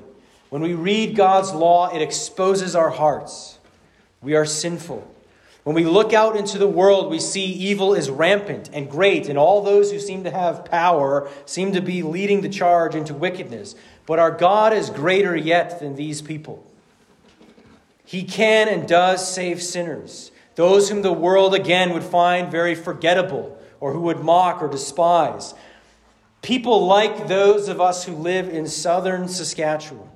When 0.49 0.63
we 0.63 0.73
read 0.73 1.17
God's 1.17 1.53
law, 1.53 1.95
it 1.95 2.01
exposes 2.01 2.75
our 2.75 2.89
hearts. 2.89 3.59
We 4.23 4.37
are 4.37 4.47
sinful. 4.47 5.14
When 5.65 5.75
we 5.75 5.85
look 5.87 6.13
out 6.13 6.37
into 6.37 6.59
the 6.59 6.69
world, 6.69 7.11
we 7.11 7.19
see 7.19 7.47
evil 7.47 7.95
is 7.95 8.11
rampant 8.11 8.69
and 8.73 8.91
great, 8.91 9.31
and 9.31 9.39
all 9.39 9.63
those 9.63 9.91
who 9.91 9.99
seem 9.99 10.25
to 10.25 10.31
have 10.31 10.67
power 10.67 11.29
seem 11.47 11.73
to 11.73 11.81
be 11.81 12.03
leading 12.03 12.43
the 12.43 12.51
charge 12.51 12.95
into 12.95 13.15
wickedness. 13.15 13.75
But 14.05 14.19
our 14.19 14.31
God 14.31 14.75
is 14.75 14.91
greater 14.91 15.35
yet 15.35 15.81
than 15.81 15.97
these 15.97 16.21
people. 16.21 16.63
He 18.05 18.25
can 18.25 18.69
and 18.69 18.87
does 18.87 19.27
save 19.27 19.63
sinners, 19.63 20.31
those 20.55 20.91
whom 20.91 21.01
the 21.01 21.13
world 21.13 21.55
again 21.55 21.95
would 21.95 22.05
find 22.05 22.51
very 22.51 22.75
forgettable 22.75 23.59
or 23.81 23.93
who 23.93 24.01
would 24.01 24.21
mock 24.21 24.63
or 24.63 24.69
despise. 24.69 25.55
People 26.43 26.87
like 26.87 27.27
those 27.27 27.69
of 27.69 27.81
us 27.81 28.05
who 28.05 28.15
live 28.15 28.51
in 28.51 28.67
southern 28.67 29.29
Saskatchewan. 29.29 30.11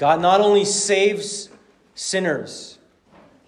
God 0.00 0.22
not 0.22 0.40
only 0.40 0.64
saves 0.64 1.50
sinners, 1.94 2.78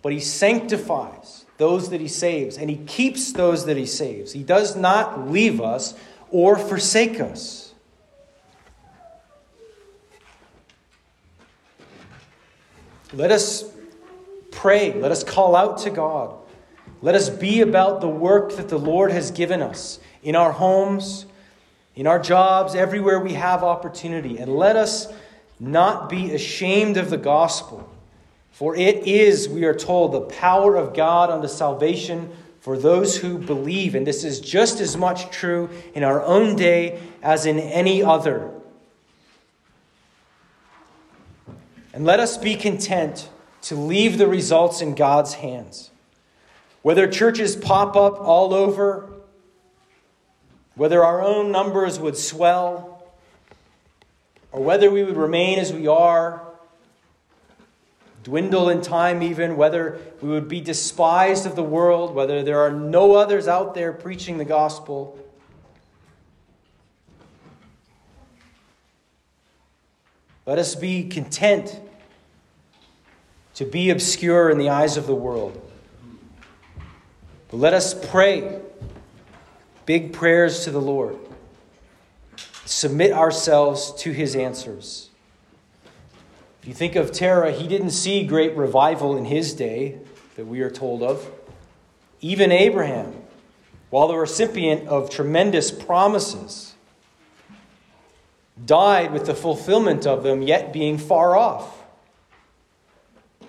but 0.03 0.13
He 0.13 0.21
sanctifies 0.21 1.47
those 1.57 1.89
that 1.89 2.01
He 2.03 2.09
saves, 2.09 2.59
and 2.59 2.69
He 2.69 2.77
keeps 2.77 3.33
those 3.33 3.65
that 3.65 3.79
He 3.79 3.87
saves. 3.87 4.33
He 4.33 4.43
does 4.43 4.77
not 4.77 5.31
leave 5.31 5.63
us 5.63 5.95
or 6.31 6.59
forsake 6.59 7.21
us. 7.21 7.73
Let 13.15 13.31
us 13.31 13.65
pray. 14.51 14.93
Let 14.93 15.11
us 15.11 15.25
call 15.25 15.57
out 15.57 15.79
to 15.79 15.91
God. 15.91 16.35
Let 17.01 17.15
us 17.15 17.31
be 17.31 17.63
about 17.63 18.03
the 18.03 18.09
work 18.09 18.57
that 18.57 18.69
the 18.69 18.79
Lord 18.79 19.11
has 19.11 19.31
given 19.31 19.63
us 19.63 20.01
in 20.23 20.37
our 20.37 20.53
homes, 20.53 21.25
in 21.95 22.07
our 22.07 22.19
jobs, 22.19 22.75
everywhere 22.75 23.21
we 23.21 23.33
have 23.33 23.65
opportunity. 23.65 24.37
And 24.37 24.55
let 24.55 24.77
us 24.77 25.11
not 25.63 26.09
be 26.09 26.35
ashamed 26.35 26.97
of 26.97 27.09
the 27.09 27.17
gospel. 27.17 27.89
For 28.51 28.75
it 28.75 29.07
is, 29.07 29.49
we 29.49 29.65
are 29.65 29.75
told, 29.75 30.13
the 30.13 30.21
power 30.21 30.75
of 30.77 30.93
God 30.93 31.31
unto 31.31 31.47
salvation 31.47 32.31
for 32.61 32.77
those 32.77 33.17
who 33.17 33.39
believe. 33.39 33.95
And 33.95 34.05
this 34.05 34.25
is 34.25 34.41
just 34.41 34.81
as 34.81 34.97
much 34.97 35.31
true 35.31 35.71
in 35.95 36.03
our 36.03 36.21
own 36.23 36.57
day 36.57 37.01
as 37.23 37.47
in 37.47 37.61
any 37.61 38.03
other. 38.03 38.51
And 41.95 42.05
let 42.05 42.19
us 42.19 42.37
be 42.37 42.57
content 42.57 43.29
to 43.63 43.77
leave 43.77 44.19
the 44.19 44.27
results 44.27 44.81
in 44.81 44.97
God's 44.97 45.35
hands. 45.35 45.91
Whether 46.83 47.07
churches 47.07 47.55
pop 47.55 47.95
up 47.95 48.19
all 48.19 48.53
over, 48.53 49.13
whether 50.75 51.05
our 51.05 51.23
own 51.23 51.53
numbers 51.53 52.01
would 52.01 52.17
swell, 52.17 52.92
or 54.53 54.63
whether 54.63 54.91
we 54.91 55.03
would 55.03 55.17
remain 55.17 55.59
as 55.59 55.73
we 55.73 55.89
are, 55.89 56.47
dwindle 58.23 58.69
in 58.69 58.81
time 58.81 59.23
even, 59.23 59.57
whether 59.57 59.99
we 60.21 60.29
would 60.29 60.47
be 60.47 60.61
despised 60.61 61.47
of 61.47 61.57
the 61.57 61.63
world, 61.63 62.15
whether 62.15 62.43
there 62.43 62.61
are 62.61 62.71
no 62.71 63.15
others 63.15 63.49
out 63.49 63.75
there 63.75 63.93
preaching 63.93 64.39
the 64.39 64.45
gospel. 64.45 65.19
Let 70.47 70.59
us 70.59 70.75
be 70.75 71.09
content 71.09 71.81
to 73.55 73.65
be 73.65 73.91
obscure 73.91 74.51
in 74.51 74.59
the 74.59 74.69
eyes 74.69 74.97
of 74.97 75.07
the 75.07 75.15
world. 75.15 75.71
But 77.49 77.59
let 77.59 77.75
us 77.75 77.95
pray 78.09 78.61
big 79.87 80.13
prayers 80.13 80.65
to 80.65 80.71
the 80.71 80.81
Lord, 80.81 81.17
submit 82.73 83.13
ourselves 83.13 83.93
to 84.03 84.13
his 84.13 84.35
answers. 84.35 85.11
If 86.63 86.69
you 86.69 86.75
think 86.75 86.97
of 86.97 87.13
Terah, 87.13 87.53
he 87.53 87.67
didn't 87.67 87.91
see 87.91 88.25
great 88.25 88.57
revival 88.57 89.17
in 89.17 89.25
his 89.25 89.53
day 89.55 89.99
that 90.37 90.47
we 90.47 90.61
are 90.61 90.71
told 90.71 91.03
of. 91.03 91.31
Even 92.21 92.53
Abraham, 92.53 93.15
while 93.91 94.09
the 94.09 94.17
recipient 94.17 94.89
of 94.89 95.11
tremendous 95.11 95.71
promises, 95.71 96.75
died 98.65 99.13
with 99.13 99.27
the 99.27 99.35
fulfillment 99.35 100.07
of 100.07 100.23
them, 100.23 100.43
yet 100.43 100.73
being 100.73 100.99
far 100.99 101.37
off 101.37 101.83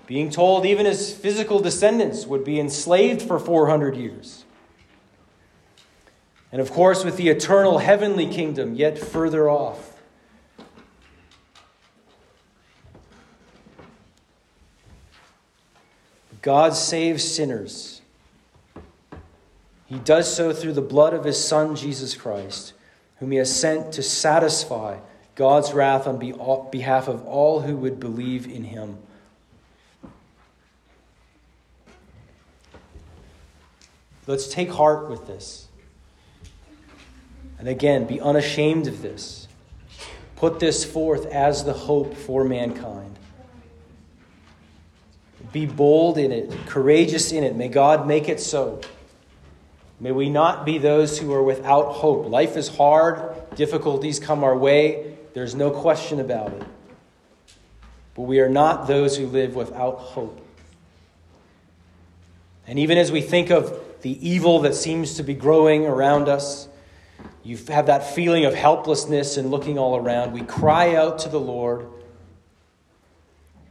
being 0.06 0.30
told 0.30 0.66
even 0.66 0.86
his 0.86 1.12
physical 1.12 1.60
descendants 1.60 2.26
would 2.26 2.44
be 2.44 2.60
enslaved 2.60 3.22
for 3.22 3.38
400 3.38 3.96
years. 3.96 4.43
And 6.54 6.60
of 6.60 6.70
course, 6.70 7.04
with 7.04 7.16
the 7.16 7.30
eternal 7.30 7.78
heavenly 7.78 8.28
kingdom 8.28 8.76
yet 8.76 8.96
further 8.96 9.50
off. 9.50 10.00
God 16.42 16.76
saves 16.76 17.24
sinners. 17.24 18.02
He 19.86 19.96
does 19.96 20.32
so 20.32 20.52
through 20.52 20.74
the 20.74 20.80
blood 20.80 21.12
of 21.12 21.24
his 21.24 21.42
Son, 21.44 21.74
Jesus 21.74 22.14
Christ, 22.14 22.72
whom 23.18 23.32
he 23.32 23.38
has 23.38 23.52
sent 23.52 23.90
to 23.94 24.02
satisfy 24.04 24.98
God's 25.34 25.72
wrath 25.72 26.06
on 26.06 26.20
behalf 26.70 27.08
of 27.08 27.26
all 27.26 27.62
who 27.62 27.76
would 27.78 27.98
believe 27.98 28.46
in 28.46 28.62
him. 28.62 28.98
Let's 34.28 34.46
take 34.46 34.70
heart 34.70 35.10
with 35.10 35.26
this. 35.26 35.66
And 37.64 37.70
again, 37.70 38.04
be 38.04 38.20
unashamed 38.20 38.88
of 38.88 39.00
this. 39.00 39.48
Put 40.36 40.60
this 40.60 40.84
forth 40.84 41.24
as 41.24 41.64
the 41.64 41.72
hope 41.72 42.14
for 42.14 42.44
mankind. 42.44 43.18
Be 45.50 45.64
bold 45.64 46.18
in 46.18 46.30
it, 46.30 46.54
courageous 46.66 47.32
in 47.32 47.42
it. 47.42 47.56
May 47.56 47.68
God 47.68 48.06
make 48.06 48.28
it 48.28 48.38
so. 48.38 48.82
May 49.98 50.12
we 50.12 50.28
not 50.28 50.66
be 50.66 50.76
those 50.76 51.18
who 51.18 51.32
are 51.32 51.42
without 51.42 51.92
hope. 51.92 52.28
Life 52.28 52.58
is 52.58 52.68
hard, 52.68 53.32
difficulties 53.56 54.20
come 54.20 54.44
our 54.44 54.54
way, 54.54 55.16
there's 55.32 55.54
no 55.54 55.70
question 55.70 56.20
about 56.20 56.52
it. 56.52 56.62
But 58.14 58.24
we 58.24 58.40
are 58.40 58.48
not 58.50 58.86
those 58.86 59.16
who 59.16 59.26
live 59.26 59.54
without 59.54 59.94
hope. 59.94 60.38
And 62.66 62.78
even 62.78 62.98
as 62.98 63.10
we 63.10 63.22
think 63.22 63.48
of 63.48 63.80
the 64.02 64.28
evil 64.28 64.60
that 64.60 64.74
seems 64.74 65.14
to 65.14 65.22
be 65.22 65.32
growing 65.32 65.86
around 65.86 66.28
us. 66.28 66.68
You 67.44 67.56
have 67.68 67.86
that 67.86 68.14
feeling 68.14 68.46
of 68.46 68.54
helplessness 68.54 69.36
and 69.36 69.50
looking 69.50 69.78
all 69.78 69.96
around. 69.96 70.32
We 70.32 70.40
cry 70.40 70.96
out 70.96 71.20
to 71.20 71.28
the 71.28 71.38
Lord 71.38 71.86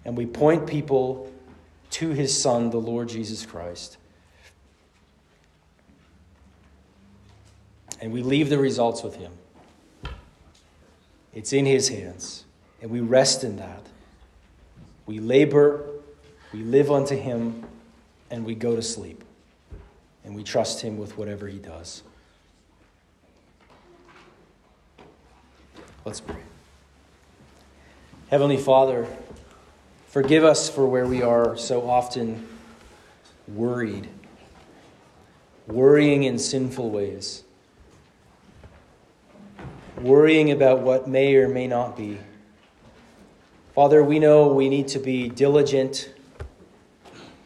and 0.05 0.15
we 0.15 0.25
point 0.25 0.67
people 0.67 1.31
to 1.91 2.09
his 2.11 2.39
Son, 2.39 2.69
the 2.69 2.77
Lord 2.77 3.09
Jesus 3.09 3.45
Christ. 3.45 3.97
And 7.99 8.11
we 8.11 8.21
leave 8.21 8.49
the 8.49 8.57
results 8.57 9.03
with 9.03 9.15
him. 9.15 9.31
It's 11.33 11.51
in 11.51 11.65
his 11.65 11.89
hands, 11.89 12.45
and 12.81 12.91
we 12.91 12.99
rest 12.99 13.43
in 13.43 13.57
that. 13.57 13.81
We 15.07 15.19
labor, 15.19 15.83
we 16.51 16.61
live 16.63 16.91
unto 16.91 17.15
him, 17.15 17.65
and 18.29 18.45
we 18.45 18.55
go 18.55 18.75
to 18.75 18.81
sleep 18.81 19.23
and 20.23 20.35
we 20.35 20.43
trust 20.43 20.81
Him 20.81 20.97
with 20.97 21.17
whatever 21.17 21.47
He 21.47 21.59
does. 21.59 22.03
Let's 26.05 26.21
pray. 26.21 26.41
Heavenly 28.29 28.57
Father, 28.57 29.07
forgive 30.07 30.43
us 30.43 30.69
for 30.69 30.85
where 30.85 31.05
we 31.05 31.21
are 31.21 31.55
so 31.57 31.89
often 31.89 32.47
worried, 33.47 34.09
worrying 35.67 36.23
in 36.23 36.39
sinful 36.39 36.89
ways, 36.89 37.43
worrying 40.01 40.51
about 40.51 40.79
what 40.79 41.07
may 41.07 41.35
or 41.35 41.47
may 41.47 41.67
not 41.67 41.95
be. 41.95 42.17
Father, 43.75 44.03
we 44.03 44.19
know 44.19 44.47
we 44.47 44.69
need 44.69 44.87
to 44.89 44.99
be 44.99 45.29
diligent 45.29 46.13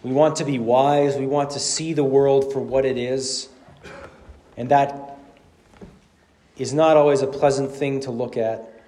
we 0.07 0.13
want 0.13 0.37
to 0.37 0.45
be 0.45 0.57
wise. 0.57 1.17
We 1.17 1.25
want 1.25 1.51
to 1.51 1.59
see 1.59 1.91
the 1.91 2.03
world 2.03 2.53
for 2.53 2.59
what 2.59 2.85
it 2.85 2.97
is. 2.97 3.49
And 4.55 4.69
that 4.69 5.16
is 6.57 6.73
not 6.73 6.97
always 6.97 7.21
a 7.21 7.27
pleasant 7.27 7.71
thing 7.71 7.99
to 8.01 8.11
look 8.11 8.37
at, 8.37 8.81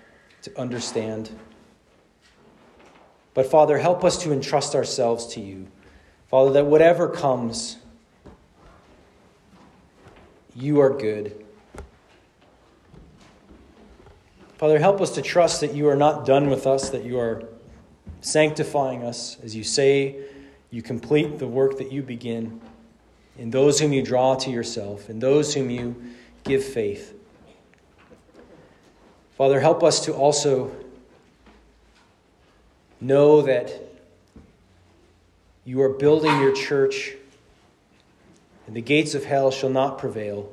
to 0.44 0.60
understand. 0.60 1.30
But 3.34 3.46
Father, 3.46 3.78
help 3.78 4.04
us 4.04 4.18
to 4.24 4.34
entrust 4.34 4.76
ourselves 4.76 5.28
to 5.28 5.40
you. 5.42 5.68
Father, 6.28 6.52
that 6.54 6.66
whatever 6.66 7.08
comes, 7.08 7.78
you 10.56 10.80
are 10.80 10.90
good. 10.90 11.46
Father, 14.58 14.80
help 14.80 15.00
us 15.00 15.12
to 15.12 15.22
trust 15.22 15.62
that 15.62 15.74
you 15.74 15.88
are 15.88 15.96
not 15.96 16.26
done 16.26 16.50
with 16.50 16.68
us, 16.68 16.90
that 16.90 17.06
you 17.06 17.18
are 17.18 17.44
sanctifying 18.22 19.04
us, 19.04 19.38
as 19.42 19.56
you 19.56 19.64
say 19.64 20.22
you 20.72 20.82
complete 20.82 21.40
the 21.40 21.48
work 21.48 21.78
that 21.78 21.92
you 21.92 22.02
begin 22.02 22.60
in 23.38 23.50
those 23.50 23.80
whom 23.80 23.94
you 23.94 24.04
draw 24.04 24.36
to 24.36 24.50
yourself, 24.50 25.10
in 25.10 25.20
those 25.20 25.54
whom 25.54 25.70
you 25.70 25.96
give 26.44 26.64
faith. 26.64 27.19
Father, 29.40 29.62
help 29.62 29.84
us 29.84 30.04
to 30.04 30.14
also 30.14 30.70
know 33.00 33.42
that 33.44 33.72
you 35.64 35.82
are 35.82 35.88
building 35.88 36.42
your 36.42 36.54
church, 36.54 37.16
and 38.68 38.76
the 38.76 38.82
gates 38.82 39.16
of 39.16 39.24
hell 39.24 39.50
shall 39.50 39.70
not 39.70 39.98
prevail. 39.98 40.52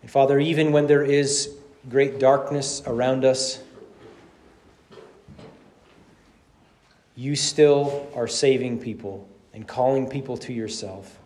And 0.00 0.08
Father, 0.08 0.38
even 0.38 0.70
when 0.70 0.86
there 0.86 1.02
is 1.02 1.56
great 1.90 2.20
darkness 2.20 2.84
around 2.86 3.24
us, 3.24 3.60
you 7.16 7.34
still 7.34 8.08
are 8.14 8.28
saving 8.28 8.78
people 8.78 9.28
and 9.52 9.66
calling 9.66 10.08
people 10.08 10.36
to 10.36 10.52
yourself. 10.52 11.18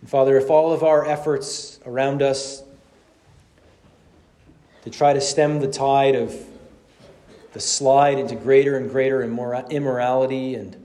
And 0.00 0.08
Father, 0.08 0.36
if 0.38 0.48
all 0.48 0.72
of 0.72 0.84
our 0.84 1.04
efforts 1.04 1.80
around 1.84 2.22
us 2.22 2.62
to 4.84 4.90
try 4.90 5.12
to 5.12 5.20
stem 5.20 5.60
the 5.60 5.70
tide 5.70 6.14
of 6.14 6.34
the 7.52 7.60
slide 7.60 8.18
into 8.18 8.34
greater 8.34 8.76
and 8.76 8.90
greater 8.90 9.22
immorality 9.22 10.54
and 10.54 10.76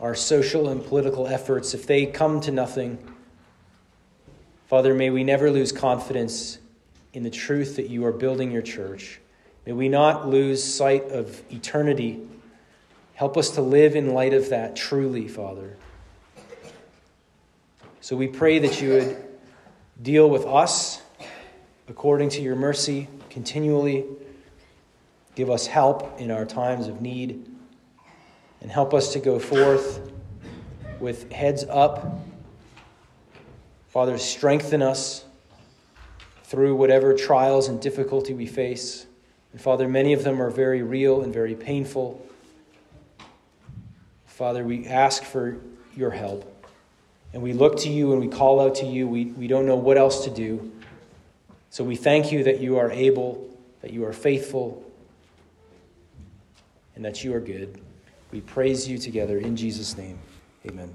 our 0.00 0.14
social 0.14 0.68
and 0.68 0.84
political 0.84 1.26
efforts, 1.26 1.74
if 1.74 1.86
they 1.86 2.06
come 2.06 2.40
to 2.40 2.52
nothing, 2.52 2.98
Father, 4.68 4.94
may 4.94 5.10
we 5.10 5.24
never 5.24 5.50
lose 5.50 5.72
confidence 5.72 6.58
in 7.14 7.24
the 7.24 7.30
truth 7.30 7.76
that 7.76 7.88
you 7.88 8.04
are 8.04 8.12
building 8.12 8.52
your 8.52 8.62
church. 8.62 9.18
May 9.66 9.72
we 9.72 9.88
not 9.88 10.28
lose 10.28 10.62
sight 10.62 11.10
of 11.10 11.42
eternity. 11.50 12.20
Help 13.14 13.36
us 13.36 13.50
to 13.50 13.62
live 13.62 13.96
in 13.96 14.14
light 14.14 14.34
of 14.34 14.50
that 14.50 14.76
truly, 14.76 15.26
Father. 15.26 15.76
So 18.00 18.14
we 18.14 18.28
pray 18.28 18.60
that 18.60 18.80
you 18.80 18.90
would 18.90 19.27
deal 20.00 20.28
with 20.28 20.44
us 20.44 21.02
according 21.88 22.30
to 22.30 22.42
your 22.42 22.56
mercy 22.56 23.08
continually. 23.30 24.04
Give 25.34 25.50
us 25.50 25.66
help 25.66 26.20
in 26.20 26.30
our 26.30 26.44
times 26.44 26.88
of 26.88 27.00
need. 27.00 27.46
And 28.60 28.70
help 28.70 28.92
us 28.92 29.12
to 29.12 29.20
go 29.20 29.38
forth 29.38 30.00
with 30.98 31.30
heads 31.30 31.64
up. 31.64 32.20
Father, 33.88 34.18
strengthen 34.18 34.82
us 34.82 35.24
through 36.42 36.74
whatever 36.74 37.14
trials 37.14 37.68
and 37.68 37.80
difficulty 37.80 38.34
we 38.34 38.46
face. 38.46 39.06
And 39.52 39.60
Father, 39.60 39.88
many 39.88 40.12
of 40.12 40.24
them 40.24 40.42
are 40.42 40.50
very 40.50 40.82
real 40.82 41.22
and 41.22 41.32
very 41.32 41.54
painful. 41.54 42.24
Father, 44.26 44.64
we 44.64 44.86
ask 44.86 45.22
for 45.22 45.58
your 45.94 46.10
help. 46.10 46.57
And 47.32 47.42
we 47.42 47.52
look 47.52 47.76
to 47.80 47.88
you 47.88 48.12
and 48.12 48.20
we 48.20 48.28
call 48.28 48.60
out 48.60 48.76
to 48.76 48.86
you. 48.86 49.06
We, 49.06 49.26
we 49.26 49.46
don't 49.46 49.66
know 49.66 49.76
what 49.76 49.98
else 49.98 50.24
to 50.24 50.30
do. 50.30 50.72
So 51.70 51.84
we 51.84 51.96
thank 51.96 52.32
you 52.32 52.44
that 52.44 52.60
you 52.60 52.78
are 52.78 52.90
able, 52.90 53.48
that 53.82 53.92
you 53.92 54.04
are 54.06 54.12
faithful, 54.12 54.84
and 56.94 57.04
that 57.04 57.22
you 57.22 57.34
are 57.34 57.40
good. 57.40 57.80
We 58.32 58.40
praise 58.40 58.88
you 58.88 58.98
together 58.98 59.38
in 59.38 59.56
Jesus' 59.56 59.96
name. 59.96 60.18
Amen. 60.66 60.92